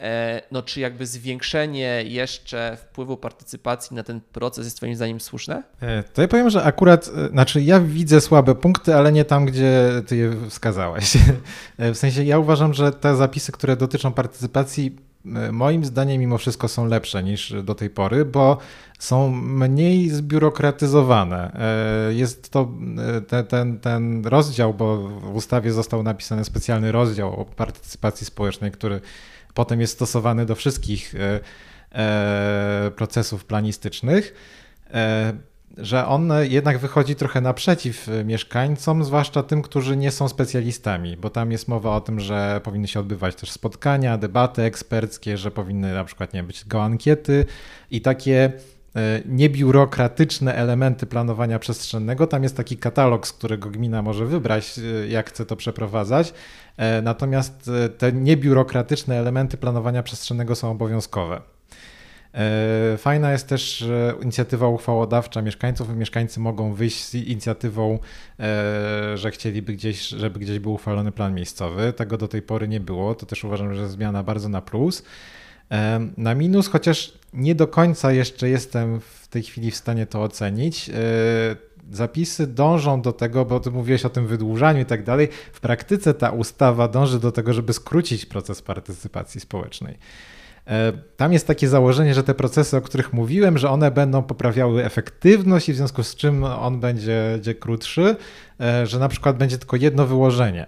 E, 0.00 0.42
no 0.50 0.62
czy 0.62 0.80
jakby 0.80 1.06
zwiększenie 1.06 2.02
jeszcze 2.06 2.76
wpływu 2.76 3.16
partycypacji 3.16 3.96
na 3.96 4.02
ten 4.02 4.20
proces 4.20 4.64
jest 4.64 4.76
Twoim 4.76 4.96
zdaniem 4.96 5.20
słuszne? 5.20 5.62
E, 5.80 6.02
to 6.02 6.22
ja 6.22 6.28
powiem, 6.28 6.50
że 6.50 6.62
akurat, 6.62 7.10
e, 7.16 7.28
znaczy 7.28 7.62
ja 7.62 7.80
widzę 7.80 8.20
słabe 8.20 8.54
punkty, 8.54 8.94
ale 8.94 9.12
nie 9.12 9.24
tam, 9.24 9.46
gdzie 9.46 9.88
Ty 10.06 10.16
je 10.16 10.32
wskazałeś. 10.48 11.16
W 11.78 11.96
sensie 11.96 12.24
ja 12.24 12.38
uważam, 12.38 12.74
że 12.74 12.92
te 12.92 13.16
zapisy, 13.16 13.52
które 13.52 13.76
dotyczą 13.76 14.12
partycypacji, 14.12 14.96
moim 15.52 15.84
zdaniem 15.84 16.20
mimo 16.20 16.38
wszystko 16.38 16.68
są 16.68 16.86
lepsze 16.86 17.22
niż 17.22 17.54
do 17.62 17.74
tej 17.74 17.90
pory, 17.90 18.24
bo 18.24 18.58
są 18.98 19.30
mniej 19.30 20.10
zbiurokratyzowane. 20.10 21.60
Jest 22.10 22.50
to 22.50 22.68
ten, 23.28 23.46
ten, 23.46 23.78
ten 23.78 24.26
rozdział, 24.26 24.74
bo 24.74 24.96
w 25.08 25.36
ustawie 25.36 25.72
został 25.72 26.02
napisany 26.02 26.44
specjalny 26.44 26.92
rozdział 26.92 27.40
o 27.40 27.44
partycypacji 27.44 28.26
społecznej, 28.26 28.70
który 28.70 29.00
potem 29.58 29.80
jest 29.80 29.92
stosowany 29.92 30.46
do 30.46 30.54
wszystkich 30.54 31.14
e, 31.14 31.40
e, 31.92 32.90
procesów 32.96 33.44
planistycznych, 33.44 34.34
e, 34.90 35.32
że 35.76 36.06
on 36.06 36.32
jednak 36.42 36.78
wychodzi 36.78 37.14
trochę 37.14 37.40
naprzeciw 37.40 38.08
mieszkańcom, 38.24 39.04
zwłaszcza 39.04 39.42
tym, 39.42 39.62
którzy 39.62 39.96
nie 39.96 40.10
są 40.10 40.28
specjalistami, 40.28 41.16
bo 41.16 41.30
tam 41.30 41.52
jest 41.52 41.68
mowa 41.68 41.96
o 41.96 42.00
tym, 42.00 42.20
że 42.20 42.60
powinny 42.64 42.88
się 42.88 43.00
odbywać 43.00 43.34
też 43.34 43.50
spotkania, 43.50 44.18
debaty 44.18 44.62
eksperckie, 44.62 45.36
że 45.36 45.50
powinny 45.50 45.94
na 45.94 46.04
przykład 46.04 46.32
nie 46.32 46.42
być 46.42 46.64
go 46.64 46.82
ankiety 46.82 47.46
i 47.90 48.00
takie 48.00 48.52
niebiurokratyczne 49.26 50.54
elementy 50.54 51.06
planowania 51.06 51.58
przestrzennego. 51.58 52.26
Tam 52.26 52.42
jest 52.42 52.56
taki 52.56 52.76
katalog, 52.76 53.26
z 53.26 53.32
którego 53.32 53.70
gmina 53.70 54.02
może 54.02 54.26
wybrać, 54.26 54.80
jak 55.08 55.28
chce 55.28 55.46
to 55.46 55.56
przeprowadzać. 55.56 56.34
E, 56.78 57.02
natomiast 57.02 57.70
e, 57.84 57.88
te 57.88 58.12
niebiurokratyczne 58.12 59.18
elementy 59.18 59.56
planowania 59.56 60.02
przestrzennego 60.02 60.54
są 60.54 60.70
obowiązkowe. 60.70 61.40
E, 62.34 62.96
fajna 62.98 63.32
jest 63.32 63.48
też 63.48 63.84
inicjatywa 64.22 64.68
uchwałodawcza 64.68 65.42
mieszkańców. 65.42 65.96
Mieszkańcy 65.96 66.40
mogą 66.40 66.74
wyjść 66.74 67.04
z 67.04 67.14
inicjatywą, 67.14 67.98
że 69.14 69.30
chcieliby 69.30 69.72
gdzieś, 69.72 70.08
żeby 70.08 70.40
gdzieś 70.40 70.58
był 70.58 70.72
uchwalony 70.72 71.12
plan 71.12 71.34
miejscowy. 71.34 71.92
Tego 71.92 72.18
do 72.18 72.28
tej 72.28 72.42
pory 72.42 72.68
nie 72.68 72.80
było. 72.80 73.14
To 73.14 73.26
też 73.26 73.44
uważam, 73.44 73.74
że 73.74 73.88
zmiana 73.88 74.22
bardzo 74.22 74.48
na 74.48 74.62
plus. 74.62 75.02
Na 76.16 76.34
minus, 76.34 76.68
chociaż 76.68 77.12
nie 77.32 77.54
do 77.54 77.66
końca 77.66 78.12
jeszcze 78.12 78.48
jestem 78.48 79.00
w 79.00 79.28
tej 79.28 79.42
chwili 79.42 79.70
w 79.70 79.76
stanie 79.76 80.06
to 80.06 80.22
ocenić 80.22 80.90
zapisy 81.92 82.46
dążą 82.46 83.02
do 83.02 83.12
tego, 83.12 83.44
bo 83.44 83.60
ty 83.60 83.70
mówiłeś 83.70 84.04
o 84.04 84.10
tym 84.10 84.26
wydłużaniu 84.26 84.80
i 84.80 84.84
tak 84.84 85.04
dalej. 85.04 85.28
W 85.52 85.60
praktyce 85.60 86.14
ta 86.14 86.30
ustawa 86.30 86.88
dąży 86.88 87.20
do 87.20 87.32
tego, 87.32 87.52
żeby 87.52 87.72
skrócić 87.72 88.26
proces 88.26 88.62
partycypacji 88.62 89.40
społecznej. 89.40 89.98
E, 90.66 90.92
tam 91.16 91.32
jest 91.32 91.46
takie 91.46 91.68
założenie, 91.68 92.14
że 92.14 92.24
te 92.24 92.34
procesy, 92.34 92.76
o 92.76 92.80
których 92.80 93.12
mówiłem, 93.12 93.58
że 93.58 93.70
one 93.70 93.90
będą 93.90 94.22
poprawiały 94.22 94.84
efektywność 94.84 95.68
i 95.68 95.72
w 95.72 95.76
związku 95.76 96.02
z 96.02 96.16
czym 96.16 96.44
on 96.44 96.80
będzie, 96.80 97.28
będzie 97.32 97.54
krótszy, 97.54 98.16
e, 98.60 98.86
że 98.86 98.98
na 98.98 99.08
przykład 99.08 99.36
będzie 99.36 99.58
tylko 99.58 99.76
jedno 99.76 100.06
wyłożenie. 100.06 100.66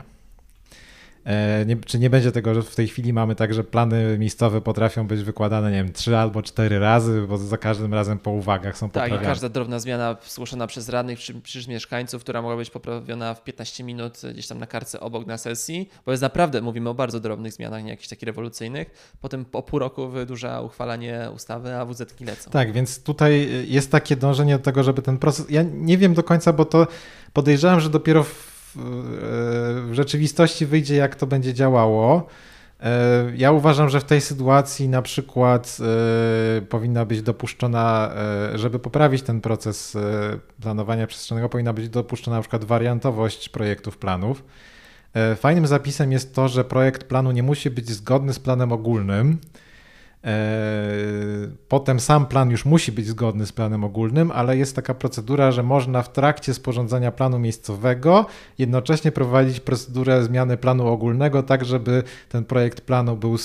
E, 1.25 1.65
nie, 1.67 1.77
czy 1.77 1.99
nie 1.99 2.11
będzie 2.11 2.33
tego, 2.33 2.55
że 2.55 2.63
w 2.63 2.75
tej 2.75 2.89
chwili 2.89 3.13
mamy 3.13 3.35
tak, 3.35 3.55
że 3.55 3.65
plany 3.65 4.19
miejscowe 4.19 4.61
potrafią 4.61 5.07
być 5.07 5.23
wykładane, 5.23 5.71
nie 5.71 5.77
wiem, 5.77 5.93
trzy 5.93 6.17
albo 6.17 6.43
cztery 6.43 6.79
razy, 6.79 7.27
bo 7.29 7.39
za 7.39 7.59
każdym 7.59 7.95
razem 7.95 8.19
po 8.19 8.31
uwagach 8.31 8.79
są 8.79 8.89
poprawiane. 8.89 9.15
Tak, 9.15 9.23
i 9.23 9.27
każda 9.27 9.49
drobna 9.49 9.79
zmiana 9.79 10.17
zgłoszona 10.29 10.67
przez 10.67 10.89
radnych 10.89 11.19
czy 11.19 11.69
mieszkańców, 11.69 12.23
która 12.23 12.43
mogła 12.43 12.57
być 12.57 12.71
poprawiona 12.71 13.35
w 13.35 13.45
15 13.45 13.85
minut 13.85 14.21
gdzieś 14.33 14.47
tam 14.47 14.59
na 14.59 14.67
karce 14.67 15.01
obok 15.01 15.27
na 15.27 15.39
sesji, 15.39 15.89
bo 16.07 16.13
jest 16.13 16.23
naprawdę, 16.23 16.63
mówimy 16.63 16.91
o 16.91 16.95
bardzo 16.95 17.21
drobnych 17.21 17.53
zmianach, 17.53 17.85
nie 17.85 17.91
jakichś 17.91 18.09
takich 18.09 18.27
rewolucyjnych. 18.27 19.15
Potem 19.21 19.45
po 19.45 19.63
pół 19.63 19.79
roku 19.79 20.09
wydłuża 20.09 20.61
uchwalanie 20.61 21.31
ustawy, 21.35 21.75
a 21.75 21.85
WZ 21.85 22.21
lecą. 22.21 22.51
Tak, 22.51 22.73
więc 22.73 23.03
tutaj 23.03 23.49
jest 23.69 23.91
takie 23.91 24.17
dążenie 24.17 24.59
do 24.59 24.65
tego, 24.65 24.83
żeby 24.83 25.03
ten 25.03 25.19
proces, 25.19 25.47
ja 25.51 25.63
nie 25.63 25.99
wiem 25.99 26.15
do 26.15 26.23
końca, 26.23 26.53
bo 26.53 26.65
to 26.65 26.87
podejrzewam, 27.33 27.81
że 27.81 27.91
dopiero 27.91 28.25
w 28.25 28.50
w 28.77 29.91
rzeczywistości 29.93 30.67
wyjdzie, 30.67 30.97
jak 30.97 31.17
to 31.17 31.27
będzie 31.27 31.55
działało. 31.55 32.27
E, 32.83 33.33
ja 33.37 33.53
uważam, 33.53 33.89
że 33.89 34.01
w 34.01 34.05
tej 34.05 34.21
sytuacji 34.21 34.89
na 34.89 35.03
przykład 35.03 35.79
e, 36.59 36.63
powinna 36.63 37.05
być 37.05 37.23
dopuszczona, 37.23 38.13
e, 38.55 38.59
żeby 38.59 38.79
poprawić 38.79 39.23
ten 39.23 39.41
proces 39.41 39.97
planowania 40.63 41.07
przestrzennego, 41.07 41.49
powinna 41.49 41.73
być 41.73 41.89
dopuszczona 41.89 42.37
na 42.37 42.41
przykład 42.41 42.65
wariantowość 42.65 43.49
projektów 43.49 43.99
planów. 43.99 44.45
Fajnym 45.37 45.67
zapisem 45.67 46.13
jest 46.13 46.35
to, 46.35 46.49
że 46.49 46.65
projekt 46.65 47.05
planu 47.05 47.31
nie 47.31 47.43
musi 47.43 47.71
być 47.71 47.91
zgodny 47.91 48.33
z 48.33 48.39
planem 48.39 48.73
ogólnym. 48.73 49.39
E, 50.25 50.31
potem 51.69 52.01
sam 52.01 52.27
plan 52.27 52.51
już 52.51 52.65
musi 52.65 52.93
być 52.93 53.07
zgodny 53.07 53.47
z 53.47 53.53
planem 53.53 53.85
ogólnym, 53.85 54.31
ale 54.31 54.57
jest 54.57 54.77
taka 54.77 54.95
procedura, 54.95 55.53
że 55.53 55.63
można 55.63 56.03
w 56.03 56.13
trakcie 56.13 56.55
sporządzania 56.55 57.13
planu 57.13 57.39
miejscowego 57.39 58.27
jednocześnie 58.59 59.13
prowadzić 59.13 59.61
procedurę 59.61 60.25
zmiany 60.25 60.57
planu 60.57 60.87
ogólnego, 60.87 61.43
tak 61.43 61.65
żeby 61.65 62.03
ten 62.29 62.45
projekt 62.45 62.81
planu 62.81 63.17
był 63.17 63.37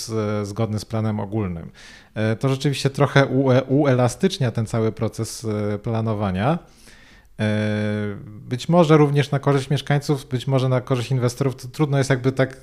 zgodny 0.43 0.79
z 0.79 0.85
planem 0.85 1.19
ogólnym. 1.19 1.71
E, 2.13 2.35
to 2.35 2.49
rzeczywiście 2.49 2.89
trochę 2.89 3.25
uelastycznia 3.67 4.51
ten 4.51 4.65
cały 4.65 4.91
proces 4.91 5.45
e, 5.73 5.77
planowania. 5.77 6.59
Być 8.25 8.69
może 8.69 8.97
również 8.97 9.31
na 9.31 9.39
korzyść 9.39 9.69
mieszkańców, 9.69 10.25
być 10.25 10.47
może 10.47 10.69
na 10.69 10.81
korzyść 10.81 11.11
inwestorów. 11.11 11.55
To 11.55 11.67
trudno 11.67 11.97
jest 11.97 12.09
jakby 12.09 12.31
tak 12.31 12.57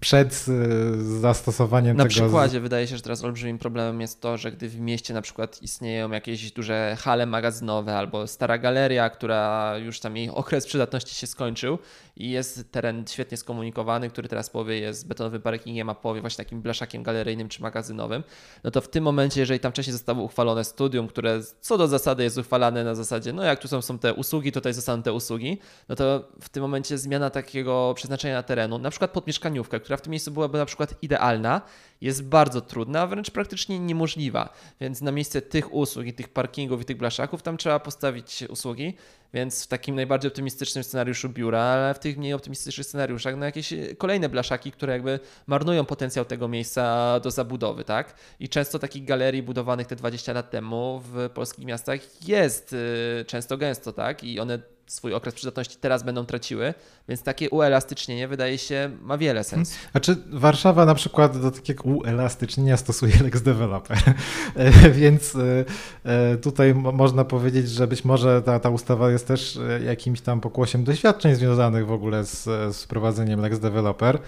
przed 0.00 0.46
e, 0.48 1.02
zastosowaniem 1.20 1.96
na 1.96 2.04
tego. 2.04 2.14
Na 2.14 2.26
przykładzie 2.26 2.60
wydaje 2.60 2.86
się, 2.86 2.96
że 2.96 3.02
teraz 3.02 3.24
olbrzymim 3.24 3.58
problemem 3.58 4.00
jest 4.00 4.20
to, 4.20 4.36
że 4.36 4.52
gdy 4.52 4.68
w 4.68 4.80
mieście 4.80 5.14
na 5.14 5.22
przykład 5.22 5.62
istnieją 5.62 6.10
jakieś 6.10 6.52
duże 6.52 6.96
hale 7.00 7.26
magazynowe 7.26 7.96
albo 7.96 8.26
stara 8.26 8.58
galeria, 8.58 9.10
która 9.10 9.72
już 9.78 10.00
tam 10.00 10.16
jej 10.16 10.30
okres 10.30 10.66
przydatności 10.66 11.14
się 11.14 11.26
skończył 11.26 11.78
i 12.16 12.30
jest 12.30 12.72
teren 12.72 13.04
świetnie 13.06 13.36
skomunikowany, 13.36 14.10
który 14.10 14.28
teraz 14.28 14.50
powie 14.50 14.78
jest 14.78 15.08
betonowym 15.08 15.42
parkingiem, 15.42 15.90
a 15.90 15.94
powie 15.94 16.20
właśnie 16.20 16.44
takim 16.44 16.62
blaszakiem 16.62 17.02
galeryjnym 17.02 17.48
czy 17.48 17.62
magazynowym, 17.62 18.24
no 18.64 18.70
to 18.70 18.80
w 18.80 18.88
tym 18.88 19.04
momencie, 19.04 19.40
jeżeli 19.40 19.60
tam 19.60 19.72
wcześniej 19.72 19.92
zostało 19.92 20.22
uchwalone 20.22 20.64
studium, 20.64 21.08
które 21.08 21.40
co 21.60 21.78
do 21.78 21.88
zasady 21.88 22.22
jest 22.22 22.38
uchwalane 22.38 22.84
na 22.84 22.94
zasadzie, 22.94 23.32
no 23.32 23.42
jak 23.42 23.58
tu 23.58 23.68
są, 23.68 23.82
są 23.82 23.98
te 23.98 24.14
usługi, 24.14 24.52
tutaj 24.52 24.72
zostaną 24.72 25.02
te 25.02 25.12
usługi, 25.12 25.58
no 25.88 25.96
to 25.96 26.28
w 26.40 26.48
tym 26.48 26.62
momencie 26.62 26.98
zmiana 26.98 27.30
takiego 27.30 27.92
przeznaczenia 27.96 28.42
terenu, 28.42 28.78
na 28.78 28.90
przykład 28.90 29.10
pod 29.10 29.26
mieszkaniówkę, 29.26 29.80
która 29.80 29.96
w 29.96 30.02
tym 30.02 30.10
miejscu 30.10 30.30
byłaby 30.30 30.58
na 30.58 30.66
przykład 30.66 30.94
idealna, 31.02 31.60
jest 32.04 32.24
bardzo 32.24 32.60
trudna, 32.60 33.00
a 33.00 33.06
wręcz 33.06 33.30
praktycznie 33.30 33.78
niemożliwa. 33.78 34.52
Więc 34.80 35.00
na 35.00 35.12
miejsce 35.12 35.42
tych 35.42 35.74
usług 35.74 36.06
i 36.06 36.12
tych 36.12 36.28
parkingów 36.28 36.82
i 36.82 36.84
tych 36.84 36.96
blaszaków 36.96 37.42
tam 37.42 37.56
trzeba 37.56 37.80
postawić 37.80 38.44
usługi, 38.48 38.94
więc 39.34 39.64
w 39.64 39.66
takim 39.66 39.94
najbardziej 39.94 40.28
optymistycznym 40.28 40.84
scenariuszu 40.84 41.28
biura, 41.28 41.60
ale 41.60 41.94
w 41.94 41.98
tych 41.98 42.18
mniej 42.18 42.32
optymistycznych 42.32 42.86
scenariuszach 42.86 43.36
no 43.36 43.44
jakieś 43.44 43.74
kolejne 43.98 44.28
blaszaki, 44.28 44.72
które 44.72 44.92
jakby 44.92 45.20
marnują 45.46 45.84
potencjał 45.84 46.24
tego 46.24 46.48
miejsca 46.48 47.20
do 47.20 47.30
zabudowy, 47.30 47.84
tak? 47.84 48.14
I 48.40 48.48
często 48.48 48.78
takich 48.78 49.04
galerii 49.04 49.42
budowanych 49.42 49.86
te 49.86 49.96
20 49.96 50.32
lat 50.32 50.50
temu 50.50 51.02
w 51.04 51.30
polskich 51.34 51.64
miastach 51.64 52.28
jest 52.28 52.72
y, 52.72 53.24
często 53.26 53.56
gęsto, 53.56 53.92
tak? 53.92 54.24
I 54.24 54.40
one 54.40 54.73
swój 54.86 55.14
okres 55.14 55.34
przydatności 55.34 55.76
teraz 55.80 56.02
będą 56.02 56.26
traciły, 56.26 56.74
więc 57.08 57.22
takie 57.22 57.50
uelastycznienie 57.50 58.28
wydaje 58.28 58.58
się 58.58 58.90
ma 59.02 59.18
wiele 59.18 59.44
sensu. 59.44 59.74
A 59.92 60.00
czy 60.00 60.16
Warszawa 60.30 60.84
na 60.84 60.94
przykład 60.94 61.40
do 61.40 61.50
takiego 61.50 61.84
uelastycznienia 61.84 62.76
stosuje 62.76 63.14
Lex 63.22 63.42
Developer, 63.42 63.98
e, 64.54 64.90
więc 64.90 65.36
e, 65.36 65.64
e, 66.04 66.36
tutaj 66.36 66.74
można 66.74 67.24
powiedzieć, 67.24 67.70
że 67.70 67.86
być 67.86 68.04
może 68.04 68.42
ta, 68.42 68.60
ta 68.60 68.70
ustawa 68.70 69.10
jest 69.10 69.26
też 69.26 69.58
jakimś 69.86 70.20
tam 70.20 70.40
pokłosiem 70.40 70.84
doświadczeń 70.84 71.34
związanych 71.34 71.86
w 71.86 71.92
ogóle 71.92 72.24
z, 72.24 72.44
z 72.76 72.84
wprowadzeniem 72.84 73.40
Lex 73.40 73.58
Developer. 73.58 74.18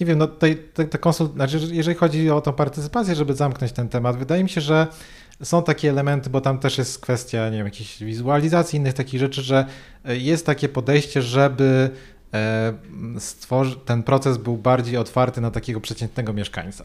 Nie 0.00 0.06
wiem, 0.06 0.18
no 0.18 0.26
tutaj 0.26 0.62
te, 0.74 0.84
te 0.84 0.98
konsult... 0.98 1.32
znaczy, 1.34 1.60
jeżeli 1.70 1.96
chodzi 1.96 2.30
o 2.30 2.40
tą 2.40 2.52
partycypację, 2.52 3.14
żeby 3.14 3.34
zamknąć 3.34 3.72
ten 3.72 3.88
temat, 3.88 4.16
wydaje 4.16 4.42
mi 4.42 4.48
się, 4.48 4.60
że 4.60 4.86
są 5.42 5.62
takie 5.62 5.90
elementy, 5.90 6.30
bo 6.30 6.40
tam 6.40 6.58
też 6.58 6.78
jest 6.78 7.00
kwestia, 7.00 7.50
nie 7.50 7.56
wiem, 7.56 7.66
jakiejś 7.66 8.04
wizualizacji, 8.04 8.76
innych 8.76 8.94
takich 8.94 9.20
rzeczy, 9.20 9.42
że 9.42 9.66
e, 10.04 10.16
jest 10.16 10.46
takie 10.46 10.68
podejście, 10.68 11.22
żeby 11.22 11.90
e, 12.34 12.72
stworzy, 13.18 13.76
ten 13.76 14.02
proces 14.02 14.38
był 14.38 14.56
bardziej 14.56 14.96
otwarty 14.96 15.40
na 15.40 15.50
takiego 15.50 15.80
przeciętnego 15.80 16.32
mieszkańca. 16.32 16.84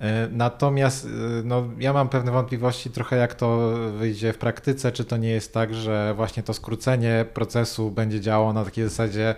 E, 0.00 0.28
natomiast 0.32 1.08
no, 1.44 1.64
ja 1.78 1.92
mam 1.92 2.08
pewne 2.08 2.32
wątpliwości 2.32 2.90
trochę 2.90 3.16
jak 3.16 3.34
to 3.34 3.72
wyjdzie 3.98 4.32
w 4.32 4.38
praktyce, 4.38 4.92
czy 4.92 5.04
to 5.04 5.16
nie 5.16 5.30
jest 5.30 5.54
tak, 5.54 5.74
że 5.74 6.14
właśnie 6.16 6.42
to 6.42 6.54
skrócenie 6.54 7.24
procesu 7.34 7.90
będzie 7.90 8.20
działało 8.20 8.52
na 8.52 8.64
takiej 8.64 8.84
zasadzie 8.84 9.34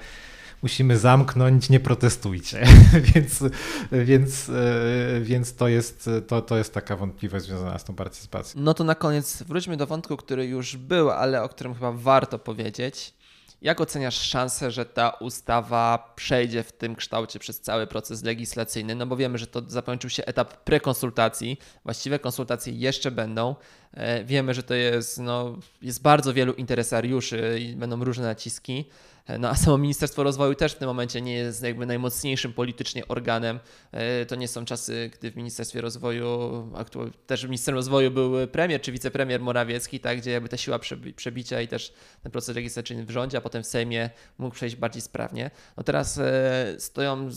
musimy 0.63 0.99
zamknąć, 0.99 1.71
nie 1.71 1.81
protestujcie. 1.81 2.65
więc, 3.15 3.45
więc, 3.93 4.49
e, 4.49 5.21
więc 5.21 5.55
to, 5.55 5.69
jest, 5.69 6.11
to, 6.27 6.43
to 6.43 6.59
jest 6.59 6.75
taka 6.75 6.97
wątpliwość 6.97 7.45
związana 7.45 7.79
z 7.79 7.85
tą 7.85 7.95
partycypacją. 7.95 8.61
No 8.61 8.75
to 8.75 8.85
na 8.85 8.95
koniec 8.95 9.43
wróćmy 9.43 9.77
do 9.77 9.87
wątku, 9.87 10.17
który 10.17 10.47
już 10.47 10.77
był, 10.77 11.11
ale 11.11 11.43
o 11.43 11.49
którym 11.49 11.75
chyba 11.75 11.93
warto 11.93 12.39
powiedzieć. 12.39 13.19
Jak 13.63 13.81
oceniasz 13.81 14.21
szansę, 14.21 14.71
że 14.71 14.87
ta 14.87 15.11
ustawa 15.11 16.13
przejdzie 16.17 16.63
w 16.63 16.73
tym 16.73 16.97
kształcie 16.97 17.39
przez 17.39 17.61
cały 17.61 17.87
proces 17.87 18.23
legislacyjny? 18.23 18.95
No 18.95 19.07
bo 19.07 19.17
wiemy, 19.17 19.39
że 19.39 19.47
to 19.47 19.63
zakończył 19.67 20.11
się 20.11 20.25
etap 20.25 20.57
prekonsultacji, 20.57 21.59
właściwe 21.85 22.19
konsultacje 22.19 22.73
jeszcze 22.73 23.11
będą. 23.11 23.55
E, 23.93 24.25
wiemy, 24.25 24.55
że 24.55 24.63
to 24.63 24.75
jest, 24.75 25.19
no, 25.19 25.59
jest 25.83 26.03
bardzo 26.03 26.35
wielu 26.35 26.53
interesariuszy 26.53 27.59
i 27.61 27.77
będą 27.77 28.05
różne 28.05 28.25
naciski. 28.25 28.85
No 29.39 29.49
a 29.49 29.55
samo 29.55 29.79
Ministerstwo 29.79 30.22
Rozwoju 30.22 30.55
też 30.55 30.72
w 30.72 30.79
tym 30.79 30.89
momencie 30.89 31.20
nie 31.20 31.35
jest 31.35 31.62
jakby 31.62 31.87
najmocniejszym 31.87 32.53
politycznie 32.53 33.09
organem. 33.09 33.61
E, 33.93 34.26
to 34.26 34.37
nie 34.37 34.49
są 34.49 34.64
czasy, 34.64 35.11
gdy 35.18 35.31
w 35.31 35.37
Ministerstwie 35.37 35.81
Rozwoju, 35.81 36.29
też 37.26 37.41
w 37.41 37.45
Ministerstwie 37.45 37.72
Rozwoju 37.72 38.11
był 38.11 38.49
premier 38.49 38.81
czy 38.81 38.93
wicepremier 38.93 39.41
Morawiecki, 39.41 40.01
tak, 40.01 40.18
gdzie 40.18 40.31
jakby 40.31 40.49
ta 40.49 40.57
siła 40.57 40.79
przebicia 41.16 41.61
i 41.61 41.68
też 41.68 41.93
ten 42.22 42.33
proces 42.33 42.57
legislacyjny 42.57 43.05
w 43.05 43.11
rządzie, 43.11 43.39
a 43.39 43.41
potem 43.41 43.62
w 43.62 43.66
Sejmie 43.66 44.11
mógł 44.39 44.55
przejść 44.55 44.76
bardziej 44.76 45.03
sprawnie. 45.03 45.51
No 45.76 45.83
teraz 45.83 46.18
e, 46.18 46.76
stoją 46.79 47.31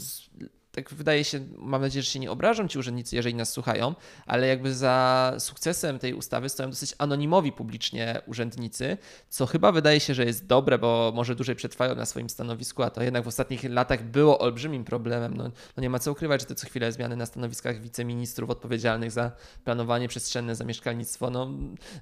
tak 0.71 0.93
wydaje 0.93 1.23
się, 1.23 1.39
mam 1.57 1.81
nadzieję, 1.81 2.03
że 2.03 2.11
się 2.11 2.19
nie 2.19 2.31
obrażą 2.31 2.67
ci 2.67 2.79
urzędnicy, 2.79 3.15
jeżeli 3.15 3.35
nas 3.35 3.51
słuchają, 3.51 3.95
ale 4.25 4.47
jakby 4.47 4.73
za 4.73 5.35
sukcesem 5.39 5.99
tej 5.99 6.13
ustawy 6.13 6.49
stoją 6.49 6.69
dosyć 6.69 6.95
anonimowi 6.97 7.51
publicznie 7.51 8.21
urzędnicy, 8.25 8.97
co 9.29 9.45
chyba 9.45 9.71
wydaje 9.71 9.99
się, 9.99 10.13
że 10.13 10.25
jest 10.25 10.47
dobre, 10.47 10.77
bo 10.77 11.11
może 11.15 11.35
dłużej 11.35 11.55
przetrwają 11.55 11.95
na 11.95 12.05
swoim 12.05 12.29
stanowisku, 12.29 12.83
a 12.83 12.89
to 12.89 13.03
jednak 13.03 13.23
w 13.23 13.27
ostatnich 13.27 13.63
latach 13.63 14.03
było 14.03 14.39
olbrzymim 14.39 14.83
problemem. 14.83 15.37
No, 15.37 15.43
no 15.77 15.81
nie 15.81 15.89
ma 15.89 15.99
co 15.99 16.11
ukrywać, 16.11 16.41
że 16.41 16.47
te 16.47 16.55
co 16.55 16.67
chwilę 16.67 16.91
zmiany 16.91 17.15
na 17.15 17.25
stanowiskach 17.25 17.81
wiceministrów 17.81 18.49
odpowiedzialnych 18.49 19.11
za 19.11 19.31
planowanie 19.63 20.07
przestrzenne, 20.07 20.55
za 20.55 20.63
mieszkalnictwo, 20.63 21.29
no 21.29 21.49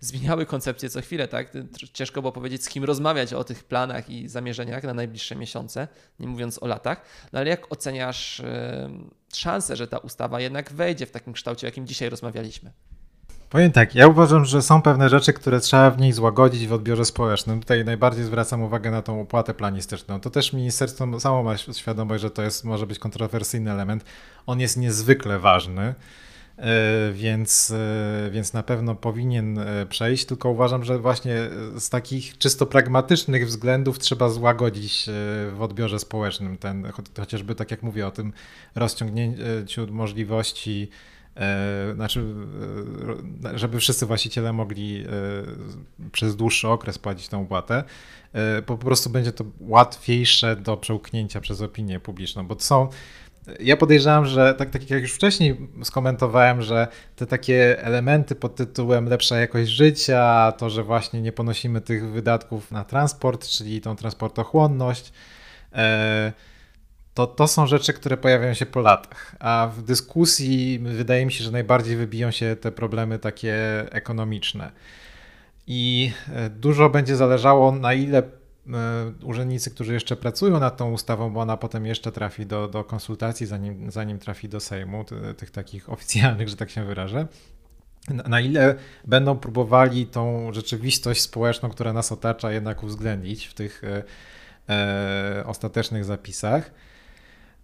zmieniały 0.01 0.45
koncepcję 0.45 0.89
co 0.89 1.01
chwilę, 1.01 1.27
tak? 1.27 1.51
Ciężko 1.93 2.21
było 2.21 2.31
powiedzieć, 2.31 2.63
z 2.63 2.69
kim 2.69 2.83
rozmawiać 2.83 3.33
o 3.33 3.43
tych 3.43 3.63
planach 3.63 4.09
i 4.09 4.27
zamierzeniach 4.27 4.83
na 4.83 4.93
najbliższe 4.93 5.35
miesiące, 5.35 5.87
nie 6.19 6.27
mówiąc 6.27 6.63
o 6.63 6.67
latach. 6.67 7.01
No 7.33 7.39
ale 7.39 7.49
jak 7.49 7.71
oceniasz 7.71 8.41
szansę, 9.33 9.75
że 9.75 9.87
ta 9.87 9.97
ustawa 9.97 10.41
jednak 10.41 10.73
wejdzie 10.73 11.05
w 11.05 11.11
takim 11.11 11.33
kształcie, 11.33 11.67
jakim 11.67 11.87
dzisiaj 11.87 12.09
rozmawialiśmy. 12.09 12.71
Powiem 13.49 13.71
tak, 13.71 13.95
ja 13.95 14.07
uważam, 14.07 14.45
że 14.45 14.61
są 14.61 14.81
pewne 14.81 15.09
rzeczy, 15.09 15.33
które 15.33 15.59
trzeba 15.59 15.91
w 15.91 15.99
niej 15.99 16.13
złagodzić 16.13 16.67
w 16.67 16.73
odbiorze 16.73 17.05
społecznym. 17.05 17.59
Tutaj 17.59 17.85
najbardziej 17.85 18.23
zwracam 18.23 18.63
uwagę 18.63 18.91
na 18.91 19.01
tą 19.01 19.21
opłatę 19.21 19.53
planistyczną. 19.53 20.19
To 20.19 20.29
też 20.29 20.53
ministerstwo 20.53 21.19
samo 21.19 21.43
ma 21.43 21.57
świadomość, 21.57 22.21
że 22.21 22.31
to 22.31 22.41
jest, 22.41 22.63
może 22.63 22.87
być 22.87 22.99
kontrowersyjny 22.99 23.71
element. 23.71 24.05
On 24.45 24.59
jest 24.59 24.77
niezwykle 24.77 25.39
ważny. 25.39 25.95
E, 26.59 27.11
więc, 27.13 27.71
e, 27.71 28.29
więc 28.31 28.53
na 28.53 28.63
pewno 28.63 28.95
powinien 28.95 29.59
e, 29.59 29.85
przejść, 29.85 30.25
tylko 30.25 30.49
uważam, 30.49 30.83
że 30.83 30.99
właśnie 30.99 31.35
z 31.77 31.89
takich 31.89 32.37
czysto 32.37 32.65
pragmatycznych 32.65 33.47
względów 33.47 33.99
trzeba 33.99 34.29
złagodzić 34.29 35.05
w 35.53 35.61
odbiorze 35.61 35.99
społecznym 35.99 36.57
ten, 36.57 36.87
chociażby 37.17 37.55
tak 37.55 37.71
jak 37.71 37.83
mówię 37.83 38.07
o 38.07 38.11
tym 38.11 38.33
rozciągnięciu 38.75 39.87
możliwości 39.91 40.89
znaczy, 41.95 42.23
żeby 43.53 43.79
wszyscy 43.79 44.05
właściciele 44.05 44.53
mogli 44.53 45.05
przez 46.11 46.35
dłuższy 46.35 46.67
okres 46.67 46.97
płacić 46.97 47.27
tę 47.27 47.37
opłatę, 47.37 47.83
po 48.65 48.77
prostu 48.77 49.09
będzie 49.09 49.31
to 49.31 49.45
łatwiejsze 49.59 50.55
do 50.55 50.77
przełknięcia 50.77 51.41
przez 51.41 51.61
opinię 51.61 51.99
publiczną, 51.99 52.47
bo 52.47 52.55
są 52.59 52.89
ja 53.59 53.77
podejrzewam, 53.77 54.25
że 54.25 54.53
tak, 54.53 54.69
tak 54.69 54.89
jak 54.89 55.01
już 55.01 55.13
wcześniej 55.13 55.69
skomentowałem, 55.83 56.61
że 56.61 56.87
te 57.15 57.25
takie 57.25 57.83
elementy 57.83 58.35
pod 58.35 58.55
tytułem 58.55 59.05
lepsza 59.05 59.37
jakość 59.37 59.69
życia, 59.69 60.53
to, 60.57 60.69
że 60.69 60.83
właśnie 60.83 61.21
nie 61.21 61.31
ponosimy 61.31 61.81
tych 61.81 62.09
wydatków 62.09 62.71
na 62.71 62.83
transport, 62.83 63.47
czyli 63.47 63.81
tą 63.81 63.95
transportochłonność, 63.95 65.13
e, 65.73 66.33
to, 67.13 67.27
to 67.27 67.47
są 67.47 67.67
rzeczy, 67.67 67.93
które 67.93 68.17
pojawiają 68.17 68.53
się 68.53 68.65
po 68.65 68.81
latach. 68.81 69.35
A 69.39 69.71
w 69.75 69.81
dyskusji 69.81 70.79
wydaje 70.79 71.25
mi 71.25 71.31
się, 71.31 71.43
że 71.43 71.51
najbardziej 71.51 71.95
wybiją 71.95 72.31
się 72.31 72.55
te 72.55 72.71
problemy 72.71 73.19
takie 73.19 73.55
ekonomiczne. 73.91 74.71
I 75.67 76.11
e, 76.33 76.49
dużo 76.49 76.89
będzie 76.89 77.15
zależało, 77.15 77.71
na 77.71 77.93
ile 77.93 78.23
urzędnicy, 79.23 79.71
którzy 79.71 79.93
jeszcze 79.93 80.15
pracują 80.15 80.59
nad 80.59 80.77
tą 80.77 80.91
ustawą, 80.91 81.33
bo 81.33 81.39
ona 81.39 81.57
potem 81.57 81.85
jeszcze 81.85 82.11
trafi 82.11 82.45
do, 82.45 82.67
do 82.67 82.83
konsultacji, 82.83 83.45
zanim, 83.45 83.91
zanim 83.91 84.19
trafi 84.19 84.49
do 84.49 84.59
Sejmu, 84.59 85.05
tych 85.37 85.51
takich 85.51 85.89
oficjalnych, 85.93 86.49
że 86.49 86.55
tak 86.55 86.69
się 86.69 86.85
wyrażę. 86.85 87.27
Na 88.07 88.41
ile 88.41 88.75
będą 89.05 89.37
próbowali 89.37 90.05
tą 90.05 90.53
rzeczywistość 90.53 91.21
społeczną, 91.21 91.69
która 91.69 91.93
nas 91.93 92.11
otacza, 92.11 92.51
jednak 92.51 92.83
uwzględnić 92.83 93.45
w 93.45 93.53
tych 93.53 93.83
e, 93.83 94.03
e, 94.69 95.43
ostatecznych 95.45 96.05
zapisach. 96.05 96.71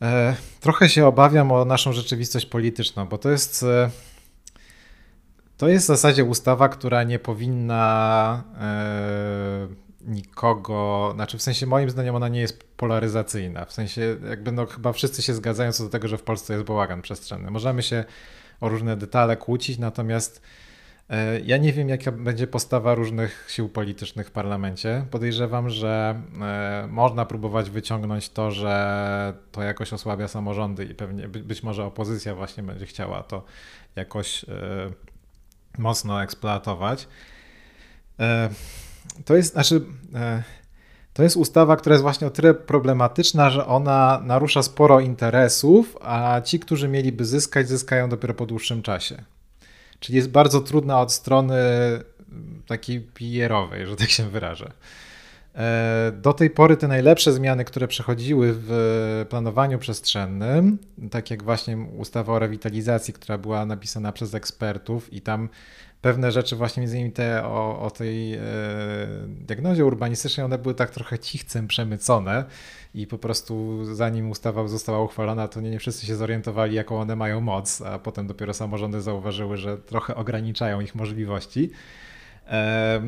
E, 0.01 0.35
trochę 0.59 0.89
się 0.89 1.05
obawiam 1.05 1.51
o 1.51 1.65
naszą 1.65 1.93
rzeczywistość 1.93 2.45
polityczną, 2.45 3.05
bo 3.05 3.17
to 3.17 3.29
jest. 3.29 3.63
E, 3.63 3.89
to 5.57 5.67
jest 5.67 5.85
w 5.85 5.87
zasadzie 5.87 6.23
ustawa, 6.23 6.69
która 6.69 7.03
nie 7.03 7.19
powinna 7.19 8.43
e, 8.61 9.67
nikogo, 10.07 11.11
znaczy 11.15 11.37
w 11.37 11.41
sensie 11.41 11.65
moim 11.65 11.89
zdaniem 11.89 12.15
ona 12.15 12.27
nie 12.27 12.39
jest 12.39 12.63
polaryzacyjna, 12.77 13.65
w 13.65 13.73
sensie 13.73 14.17
jakby 14.29 14.51
no 14.51 14.65
chyba 14.65 14.93
wszyscy 14.93 15.21
się 15.21 15.33
zgadzają 15.33 15.71
co 15.71 15.83
do 15.83 15.89
tego, 15.89 16.07
że 16.07 16.17
w 16.17 16.23
Polsce 16.23 16.53
jest 16.53 16.65
bałagan 16.65 17.01
przestrzenny. 17.01 17.51
Możemy 17.51 17.83
się 17.83 18.05
o 18.61 18.69
różne 18.69 18.97
detale 18.97 19.37
kłócić, 19.37 19.77
natomiast 19.77 20.41
e, 21.09 21.39
ja 21.39 21.57
nie 21.57 21.73
wiem, 21.73 21.89
jaka 21.89 22.11
będzie 22.11 22.47
postawa 22.47 22.95
różnych 22.95 23.45
sił 23.49 23.69
politycznych 23.69 24.27
w 24.27 24.31
parlamencie. 24.31 25.05
Podejrzewam, 25.11 25.69
że 25.69 26.21
e, 26.41 26.87
można 26.89 27.25
próbować 27.25 27.69
wyciągnąć 27.69 28.29
to, 28.29 28.51
że 28.51 29.33
to 29.51 29.63
jakoś 29.63 29.93
osłabia 29.93 30.27
samorządy 30.27 30.85
i 30.85 30.95
pewnie 30.95 31.27
być 31.27 31.63
może 31.63 31.85
opozycja 31.85 32.35
właśnie 32.35 32.63
będzie 32.63 32.85
chciała 32.85 33.23
to 33.23 33.43
jakoś 33.95 34.43
e, 34.43 34.47
mocno 35.77 36.23
eksploatować 36.23 37.07
to 39.25 39.35
jest, 39.35 39.53
znaczy, 39.53 39.81
e, 40.15 40.43
to 41.13 41.23
jest 41.23 41.37
ustawa, 41.37 41.75
która 41.75 41.93
jest 41.93 42.01
właśnie 42.01 42.27
o 42.27 42.29
tyle 42.29 42.53
problematyczna, 42.53 43.49
że 43.49 43.67
ona 43.67 44.21
narusza 44.23 44.63
sporo 44.63 44.99
interesów, 44.99 45.97
a 46.01 46.41
ci, 46.41 46.59
którzy 46.59 46.87
mieliby 46.87 47.25
zyskać, 47.25 47.67
zyskają 47.69 48.09
dopiero 48.09 48.33
po 48.33 48.45
dłuższym 48.45 48.81
czasie. 48.81 49.23
Czyli 49.99 50.15
jest 50.15 50.29
bardzo 50.29 50.61
trudna 50.61 50.99
od 50.99 51.13
strony 51.13 51.55
takiej 52.67 53.01
PR-owej, 53.01 53.85
że 53.85 53.95
tak 53.95 54.09
się 54.09 54.29
wyrażę. 54.29 54.71
E, 55.55 56.11
do 56.21 56.33
tej 56.33 56.49
pory 56.49 56.77
te 56.77 56.87
najlepsze 56.87 57.33
zmiany, 57.33 57.65
które 57.65 57.87
przechodziły 57.87 58.53
w 58.57 59.25
planowaniu 59.29 59.79
przestrzennym, 59.79 60.77
tak 61.11 61.31
jak 61.31 61.43
właśnie 61.43 61.77
ustawa 61.77 62.33
o 62.33 62.39
rewitalizacji, 62.39 63.13
która 63.13 63.37
była 63.37 63.65
napisana 63.65 64.11
przez 64.11 64.33
ekspertów 64.33 65.13
i 65.13 65.21
tam 65.21 65.49
pewne 66.01 66.31
rzeczy, 66.31 66.55
właśnie 66.55 66.81
między 66.81 66.95
innymi 66.97 67.11
te 67.11 67.45
o, 67.45 67.81
o 67.81 67.91
tej 67.91 68.33
e, 68.33 68.39
diagnozie 69.27 69.85
urbanistycznej, 69.85 70.45
one 70.45 70.57
były 70.57 70.75
tak 70.75 70.89
trochę 70.89 71.19
cichcem 71.19 71.67
przemycone 71.67 72.45
i 72.93 73.07
po 73.07 73.17
prostu 73.17 73.85
zanim 73.95 74.31
ustawa 74.31 74.67
została 74.67 75.01
uchwalona, 75.01 75.47
to 75.47 75.61
nie, 75.61 75.69
nie 75.69 75.79
wszyscy 75.79 76.05
się 76.05 76.15
zorientowali, 76.15 76.75
jaką 76.75 76.99
one 77.01 77.15
mają 77.15 77.41
moc, 77.41 77.81
a 77.81 77.99
potem 77.99 78.27
dopiero 78.27 78.53
samorządy 78.53 79.01
zauważyły, 79.01 79.57
że 79.57 79.77
trochę 79.77 80.15
ograniczają 80.15 80.81
ich 80.81 80.95
możliwości. 80.95 81.71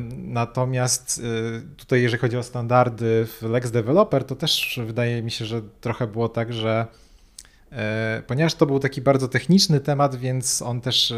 Natomiast 0.08 1.18
y, 1.18 1.76
tutaj, 1.76 2.02
jeżeli 2.02 2.20
chodzi 2.20 2.36
o 2.36 2.42
standardy 2.42 3.26
w 3.26 3.42
Lex 3.42 3.70
Developer, 3.70 4.24
to 4.24 4.36
też 4.36 4.80
wydaje 4.86 5.22
mi 5.22 5.30
się, 5.30 5.44
że 5.44 5.62
trochę 5.80 6.06
było 6.06 6.28
tak, 6.28 6.52
że 6.52 6.86
e, 7.72 8.22
ponieważ 8.26 8.54
to 8.54 8.66
był 8.66 8.78
taki 8.78 9.00
bardzo 9.00 9.28
techniczny 9.28 9.80
temat, 9.80 10.16
więc 10.16 10.62
on 10.62 10.80
też 10.80 11.10
e, 11.10 11.16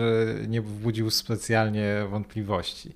nie 0.48 0.62
wzbudził 0.62 1.10
specjalnie 1.10 2.06
wątpliwości. 2.10 2.94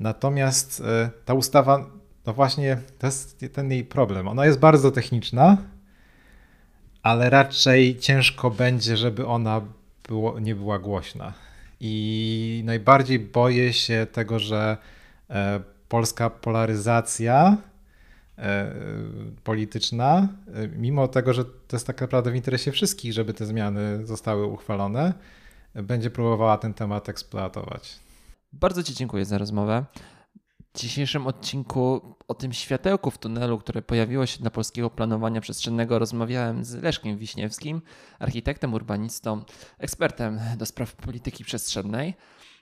Natomiast 0.00 0.80
e, 0.80 1.10
ta 1.24 1.34
ustawa, 1.34 1.86
no 2.26 2.32
właśnie, 2.32 2.78
to 2.98 3.06
jest 3.06 3.44
ten 3.52 3.70
jej 3.70 3.84
problem. 3.84 4.28
Ona 4.28 4.46
jest 4.46 4.58
bardzo 4.58 4.90
techniczna, 4.90 5.56
ale 7.02 7.30
raczej 7.30 7.98
ciężko 7.98 8.50
będzie, 8.50 8.96
żeby 8.96 9.26
ona 9.26 9.60
było, 10.08 10.40
nie 10.40 10.54
była 10.54 10.78
głośna. 10.78 11.47
I 11.80 12.62
najbardziej 12.64 13.18
boję 13.18 13.72
się 13.72 14.06
tego, 14.12 14.38
że 14.38 14.76
e, 15.30 15.60
polska 15.88 16.30
polaryzacja 16.30 17.56
e, 18.38 18.72
polityczna, 19.44 20.28
e, 20.54 20.68
mimo 20.68 21.08
tego, 21.08 21.32
że 21.34 21.44
to 21.44 21.76
jest 21.76 21.86
tak 21.86 22.00
naprawdę 22.00 22.30
w 22.30 22.36
interesie 22.36 22.72
wszystkich, 22.72 23.12
żeby 23.12 23.34
te 23.34 23.46
zmiany 23.46 24.06
zostały 24.06 24.46
uchwalone, 24.46 25.14
będzie 25.74 26.10
próbowała 26.10 26.58
ten 26.58 26.74
temat 26.74 27.08
eksploatować. 27.08 27.98
Bardzo 28.52 28.82
Ci 28.82 28.94
dziękuję 28.94 29.24
za 29.24 29.38
rozmowę. 29.38 29.84
Dzisiejszym 30.74 31.26
odcinku 31.26 32.14
o 32.28 32.34
tym 32.34 32.52
światełku 32.52 33.10
w 33.10 33.18
tunelu, 33.18 33.58
które 33.58 33.82
pojawiło 33.82 34.26
się 34.26 34.38
dla 34.38 34.50
polskiego 34.50 34.90
planowania 34.90 35.40
przestrzennego, 35.40 35.98
rozmawiałem 35.98 36.64
z 36.64 36.74
Leszkiem 36.74 37.18
Wiśniewskim, 37.18 37.82
architektem, 38.18 38.74
urbanistą, 38.74 39.44
ekspertem 39.78 40.40
do 40.56 40.66
spraw 40.66 40.96
polityki 40.96 41.44
przestrzennej. 41.44 42.14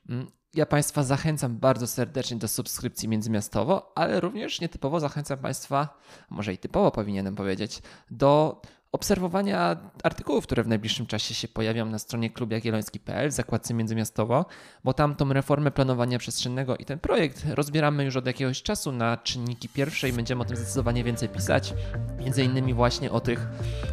Mm, 0.09 0.27
ja 0.55 0.67
Państwa 0.67 1.03
zachęcam 1.03 1.59
bardzo 1.59 1.87
serdecznie 1.87 2.37
do 2.37 2.49
subskrypcji 2.49 3.09
międzymiastowo, 3.09 3.93
ale 3.95 4.21
również 4.21 4.61
nietypowo 4.61 5.01
zachęcam 5.01 5.39
Państwa, 5.39 5.99
może 6.31 6.53
i 6.55 6.59
typowo 6.59 6.91
powinienem 6.91 7.35
powiedzieć, 7.35 7.83
do 8.11 8.61
obserwowania 8.97 9.77
artykułów, 10.03 10.45
które 10.45 10.63
w 10.63 10.69
najbliższym 10.69 11.07
czasie 11.07 11.35
się 11.35 11.49
pojawią 11.49 11.87
na 11.87 11.99
stronie 11.99 12.31
klubjagielloński.pl 12.31 13.31
w 13.31 13.33
zakładce 13.33 13.75
międzymiastowo, 13.75 14.47
bo 14.85 14.93
tam 14.93 15.15
tą 15.15 15.33
reformę 15.33 15.71
planowania 15.71 16.19
przestrzennego 16.19 16.77
i 16.77 16.85
ten 16.85 16.99
projekt 16.99 17.45
rozbieramy 17.55 18.05
już 18.05 18.17
od 18.17 18.27
jakiegoś 18.27 18.63
czasu 18.63 18.93
na 18.93 19.17
czynniki 19.17 19.69
pierwsze 19.69 20.09
i 20.09 20.13
będziemy 20.13 20.43
o 20.43 20.45
tym 20.45 20.57
zdecydowanie 20.57 21.05
więcej 21.05 21.29
pisać. 21.29 21.75
Między 22.19 22.45
innymi 22.45 22.75
właśnie 22.75 23.11
o 23.11 23.21
tych 23.21 23.47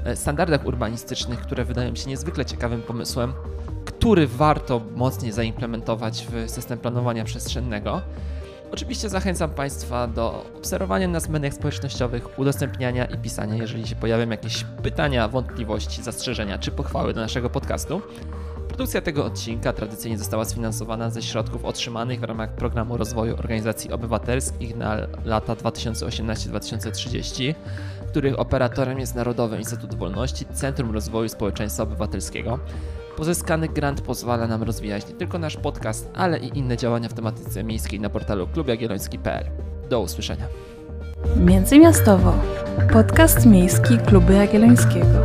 e, 0.06 0.16
standardach 0.16 0.66
urbanistycznych, 0.66 1.40
które 1.42 1.66
wydają 1.66 1.96
się 1.96 2.10
niezwykle 2.10 2.46
ciekawym 2.46 2.82
pomysłem, 2.82 3.34
który 3.86 4.28
warto 4.28 4.82
mocniej 4.96 5.32
zaimplementować 5.32 6.28
w 6.32 6.50
system 6.50 6.80
planowania 6.80 7.24
przestrzennego. 7.24 8.02
Oczywiście 8.74 9.10
zachęcam 9.10 9.50
Państwa 9.50 10.08
do 10.08 10.46
obserwowania 10.58 11.08
nas 11.08 11.28
w 11.28 11.30
mediach 11.30 11.54
społecznościowych, 11.54 12.40
udostępniania 12.40 13.06
i 13.06 13.18
pisania, 13.18 13.56
jeżeli 13.56 13.88
się 13.88 13.96
pojawią 13.96 14.30
jakieś 14.30 14.66
pytania, 14.84 15.28
wątpliwości, 15.28 16.04
zastrzeżenia 16.04 16.58
czy 16.58 16.72
pochwały 16.72 17.14
do 17.14 17.22
naszego 17.22 17.50
podcastu. 17.50 18.02
Produkcja 18.68 19.02
tego 19.02 19.26
odcinka 19.26 19.74
tradycyjnie 19.74 20.18
została 20.18 20.46
sfinansowana 20.46 21.10
ze 21.10 21.22
środków 21.22 21.66
otrzymanych 21.66 22.20
w 22.20 22.24
ramach 22.24 22.56
Programu 22.56 22.98
Rozwoju 22.98 23.34
Organizacji 23.34 23.92
Obywatelskich 23.92 24.76
na 24.76 24.98
lata 25.26 25.56
2018-2030, 25.56 27.56
których 28.08 28.40
operatorem 28.40 29.00
jest 29.00 29.16
Narodowy 29.16 29.58
Instytut 29.58 29.96
Wolności, 29.96 30.46
Centrum 30.46 30.92
Rozwoju 30.92 31.30
Społeczeństwa 31.30 31.84
Obywatelskiego. 31.84 32.60
Pozyskany 33.18 33.68
grant 33.68 34.02
pozwala 34.02 34.48
nam 34.48 34.64
rozwijać 34.64 35.08
nie 35.08 35.14
tylko 35.14 35.40
nasz 35.40 35.58
podcast, 35.58 36.10
ale 36.14 36.40
i 36.40 36.58
inne 36.58 36.78
działania 36.78 37.10
w 37.10 37.14
tematyce 37.14 37.64
miejskiej 37.64 38.00
na 38.00 38.10
portalu 38.10 38.48
klubjagielloński.pl. 38.48 39.46
Do 39.90 40.02
usłyszenia. 40.02 40.48
Międzymiastowo. 41.36 42.34
Podcast 42.94 43.46
miejski 43.46 43.98
Kluby 43.98 44.34
Jagiellońskiego. 44.34 45.24